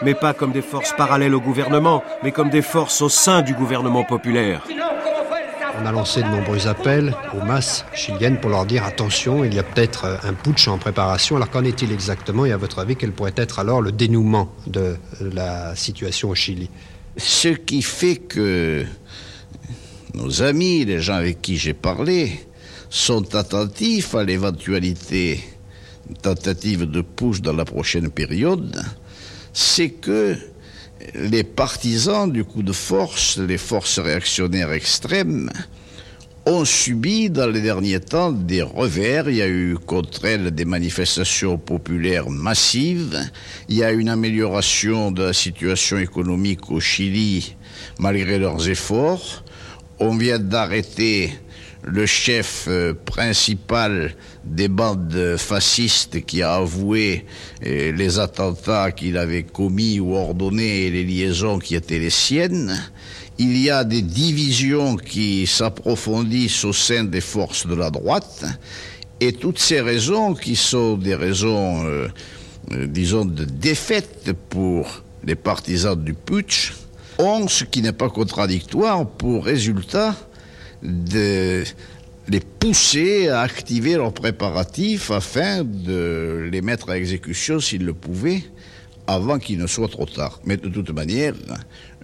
mais 0.02 0.14
pas 0.14 0.32
comme 0.32 0.52
des 0.52 0.62
forces 0.62 0.94
parallèles 0.96 1.34
au 1.34 1.40
gouvernement, 1.40 2.02
mais 2.22 2.32
comme 2.32 2.50
des 2.50 2.62
forces 2.62 3.02
au 3.02 3.08
sein 3.08 3.42
du 3.42 3.54
gouvernement 3.54 4.04
populaire. 4.04 4.66
On 5.82 5.86
a 5.86 5.92
lancé 5.92 6.22
de 6.22 6.28
nombreux 6.28 6.66
appels 6.66 7.14
aux 7.32 7.44
masses 7.44 7.86
chiliennes 7.94 8.38
pour 8.38 8.50
leur 8.50 8.66
dire 8.66 8.84
attention, 8.84 9.44
il 9.44 9.54
y 9.54 9.58
a 9.58 9.62
peut-être 9.62 10.18
un 10.24 10.34
putsch 10.34 10.68
en 10.68 10.78
préparation. 10.78 11.36
Alors 11.36 11.48
qu'en 11.48 11.64
est-il 11.64 11.92
exactement? 11.92 12.44
Et 12.44 12.52
à 12.52 12.56
votre 12.56 12.80
avis, 12.80 12.96
quel 12.96 13.12
pourrait 13.12 13.32
être 13.36 13.60
alors 13.60 13.80
le 13.80 13.92
dénouement 13.92 14.50
de 14.66 14.96
la 15.20 15.76
situation 15.76 16.30
au 16.30 16.34
Chili? 16.34 16.68
Ce 17.16 17.48
qui 17.48 17.82
fait 17.82 18.16
que 18.16 18.84
nos 20.14 20.42
amis, 20.42 20.84
les 20.84 21.00
gens 21.00 21.14
avec 21.14 21.40
qui 21.40 21.56
j'ai 21.56 21.72
parlé, 21.72 22.40
sont 22.90 23.36
attentifs 23.36 24.16
à 24.16 24.24
l'éventualité 24.24 25.40
tentative 26.22 26.90
de 26.90 27.00
push 27.02 27.40
dans 27.40 27.52
la 27.52 27.64
prochaine 27.64 28.10
période, 28.10 28.82
c'est 29.52 29.90
que 29.90 30.36
les 31.14 31.44
partisans 31.44 32.30
du 32.30 32.44
coup 32.44 32.62
de 32.62 32.72
force, 32.72 33.38
les 33.38 33.58
forces 33.58 34.00
réactionnaires 34.00 34.72
extrêmes, 34.72 35.50
ont 36.46 36.64
subi 36.64 37.30
dans 37.30 37.46
les 37.46 37.60
derniers 37.60 38.00
temps 38.00 38.32
des 38.32 38.62
revers. 38.62 39.28
Il 39.28 39.36
y 39.36 39.42
a 39.42 39.48
eu 39.48 39.76
contre 39.76 40.24
elles 40.24 40.50
des 40.50 40.64
manifestations 40.64 41.58
populaires 41.58 42.28
massives. 42.28 43.18
Il 43.68 43.76
y 43.76 43.84
a 43.84 43.92
une 43.92 44.08
amélioration 44.08 45.12
de 45.12 45.24
la 45.24 45.32
situation 45.32 45.98
économique 45.98 46.70
au 46.70 46.80
Chili 46.80 47.54
malgré 47.98 48.38
leurs 48.38 48.68
efforts. 48.68 49.44
On 49.98 50.16
vient 50.16 50.38
d'arrêter 50.38 51.30
le 51.90 52.06
chef 52.06 52.66
euh, 52.68 52.94
principal 52.94 54.14
des 54.44 54.68
bandes 54.68 55.36
fascistes 55.36 56.24
qui 56.24 56.40
a 56.42 56.54
avoué 56.54 57.26
euh, 57.66 57.90
les 57.92 58.20
attentats 58.20 58.92
qu'il 58.92 59.18
avait 59.18 59.42
commis 59.42 59.98
ou 59.98 60.14
ordonnés 60.14 60.86
et 60.86 60.90
les 60.90 61.02
liaisons 61.02 61.58
qui 61.58 61.74
étaient 61.74 61.98
les 61.98 62.10
siennes. 62.10 62.80
Il 63.38 63.58
y 63.58 63.70
a 63.70 63.82
des 63.82 64.02
divisions 64.02 64.96
qui 64.96 65.46
s'approfondissent 65.46 66.64
au 66.64 66.72
sein 66.72 67.04
des 67.04 67.20
forces 67.20 67.66
de 67.66 67.74
la 67.74 67.90
droite 67.90 68.44
et 69.18 69.32
toutes 69.32 69.58
ces 69.58 69.80
raisons 69.80 70.34
qui 70.34 70.54
sont 70.54 70.96
des 70.96 71.16
raisons, 71.16 71.84
euh, 71.84 72.08
disons, 72.86 73.24
de 73.24 73.44
défaite 73.44 74.32
pour 74.48 75.02
les 75.24 75.34
partisans 75.34 76.00
du 76.00 76.14
putsch 76.14 76.72
ont, 77.18 77.48
ce 77.48 77.64
qui 77.64 77.82
n'est 77.82 77.92
pas 77.92 78.08
contradictoire, 78.08 79.06
pour 79.06 79.44
résultat 79.44 80.14
de 80.82 81.64
les 82.28 82.40
pousser 82.40 83.28
à 83.28 83.40
activer 83.40 83.96
leurs 83.96 84.12
préparatifs 84.12 85.10
afin 85.10 85.64
de 85.64 86.48
les 86.50 86.62
mettre 86.62 86.90
à 86.90 86.96
exécution 86.96 87.60
s'ils 87.60 87.84
le 87.84 87.94
pouvaient 87.94 88.44
avant 89.06 89.38
qu'il 89.38 89.58
ne 89.58 89.66
soit 89.66 89.88
trop 89.88 90.06
tard. 90.06 90.40
Mais 90.44 90.56
de 90.56 90.68
toute 90.68 90.90
manière, 90.90 91.34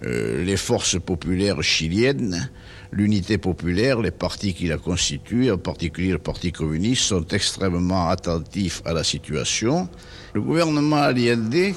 euh, 0.03 0.43
les 0.43 0.57
forces 0.57 0.99
populaires 0.99 1.61
chiliennes, 1.63 2.49
l'unité 2.91 3.37
populaire, 3.37 4.01
les 4.01 4.11
partis 4.11 4.53
qui 4.53 4.67
la 4.67 4.77
constituent, 4.77 5.51
en 5.51 5.57
particulier 5.57 6.11
le 6.11 6.17
Parti 6.17 6.51
communiste, 6.51 7.03
sont 7.03 7.25
extrêmement 7.27 8.09
attentifs 8.09 8.81
à 8.85 8.93
la 8.93 9.03
situation. 9.03 9.87
Le 10.33 10.41
gouvernement 10.41 10.97
Allende, 10.97 11.73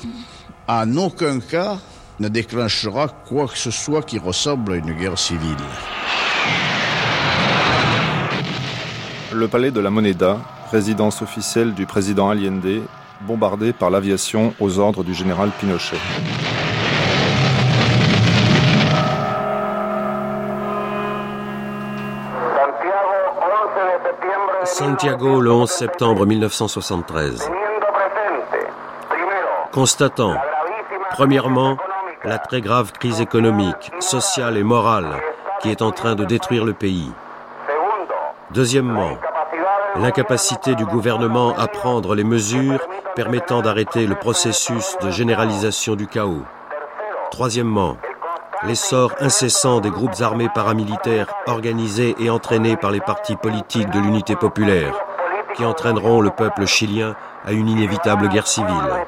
en 0.66 0.96
aucun 0.96 1.38
cas, 1.38 1.78
ne 2.18 2.28
déclenchera 2.28 3.09
quoi 3.28 3.46
que 3.46 3.59
ce 3.59 3.70
soit 3.70 4.03
qui 4.03 4.18
ressemble 4.18 4.72
à 4.72 4.76
une 4.76 4.92
guerre 4.92 5.18
civile. 5.18 5.57
Le 9.33 9.47
palais 9.47 9.70
de 9.70 9.81
la 9.81 9.91
Moneda, 9.91 10.39
résidence 10.72 11.22
officielle 11.22 11.72
du 11.72 11.87
président 11.87 12.31
Allende, 12.31 12.83
bombardé 13.20 13.72
par 13.72 13.91
l'aviation 13.91 14.55
aux 14.59 14.81
ordres 14.81 15.05
du 15.05 15.14
général 15.14 15.51
Pinochet. 15.61 15.97
Santiago 24.64 25.41
le 25.41 25.53
11 25.53 25.70
septembre 25.70 26.26
1973. 26.26 27.49
Constatant, 29.72 30.35
premièrement, 31.12 31.76
la 32.24 32.39
très 32.39 32.61
grave 32.61 32.93
crise 32.93 33.20
économique, 33.20 33.93
sociale 34.01 34.57
et 34.57 34.64
morale 34.64 35.20
qui 35.62 35.70
est 35.70 35.83
en 35.83 35.93
train 35.93 36.14
de 36.14 36.24
détruire 36.24 36.64
le 36.64 36.72
pays. 36.72 37.11
Deuxièmement, 38.53 39.16
l'incapacité 39.94 40.74
du 40.74 40.84
gouvernement 40.84 41.55
à 41.57 41.68
prendre 41.68 42.16
les 42.16 42.24
mesures 42.24 42.80
permettant 43.14 43.62
d'arrêter 43.62 44.09
le 44.09 44.16
processus 44.16 44.96
de 45.01 45.11
généralisation 45.11 45.94
du 45.94 46.09
chaos. 46.09 46.42
Troisièmement, 47.30 47.96
l'essor 48.64 49.12
incessant 49.20 49.78
des 49.78 49.90
groupes 49.90 50.20
armés 50.20 50.48
paramilitaires 50.53 51.28
organisés 51.46 52.16
et 52.18 52.28
entraînés 52.28 52.76
par 52.76 52.90
les 52.90 53.01
partis 53.01 53.36
politiques 53.36 53.90
de 53.90 54.01
l'unité 54.01 54.34
populaire, 54.34 54.94
qui 55.55 55.64
entraîneront 55.64 56.20
le 56.20 56.30
peuple 56.30 56.66
chilien 56.66 57.14
à 57.46 57.53
une 57.53 57.68
inévitable 57.68 58.28
guerre 58.28 58.48
civile. 58.48 59.05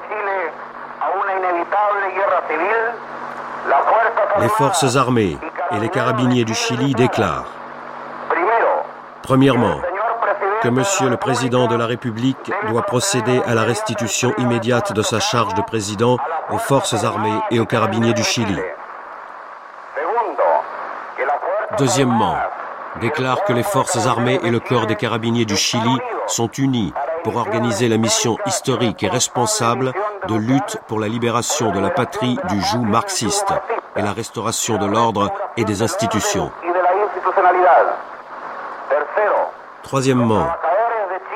Les 4.41 4.49
forces 4.51 4.97
armées 4.97 5.37
et 5.73 5.81
les 5.81 5.89
carabiniers 5.89 6.45
du 6.45 6.55
Chili 6.55 6.95
déclarent, 6.95 7.47
premièrement, 9.23 9.81
que 10.63 10.69
Monsieur 10.69 11.09
le 11.09 11.17
Président 11.17 11.67
de 11.67 11.77
la 11.77 11.87
République 11.87 12.53
doit 12.69 12.83
procéder 12.83 13.41
à 13.47 13.55
la 13.55 13.63
restitution 13.63 14.33
immédiate 14.39 14.93
de 14.93 15.03
sa 15.03 15.21
charge 15.21 15.55
de 15.55 15.63
président 15.63 16.19
aux 16.51 16.59
forces 16.59 17.05
armées 17.05 17.39
et 17.51 17.59
aux 17.59 17.67
carabiniers 17.67 18.13
du 18.13 18.23
Chili. 18.23 18.57
Deuxièmement, 21.79 22.37
déclare 23.01 23.45
que 23.45 23.53
les 23.53 23.63
forces 23.63 24.07
armées 24.07 24.39
et 24.45 24.51
le 24.51 24.61
corps 24.61 24.87
des 24.87 24.97
carabiniers 24.97 25.47
du 25.47 25.57
Chili 25.57 25.99
sont 26.27 26.49
unis 26.49 26.93
pour 27.25 27.37
organiser 27.37 27.89
la 27.89 27.97
mission 27.97 28.37
historique 28.47 29.03
et 29.03 29.09
responsable 29.09 29.93
de 30.29 30.35
lutte 30.35 30.79
pour 30.87 31.01
la 31.01 31.09
libération 31.09 31.71
de 31.71 31.81
la 31.81 31.91
patrie 31.91 32.39
du 32.49 32.61
joug 32.61 32.85
marxiste 32.85 33.53
et 33.97 34.03
la 34.03 34.13
restauration 34.13 34.79
de 34.79 34.87
l'ordre 34.87 35.31
et 35.57 35.65
des 35.65 35.83
institutions. 35.83 36.51
Troisièmement, 39.83 40.47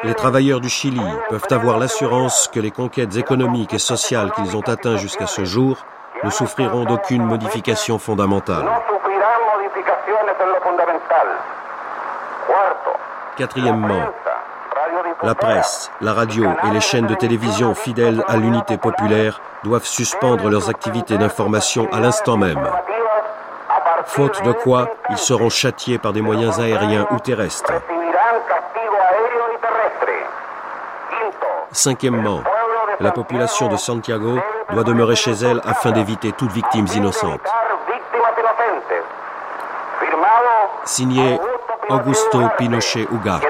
les 0.05 0.15
travailleurs 0.15 0.61
du 0.61 0.69
Chili 0.69 1.03
peuvent 1.29 1.47
avoir 1.51 1.79
l'assurance 1.79 2.49
que 2.53 2.61
les 2.61 2.71
conquêtes 2.71 3.17
économiques 3.17 3.75
et 3.75 3.79
sociales 3.79 4.31
qu'ils 4.33 4.57
ont 4.57 4.61
atteintes 4.61 4.99
jusqu'à 4.99 5.27
ce 5.27 5.45
jour 5.45 5.85
ne 6.23 6.31
souffriront 6.31 6.85
d'aucune 6.85 7.25
modification 7.25 7.99
fondamentale. 7.99 8.67
Quatrièmement, 13.37 14.07
la 15.23 15.35
presse, 15.35 15.91
la 16.01 16.13
radio 16.13 16.47
et 16.67 16.71
les 16.71 16.81
chaînes 16.81 17.07
de 17.07 17.15
télévision 17.15 17.75
fidèles 17.75 18.23
à 18.29 18.37
l'unité 18.37 18.79
populaire 18.79 19.41
doivent 19.65 19.85
suspendre 19.85 20.49
leurs 20.49 20.71
activités 20.71 21.19
d'information 21.19 21.89
à 21.93 22.01
l'instant 22.01 22.37
même. 22.37 22.67
Faute 24.07 24.43
de 24.43 24.53
quoi, 24.53 24.89
ils 25.11 25.19
seront 25.19 25.51
châtiés 25.51 25.99
par 25.99 26.13
des 26.13 26.23
moyens 26.23 26.59
aériens 26.59 27.07
ou 27.11 27.19
terrestres. 27.19 27.73
Cinquièmement, 31.73 32.41
la 33.01 33.11
population 33.11 33.69
de 33.69 33.77
Santiago 33.77 34.39
doit 34.73 34.85
demeurer 34.85 35.17
chez 35.17 35.33
elle 35.33 35.61
afin 35.67 35.91
d'éviter 35.91 36.33
toute 36.33 36.51
victime 36.53 36.87
innocente. 36.95 37.41
Signé 40.85 41.39
Augusto 41.89 42.41
Pinochet 42.57 43.07
Ugarte. 43.13 43.47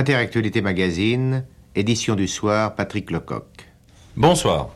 Interactualité 0.00 0.62
Magazine, 0.62 1.44
édition 1.76 2.14
du 2.14 2.26
soir, 2.26 2.74
Patrick 2.74 3.10
Lecoq. 3.10 3.44
Bonsoir. 4.16 4.70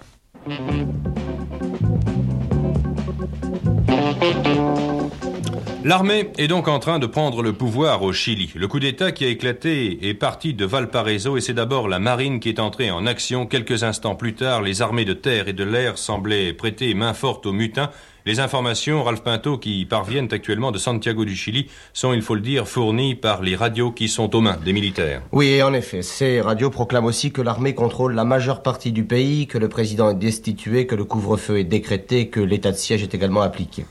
L'armée 5.87 6.31
est 6.39 6.49
donc 6.49 6.67
en 6.67 6.79
train 6.79 6.99
de 6.99 7.05
prendre 7.05 7.43
le 7.43 7.53
pouvoir 7.53 8.03
au 8.03 8.15
Chili. 8.15 8.51
Le 8.55 8.67
coup 8.67 8.81
d'État 8.81 9.13
qui 9.13 9.27
a 9.27 9.29
éclaté 9.29 10.09
est 10.09 10.15
parti 10.15 10.55
de 10.55 10.65
Valparaiso 10.65 11.37
et 11.37 11.43
c'est 11.43 11.53
d'abord 11.53 11.89
la 11.89 11.99
marine 11.99 12.41
qui 12.41 12.49
est 12.49 12.59
entrée 12.59 12.91
en 12.91 13.05
action. 13.05 13.45
Quelques 13.45 13.85
instants 13.85 14.15
plus 14.15 14.35
tard, 14.35 14.63
les 14.63 14.81
armées 14.81 15.05
de 15.05 15.13
terre 15.13 15.47
et 15.47 15.53
de 15.53 15.63
l'air 15.63 15.99
semblaient 15.99 16.55
prêter 16.55 16.95
main 16.95 17.13
forte 17.13 17.45
aux 17.45 17.53
mutins. 17.53 17.91
Les 18.25 18.41
informations, 18.41 19.05
Ralph 19.05 19.23
Pinto, 19.23 19.59
qui 19.59 19.85
parviennent 19.85 20.31
actuellement 20.33 20.73
de 20.73 20.79
Santiago 20.79 21.27
du 21.27 21.37
Chili, 21.37 21.69
sont, 21.93 22.15
il 22.15 22.23
faut 22.23 22.35
le 22.35 22.41
dire, 22.41 22.67
fournies 22.67 23.15
par 23.15 23.43
les 23.43 23.55
radios 23.55 23.91
qui 23.91 24.09
sont 24.09 24.35
aux 24.35 24.41
mains 24.41 24.57
des 24.65 24.73
militaires. 24.73 25.21
Oui, 25.33 25.63
en 25.63 25.75
effet. 25.75 26.01
Ces 26.01 26.41
radios 26.41 26.71
proclament 26.71 27.05
aussi 27.05 27.31
que 27.31 27.43
l'armée 27.43 27.75
contrôle 27.75 28.15
la 28.15 28.25
majeure 28.25 28.63
partie 28.63 28.91
du 28.91 29.05
pays, 29.05 29.47
que 29.47 29.59
le 29.59 29.69
président 29.69 30.09
est 30.09 30.15
destitué, 30.15 30.87
que 30.87 30.95
le 30.95 31.05
couvre-feu 31.05 31.59
est 31.59 31.65
décrété, 31.65 32.29
que 32.29 32.41
l'état 32.41 32.73
de 32.73 32.79
siège 32.79 33.03
est 33.03 33.15
également 33.15 33.43
appliqué. 33.43 33.85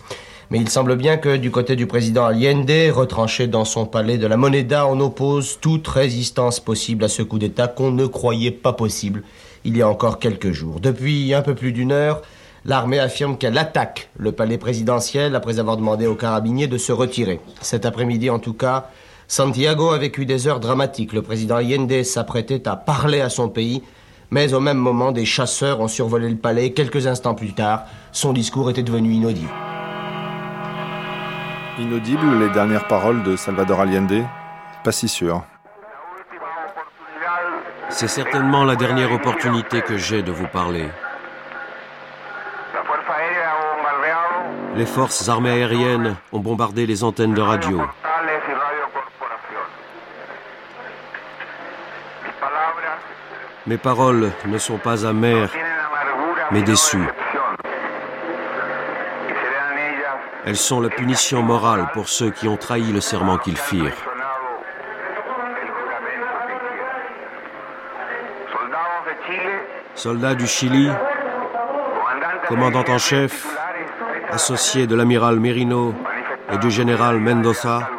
Mais 0.51 0.59
il 0.59 0.69
semble 0.69 0.95
bien 0.95 1.17
que 1.17 1.37
du 1.37 1.51
côté 1.51 1.75
du 1.75 1.87
président 1.87 2.25
Allende, 2.25 2.69
retranché 2.91 3.47
dans 3.47 3.65
son 3.65 3.85
palais 3.85 4.17
de 4.17 4.27
la 4.27 4.37
Moneda, 4.37 4.87
on 4.87 4.99
oppose 4.99 5.59
toute 5.61 5.87
résistance 5.87 6.59
possible 6.59 7.03
à 7.03 7.07
ce 7.07 7.21
coup 7.21 7.39
d'État 7.39 7.67
qu'on 7.67 7.91
ne 7.91 8.05
croyait 8.05 8.51
pas 8.51 8.73
possible 8.73 9.23
il 9.65 9.77
y 9.77 9.81
a 9.81 9.89
encore 9.89 10.19
quelques 10.19 10.51
jours. 10.51 10.79
Depuis 10.79 11.33
un 11.33 11.41
peu 11.41 11.55
plus 11.55 11.71
d'une 11.71 11.91
heure, 11.91 12.21
l'armée 12.65 12.99
affirme 12.99 13.37
qu'elle 13.37 13.57
attaque 13.57 14.09
le 14.17 14.31
palais 14.31 14.57
présidentiel 14.57 15.35
après 15.35 15.59
avoir 15.59 15.77
demandé 15.77 16.05
aux 16.05 16.15
carabiniers 16.15 16.67
de 16.67 16.77
se 16.77 16.91
retirer. 16.91 17.39
Cet 17.61 17.85
après-midi, 17.85 18.29
en 18.29 18.39
tout 18.39 18.53
cas, 18.53 18.89
Santiago 19.27 19.91
a 19.91 19.97
vécu 19.97 20.25
des 20.25 20.47
heures 20.47 20.59
dramatiques. 20.59 21.13
Le 21.13 21.21
président 21.21 21.55
Allende 21.55 22.03
s'apprêtait 22.03 22.67
à 22.67 22.75
parler 22.75 23.21
à 23.21 23.29
son 23.29 23.49
pays, 23.49 23.81
mais 24.31 24.53
au 24.53 24.59
même 24.59 24.77
moment, 24.77 25.11
des 25.11 25.25
chasseurs 25.25 25.79
ont 25.79 25.87
survolé 25.87 26.29
le 26.29 26.35
palais. 26.35 26.71
Quelques 26.71 27.07
instants 27.07 27.35
plus 27.35 27.53
tard, 27.53 27.85
son 28.11 28.33
discours 28.33 28.69
était 28.69 28.83
devenu 28.83 29.13
inaudible. 29.13 29.49
Inaudibles 31.79 32.37
les 32.39 32.49
dernières 32.49 32.87
paroles 32.87 33.23
de 33.23 33.35
Salvador 33.35 33.81
Allende? 33.81 34.23
Pas 34.83 34.91
si 34.91 35.07
sûr. 35.07 35.41
C'est 37.89 38.07
certainement 38.07 38.63
la 38.63 38.75
dernière 38.75 39.11
opportunité 39.11 39.81
que 39.81 39.97
j'ai 39.97 40.21
de 40.21 40.31
vous 40.31 40.45
parler. 40.47 40.87
Les 44.75 44.85
forces 44.85 45.27
armées 45.27 45.49
aériennes 45.49 46.15
ont 46.31 46.39
bombardé 46.39 46.85
les 46.85 47.03
antennes 47.03 47.33
de 47.33 47.41
radio. 47.41 47.81
Mes 53.65 53.77
paroles 53.77 54.31
ne 54.45 54.57
sont 54.59 54.77
pas 54.77 55.07
amères, 55.07 55.49
mais 56.51 56.61
déçues. 56.61 57.07
Elles 60.45 60.57
sont 60.57 60.81
la 60.81 60.89
punition 60.89 61.41
morale 61.41 61.89
pour 61.93 62.09
ceux 62.09 62.29
qui 62.29 62.49
ont 62.49 62.57
trahi 62.57 62.91
le 62.91 62.99
serment 62.99 63.37
qu'ils 63.37 63.57
firent. 63.57 63.95
Soldats 69.95 70.35
du 70.35 70.45
Chili, 70.45 70.89
commandant 72.49 72.83
en 72.89 72.97
chef, 72.97 73.47
associé 74.29 74.85
de 74.85 74.95
l'amiral 74.95 75.39
Merino 75.39 75.93
et 76.51 76.57
du 76.57 76.69
général 76.69 77.19
Mendoza, 77.19 77.89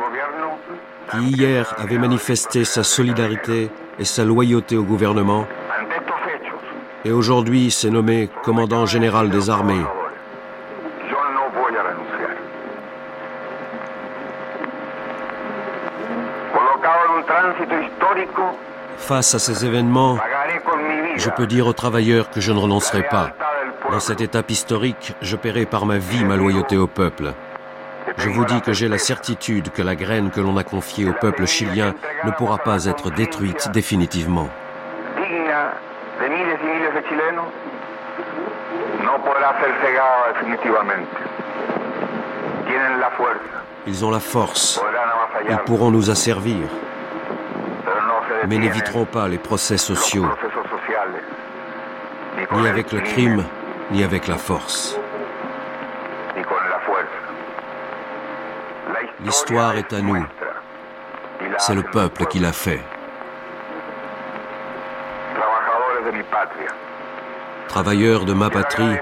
qui 1.11 1.19
hier 1.19 1.75
avait 1.79 1.99
manifesté 1.99 2.65
sa 2.65 2.83
solidarité 2.83 3.71
et 3.99 4.05
sa 4.05 4.25
loyauté 4.25 4.77
au 4.77 4.83
gouvernement, 4.83 5.47
et 7.07 7.13
aujourd'hui 7.13 7.71
s'est 7.71 7.91
nommé 7.91 8.29
commandant 8.43 8.85
général 8.85 9.31
des 9.31 9.49
armées. 9.49 9.85
Face 19.07 19.35
à 19.35 19.39
ces 19.39 19.67
événements, 19.67 20.17
je 21.17 21.29
peux 21.29 21.47
dire 21.47 21.67
aux 21.67 21.75
travailleurs 21.75 22.31
que 22.31 22.41
je 22.41 22.53
ne 22.53 22.59
renoncerai 22.59 23.03
pas. 23.03 23.33
Dans 23.91 24.01
cette 24.01 24.23
étape 24.23 24.51
historique, 24.51 25.13
je 25.21 25.37
paierai 25.37 25.67
par 25.67 25.85
ma 25.85 25.99
vie 25.99 26.25
ma 26.25 26.37
loyauté 26.37 26.79
au 26.79 26.87
peuple. 26.87 27.35
Je 28.17 28.31
vous 28.31 28.47
dis 28.47 28.63
que 28.63 28.73
j'ai 28.73 28.89
la 28.89 28.97
certitude 28.97 29.69
que 29.73 29.83
la 29.83 29.95
graine 29.95 30.31
que 30.31 30.41
l'on 30.41 30.57
a 30.57 30.65
confiée 30.65 31.07
au 31.07 31.13
peuple 31.13 31.45
chilien 31.47 31.93
ne 32.25 32.31
pourra 32.31 32.57
pas 32.57 32.87
être 32.87 33.11
détruite 33.11 33.71
définitivement. 33.75 34.49
Ils 43.87 44.05
ont 44.07 44.11
la 44.11 44.21
force. 44.21 44.83
Ils 45.51 45.59
pourront 45.59 45.91
nous 45.91 46.09
asservir. 46.09 46.63
Mais 48.49 48.59
n'éviteront 48.59 49.05
pas 49.05 49.29
les 49.29 49.39
procès 49.39 49.77
sociaux. 49.79 50.27
Ni 52.53 52.69
avec 52.69 52.93
le 52.93 53.01
crime, 53.01 53.45
ni 53.91 54.05
avec 54.05 54.29
la 54.29 54.37
force. 54.37 54.99
L'histoire 59.25 59.77
est 59.77 59.93
à 59.93 60.01
nous. 60.01 60.25
C'est 61.59 61.75
le 61.75 61.83
peuple 61.83 62.27
qui 62.27 62.39
l'a 62.39 62.53
fait. 62.53 62.81
Travailleurs 67.69 68.25
de 68.25 68.35
ma 68.35 68.51
patrie, 68.51 68.97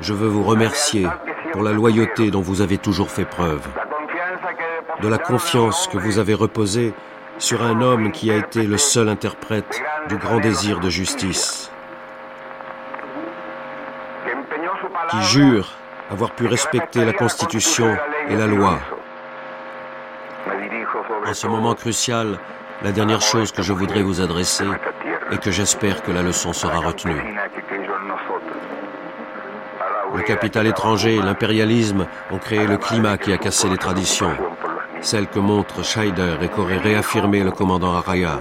je 0.00 0.12
veux 0.12 0.28
vous 0.28 0.42
remercier 0.42 1.06
pour 1.52 1.62
la 1.62 1.72
loyauté 1.72 2.30
dont 2.30 2.40
vous 2.40 2.60
avez 2.60 2.78
toujours 2.78 3.10
fait 3.10 3.24
preuve, 3.24 3.66
de 5.00 5.08
la 5.08 5.18
confiance 5.18 5.86
que 5.86 5.98
vous 5.98 6.18
avez 6.18 6.34
reposée 6.34 6.92
sur 7.40 7.62
un 7.62 7.80
homme 7.80 8.12
qui 8.12 8.30
a 8.30 8.36
été 8.36 8.62
le 8.64 8.76
seul 8.76 9.08
interprète 9.08 9.82
du 10.08 10.16
grand 10.18 10.38
désir 10.38 10.78
de 10.78 10.90
justice, 10.90 11.72
qui 15.10 15.22
jure 15.22 15.72
avoir 16.10 16.32
pu 16.32 16.46
respecter 16.46 17.04
la 17.04 17.14
Constitution 17.14 17.96
et 18.28 18.36
la 18.36 18.46
loi. 18.46 18.78
En 21.26 21.34
ce 21.34 21.46
moment 21.46 21.74
crucial, 21.74 22.38
la 22.82 22.92
dernière 22.92 23.22
chose 23.22 23.52
que 23.52 23.62
je 23.62 23.72
voudrais 23.72 24.02
vous 24.02 24.20
adresser 24.20 24.66
est 25.30 25.42
que 25.42 25.50
j'espère 25.50 26.02
que 26.02 26.12
la 26.12 26.22
leçon 26.22 26.52
sera 26.52 26.78
retenue. 26.78 27.22
Le 30.14 30.22
capital 30.22 30.66
étranger 30.66 31.16
et 31.16 31.22
l'impérialisme 31.22 32.06
ont 32.30 32.38
créé 32.38 32.66
le 32.66 32.76
climat 32.76 33.16
qui 33.16 33.32
a 33.32 33.38
cassé 33.38 33.68
les 33.68 33.78
traditions, 33.78 34.36
celles 35.00 35.28
que 35.28 35.38
montrent 35.38 35.84
Scheider 35.84 36.36
et 36.42 36.48
qu'aurait 36.48 36.78
réaffirmé 36.78 37.42
le 37.42 37.50
commandant 37.50 37.94
Araya. 37.94 38.40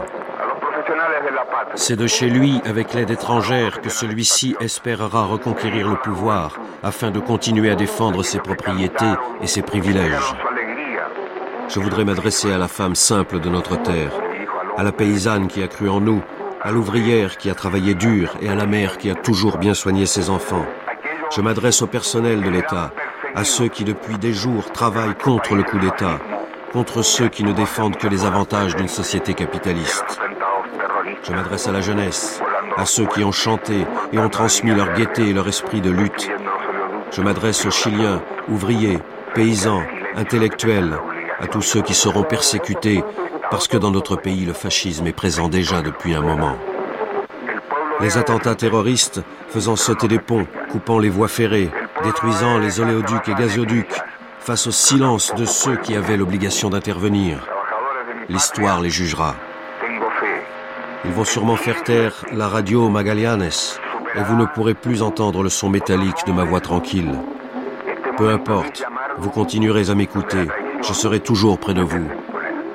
C'est 1.76 1.96
de 1.96 2.08
chez 2.08 2.30
lui, 2.30 2.60
avec 2.66 2.94
l'aide 2.94 3.12
étrangère, 3.12 3.82
que 3.82 3.90
celui-ci 3.90 4.56
espérera 4.60 5.26
reconquérir 5.26 5.88
le 5.88 5.96
pouvoir 5.96 6.58
afin 6.84 7.12
de 7.12 7.20
continuer 7.20 7.70
à 7.70 7.76
défendre 7.76 8.24
ses 8.24 8.40
propriétés 8.40 9.14
et 9.42 9.48
ses 9.48 9.62
privilèges. 9.62 10.36
Je 11.68 11.80
voudrais 11.80 12.06
m'adresser 12.06 12.52
à 12.52 12.58
la 12.58 12.68
femme 12.68 12.96
simple 12.96 13.40
de 13.40 13.50
notre 13.50 13.82
terre, 13.82 14.12
à 14.78 14.84
la 14.84 14.92
paysanne 14.92 15.48
qui 15.48 15.62
a 15.62 15.68
cru 15.68 15.90
en 15.90 16.02
nous, 16.02 16.22
à 16.62 16.72
l'ouvrière 16.72 17.38
qui 17.38 17.50
a 17.50 17.56
travaillé 17.56 17.94
dur 17.94 18.36
et 18.42 18.50
à 18.50 18.56
la 18.56 18.66
mère 18.66 18.98
qui 18.98 19.10
a 19.10 19.16
toujours 19.16 19.58
bien 19.58 19.74
soigné 19.74 20.06
ses 20.06 20.30
enfants. 20.30 20.66
Je 21.36 21.42
m'adresse 21.42 21.82
au 21.82 21.88
personnel 21.88 22.42
de 22.42 22.50
l'État, 22.50 22.92
à 23.36 23.44
ceux 23.44 23.68
qui 23.68 23.84
depuis 23.84 24.18
des 24.18 24.34
jours 24.34 24.72
travaillent 24.72 25.16
contre 25.16 25.54
le 25.54 25.64
coup 25.64 25.78
d'État, 25.78 26.20
contre 26.72 27.02
ceux 27.02 27.30
qui 27.30 27.44
ne 27.44 27.52
défendent 27.52 27.98
que 27.98 28.08
les 28.08 28.26
avantages 28.26 28.76
d'une 28.76 28.88
société 28.88 29.34
capitaliste. 29.34 30.20
Je 31.24 31.32
m'adresse 31.32 31.68
à 31.68 31.72
la 31.72 31.82
jeunesse, 31.82 32.42
à 32.78 32.86
ceux 32.86 33.06
qui 33.06 33.24
ont 33.24 33.32
chanté 33.32 33.86
et 34.14 34.20
ont 34.20 34.30
transmis 34.30 34.72
leur 34.72 34.94
gaieté 34.94 35.30
et 35.30 35.34
leur 35.34 35.48
esprit 35.48 35.82
de 35.82 35.90
lutte. 35.90 36.30
Je 37.12 37.22
m'adresse 37.22 37.66
aux 37.66 37.72
Chiliens, 37.72 38.22
ouvriers, 38.50 39.00
paysans, 39.34 39.82
intellectuels, 40.16 40.98
à 41.40 41.48
tous 41.48 41.62
ceux 41.62 41.82
qui 41.82 41.94
seront 41.94 42.24
persécutés 42.24 43.04
parce 43.50 43.68
que 43.68 43.78
dans 43.78 43.92
notre 43.92 44.16
pays 44.16 44.46
le 44.46 44.54
fascisme 44.54 45.08
est 45.08 45.14
présent 45.14 45.50
déjà 45.50 45.82
depuis 45.82 46.14
un 46.14 46.22
moment. 46.22 46.56
Les 48.02 48.18
attentats 48.18 48.56
terroristes 48.56 49.22
faisant 49.50 49.76
sauter 49.76 50.08
des 50.08 50.20
ponts, 50.20 50.48
coupant 50.72 51.00
les 51.00 51.10
voies 51.10 51.28
ferrées, 51.28 51.70
détruisant 52.04 52.60
les 52.60 52.80
oléoducs 52.80 53.28
et 53.28 53.34
gazoducs, 53.34 54.02
face 54.50 54.66
au 54.66 54.72
silence 54.72 55.32
de 55.36 55.46
ceux 55.46 55.76
qui 55.76 55.96
avaient 55.96 56.18
l'obligation 56.18 56.72
d'intervenir. 56.72 57.48
L'histoire 58.30 58.82
les 58.82 58.90
jugera. 58.90 59.36
Ils 61.06 61.12
vont 61.12 61.24
sûrement 61.24 61.56
faire 61.56 61.84
taire 61.84 62.26
la 62.34 62.48
radio 62.48 62.90
Magalianes 62.90 63.52
et 64.16 64.24
vous 64.24 64.36
ne 64.36 64.46
pourrez 64.46 64.74
plus 64.74 65.04
entendre 65.04 65.44
le 65.44 65.50
son 65.50 65.70
métallique 65.70 66.26
de 66.26 66.32
ma 66.32 66.46
voix 66.46 66.62
tranquille. 66.62 67.14
Peu 68.18 68.30
importe, 68.32 68.84
vous 69.20 69.30
continuerez 69.30 69.92
à 69.92 69.94
m'écouter, 69.94 70.48
je 70.82 70.94
serai 70.94 71.20
toujours 71.20 71.60
près 71.60 71.76
de 71.76 71.84
vous. 71.84 72.10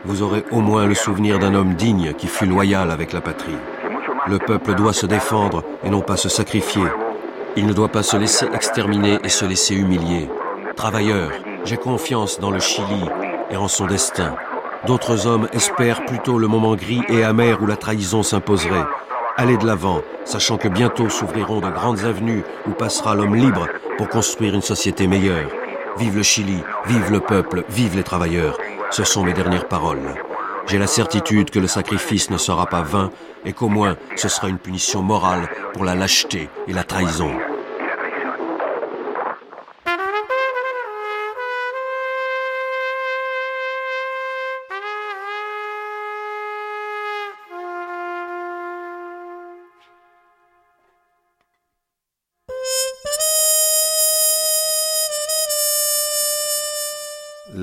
Vous 0.05 0.23
aurez 0.23 0.45
au 0.53 0.61
moins 0.61 0.87
le 0.87 0.95
souvenir 0.95 1.41
d'un 1.41 1.57
homme 1.57 1.75
digne 1.75 2.13
qui 2.13 2.29
fut 2.29 2.47
loyal 2.47 2.93
avec 2.93 3.13
la 3.13 3.21
patrie. 3.21 3.59
Le 4.29 4.39
peuple 4.39 4.77
doit 4.77 4.93
se 4.93 5.07
défendre 5.07 5.65
et 5.83 5.91
non 5.91 6.03
pas 6.03 6.17
se 6.17 6.29
sacrifier. 6.29 6.85
Il 7.57 7.67
ne 7.67 7.73
doit 7.73 7.89
pas 7.89 8.05
se 8.05 8.17
laisser 8.17 8.47
exterminer 8.55 9.19
et 9.25 9.29
se 9.29 9.45
laisser 9.45 9.75
humilier. 9.75 10.29
Travailleurs, 10.77 11.33
j'ai 11.65 11.77
confiance 11.77 12.39
dans 12.39 12.51
le 12.51 12.61
Chili 12.61 13.05
et 13.51 13.57
en 13.57 13.69
son 13.69 13.87
destin. 13.87 14.35
D'autres 14.87 15.27
hommes 15.27 15.49
espèrent 15.53 16.05
plutôt 16.05 16.39
le 16.39 16.47
moment 16.47 16.77
gris 16.77 17.03
et 17.09 17.25
amer 17.25 17.63
où 17.63 17.67
la 17.67 17.77
trahison 17.77 18.23
s'imposerait. 18.23 18.85
Allez 19.37 19.57
de 19.57 19.67
l'avant, 19.67 20.03
sachant 20.25 20.59
que 20.59 20.69
bientôt 20.69 21.09
s'ouvriront 21.09 21.61
de 21.61 21.71
grandes 21.71 22.05
avenues 22.05 22.45
où 22.69 22.73
passera 22.73 23.15
l'homme 23.15 23.35
libre 23.35 23.67
pour 23.97 24.09
construire 24.09 24.55
une 24.55 24.63
société 24.63 25.07
meilleure. 25.07 25.51
Vive 25.97 26.17
le 26.17 26.23
Chili, 26.23 26.59
vive 26.87 27.11
le 27.11 27.21
peuple, 27.21 27.65
vive 27.69 27.97
les 27.97 28.03
travailleurs. 28.03 28.59
Ce 28.91 29.05
sont 29.05 29.25
mes 29.25 29.33
dernières 29.33 29.69
paroles. 29.69 30.15
J'ai 30.67 30.79
la 30.79 30.87
certitude 30.87 31.51
que 31.51 31.59
le 31.59 31.67
sacrifice 31.67 32.31
ne 32.31 32.39
sera 32.39 32.67
pas 32.67 32.83
vain 32.83 33.11
et 33.45 33.53
qu'au 33.53 33.69
moins 33.69 33.97
ce 34.17 34.29
sera 34.29 34.49
une 34.49 34.59
punition 34.59 35.03
morale 35.03 35.49
pour 35.73 35.85
la 35.85 35.95
lâcheté 35.95 36.49
et 36.69 36.73
la 36.73 36.85
trahison. 36.85 37.31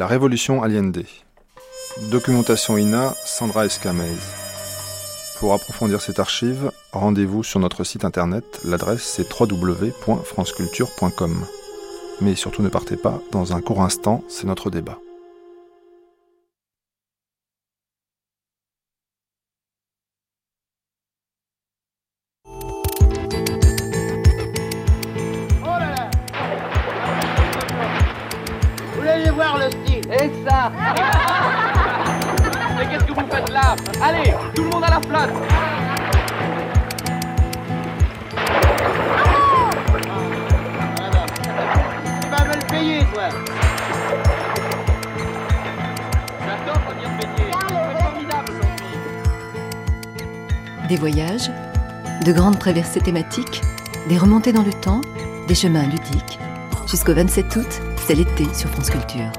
La 0.01 0.07
révolution 0.07 0.63
Allende. 0.63 1.03
Documentation 2.09 2.75
INA, 2.75 3.13
Sandra 3.23 3.67
Escamez. 3.67 4.17
Pour 5.37 5.53
approfondir 5.53 6.01
cette 6.01 6.17
archive, 6.17 6.71
rendez-vous 6.91 7.43
sur 7.43 7.59
notre 7.59 7.83
site 7.83 8.03
internet, 8.03 8.43
l'adresse 8.65 9.03
c'est 9.03 9.27
www.franceculture.com. 9.31 11.45
Mais 12.19 12.33
surtout 12.33 12.63
ne 12.63 12.69
partez 12.69 12.97
pas, 12.97 13.21
dans 13.31 13.53
un 13.53 13.61
court 13.61 13.83
instant, 13.83 14.23
c'est 14.27 14.47
notre 14.47 14.71
débat. 14.71 14.97
Mais 32.77 32.85
qu'est-ce 32.89 33.03
que 33.05 33.13
vous 33.13 33.27
faites 33.29 33.49
là? 33.49 33.75
Allez, 34.01 34.33
tout 34.55 34.63
le 34.63 34.69
monde 34.69 34.83
à 34.83 34.89
la 34.89 35.01
flotte 35.01 35.33
Tu 42.21 42.27
vas 42.29 42.45
me 42.45 42.53
le 42.53 42.67
payer, 42.67 42.99
toi. 43.13 43.29
J'adore 46.45 46.81
venir 46.89 47.09
baigner. 47.17 47.51
C'est 47.67 48.03
formidable 48.03 48.51
aujourd'hui. 48.51 48.97
Des 50.87 50.95
voyages, 50.97 51.51
de 52.25 52.31
grandes 52.31 52.59
traversées 52.59 53.01
thématiques, 53.01 53.61
des 54.09 54.17
remontées 54.17 54.53
dans 54.53 54.63
le 54.63 54.73
temps, 54.73 55.01
des 55.47 55.55
chemins 55.55 55.83
ludiques. 55.83 56.39
Jusqu'au 56.87 57.13
27 57.13 57.55
août, 57.55 57.81
c'est 58.05 58.15
l'été 58.15 58.45
sur 58.53 58.69
France 58.69 58.89
Culture. 58.89 59.31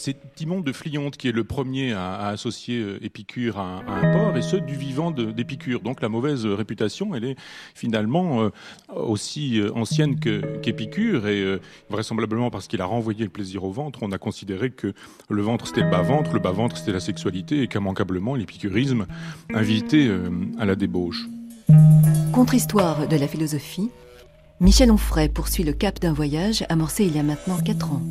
C'est 0.00 0.16
Timon 0.34 0.60
de 0.60 0.72
Flionte 0.72 1.16
qui 1.16 1.28
est 1.28 1.32
le 1.32 1.44
premier 1.44 1.92
à, 1.92 2.28
associer 2.28 2.78
euh, 2.78 3.04
Épicure 3.04 3.58
à, 3.58 3.82
un 3.86 4.12
porc, 4.12 4.36
et 4.36 4.42
ce 4.42 4.56
du 4.56 4.74
vivant 4.74 5.10
d'Épicure. 5.10 5.80
Donc 5.80 6.00
la 6.00 6.08
mauvaise 6.08 6.46
réputation, 6.46 7.14
elle 7.14 7.24
est 7.24 7.36
finalement 7.74 8.42
euh, 8.42 8.50
aussi 8.94 9.60
euh, 9.60 9.70
ancienne 9.74 10.18
qu'Épicure, 10.18 11.28
et 11.28 11.60
vraisemblablement 11.90 12.50
parce 12.50 12.66
qu'il 12.66 12.80
a 12.80 12.86
renvoyé 12.86 13.24
le 13.24 13.30
plaisir 13.30 13.64
au 13.64 13.70
ventre, 13.70 14.00
on 14.02 14.12
a 14.12 14.18
considéré 14.18 14.70
que 14.70 14.92
le 15.28 15.42
ventre 15.42 15.66
c'était 15.66 15.82
le 15.82 15.90
bas-ventre, 15.90 16.32
le 16.32 16.40
bas-ventre 16.40 16.76
c'était 16.76 16.92
la 16.92 17.00
sexualité, 17.00 17.62
et 17.62 17.68
qu'immanquablement 17.68 18.34
l'épicurisme 18.34 19.06
invitait 19.52 20.10
à 20.58 20.64
la 20.64 20.76
débauche. 20.76 21.28
Contre-histoire 22.32 23.06
de 23.06 23.16
la 23.16 23.28
philosophie, 23.28 23.90
Michel 24.60 24.90
Onfray 24.90 25.28
poursuit 25.28 25.64
le 25.64 25.72
cap 25.72 26.00
d'un 26.00 26.12
voyage 26.12 26.64
amorcé 26.68 27.04
il 27.04 27.14
y 27.14 27.18
a 27.18 27.22
maintenant 27.22 27.58
4 27.58 27.92
ans. 27.92 28.02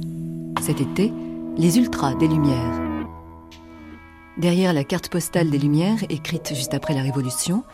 Cet 0.61 0.81
été, 0.81 1.11
les 1.59 1.77
ultras 1.77 2.15
des 2.15 2.29
Lumières. 2.29 2.79
Derrière 4.37 4.71
la 4.71 4.85
carte 4.85 5.09
postale 5.09 5.49
des 5.49 5.57
Lumières, 5.57 5.99
écrite 6.07 6.55
juste 6.55 6.73
après 6.73 6.93
la 6.93 7.01
Révolution, 7.01 7.65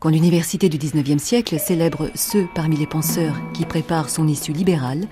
quand 0.00 0.08
l'université 0.08 0.68
du 0.68 0.76
XIXe 0.76 1.22
siècle 1.22 1.60
célèbre 1.60 2.10
ceux 2.16 2.48
parmi 2.56 2.76
les 2.76 2.88
penseurs 2.88 3.36
qui 3.54 3.64
préparent 3.64 4.10
son 4.10 4.26
issue 4.26 4.52
libérale, 4.52 5.06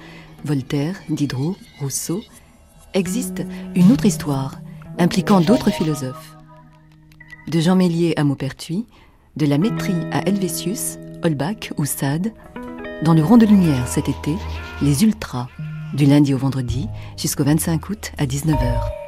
Voltaire, 0.45 0.97
Diderot, 1.09 1.55
Rousseau, 1.79 2.20
existe 2.95 3.45
une 3.77 3.93
autre 3.93 4.07
histoire 4.07 4.57
impliquant 4.99 5.41
d'autres 5.41 5.70
philosophes. 5.70 6.37
De 7.47 7.61
Jean 7.61 7.77
Mélier 7.77 8.12
à 8.16 8.24
Maupertuis, 8.24 8.87
de 9.37 9.47
la 9.47 9.59
Métrie 9.59 10.03
à 10.11 10.27
Helvétius, 10.29 10.99
Holbach 11.22 11.72
ou 11.77 11.85
Sade, 11.85 12.33
dans 13.05 13.14
le 13.14 13.22
rond 13.22 13.37
de 13.37 13.47
lumière 13.47 13.87
cet 13.87 14.09
été, 14.09 14.35
les 14.83 15.05
ultras 15.05 15.47
du 15.95 16.07
lundi 16.07 16.34
au 16.34 16.39
vendredi 16.39 16.89
jusqu'au 17.16 17.45
25 17.45 17.89
août 17.89 18.12
à 18.18 18.26
19h. 18.26 19.05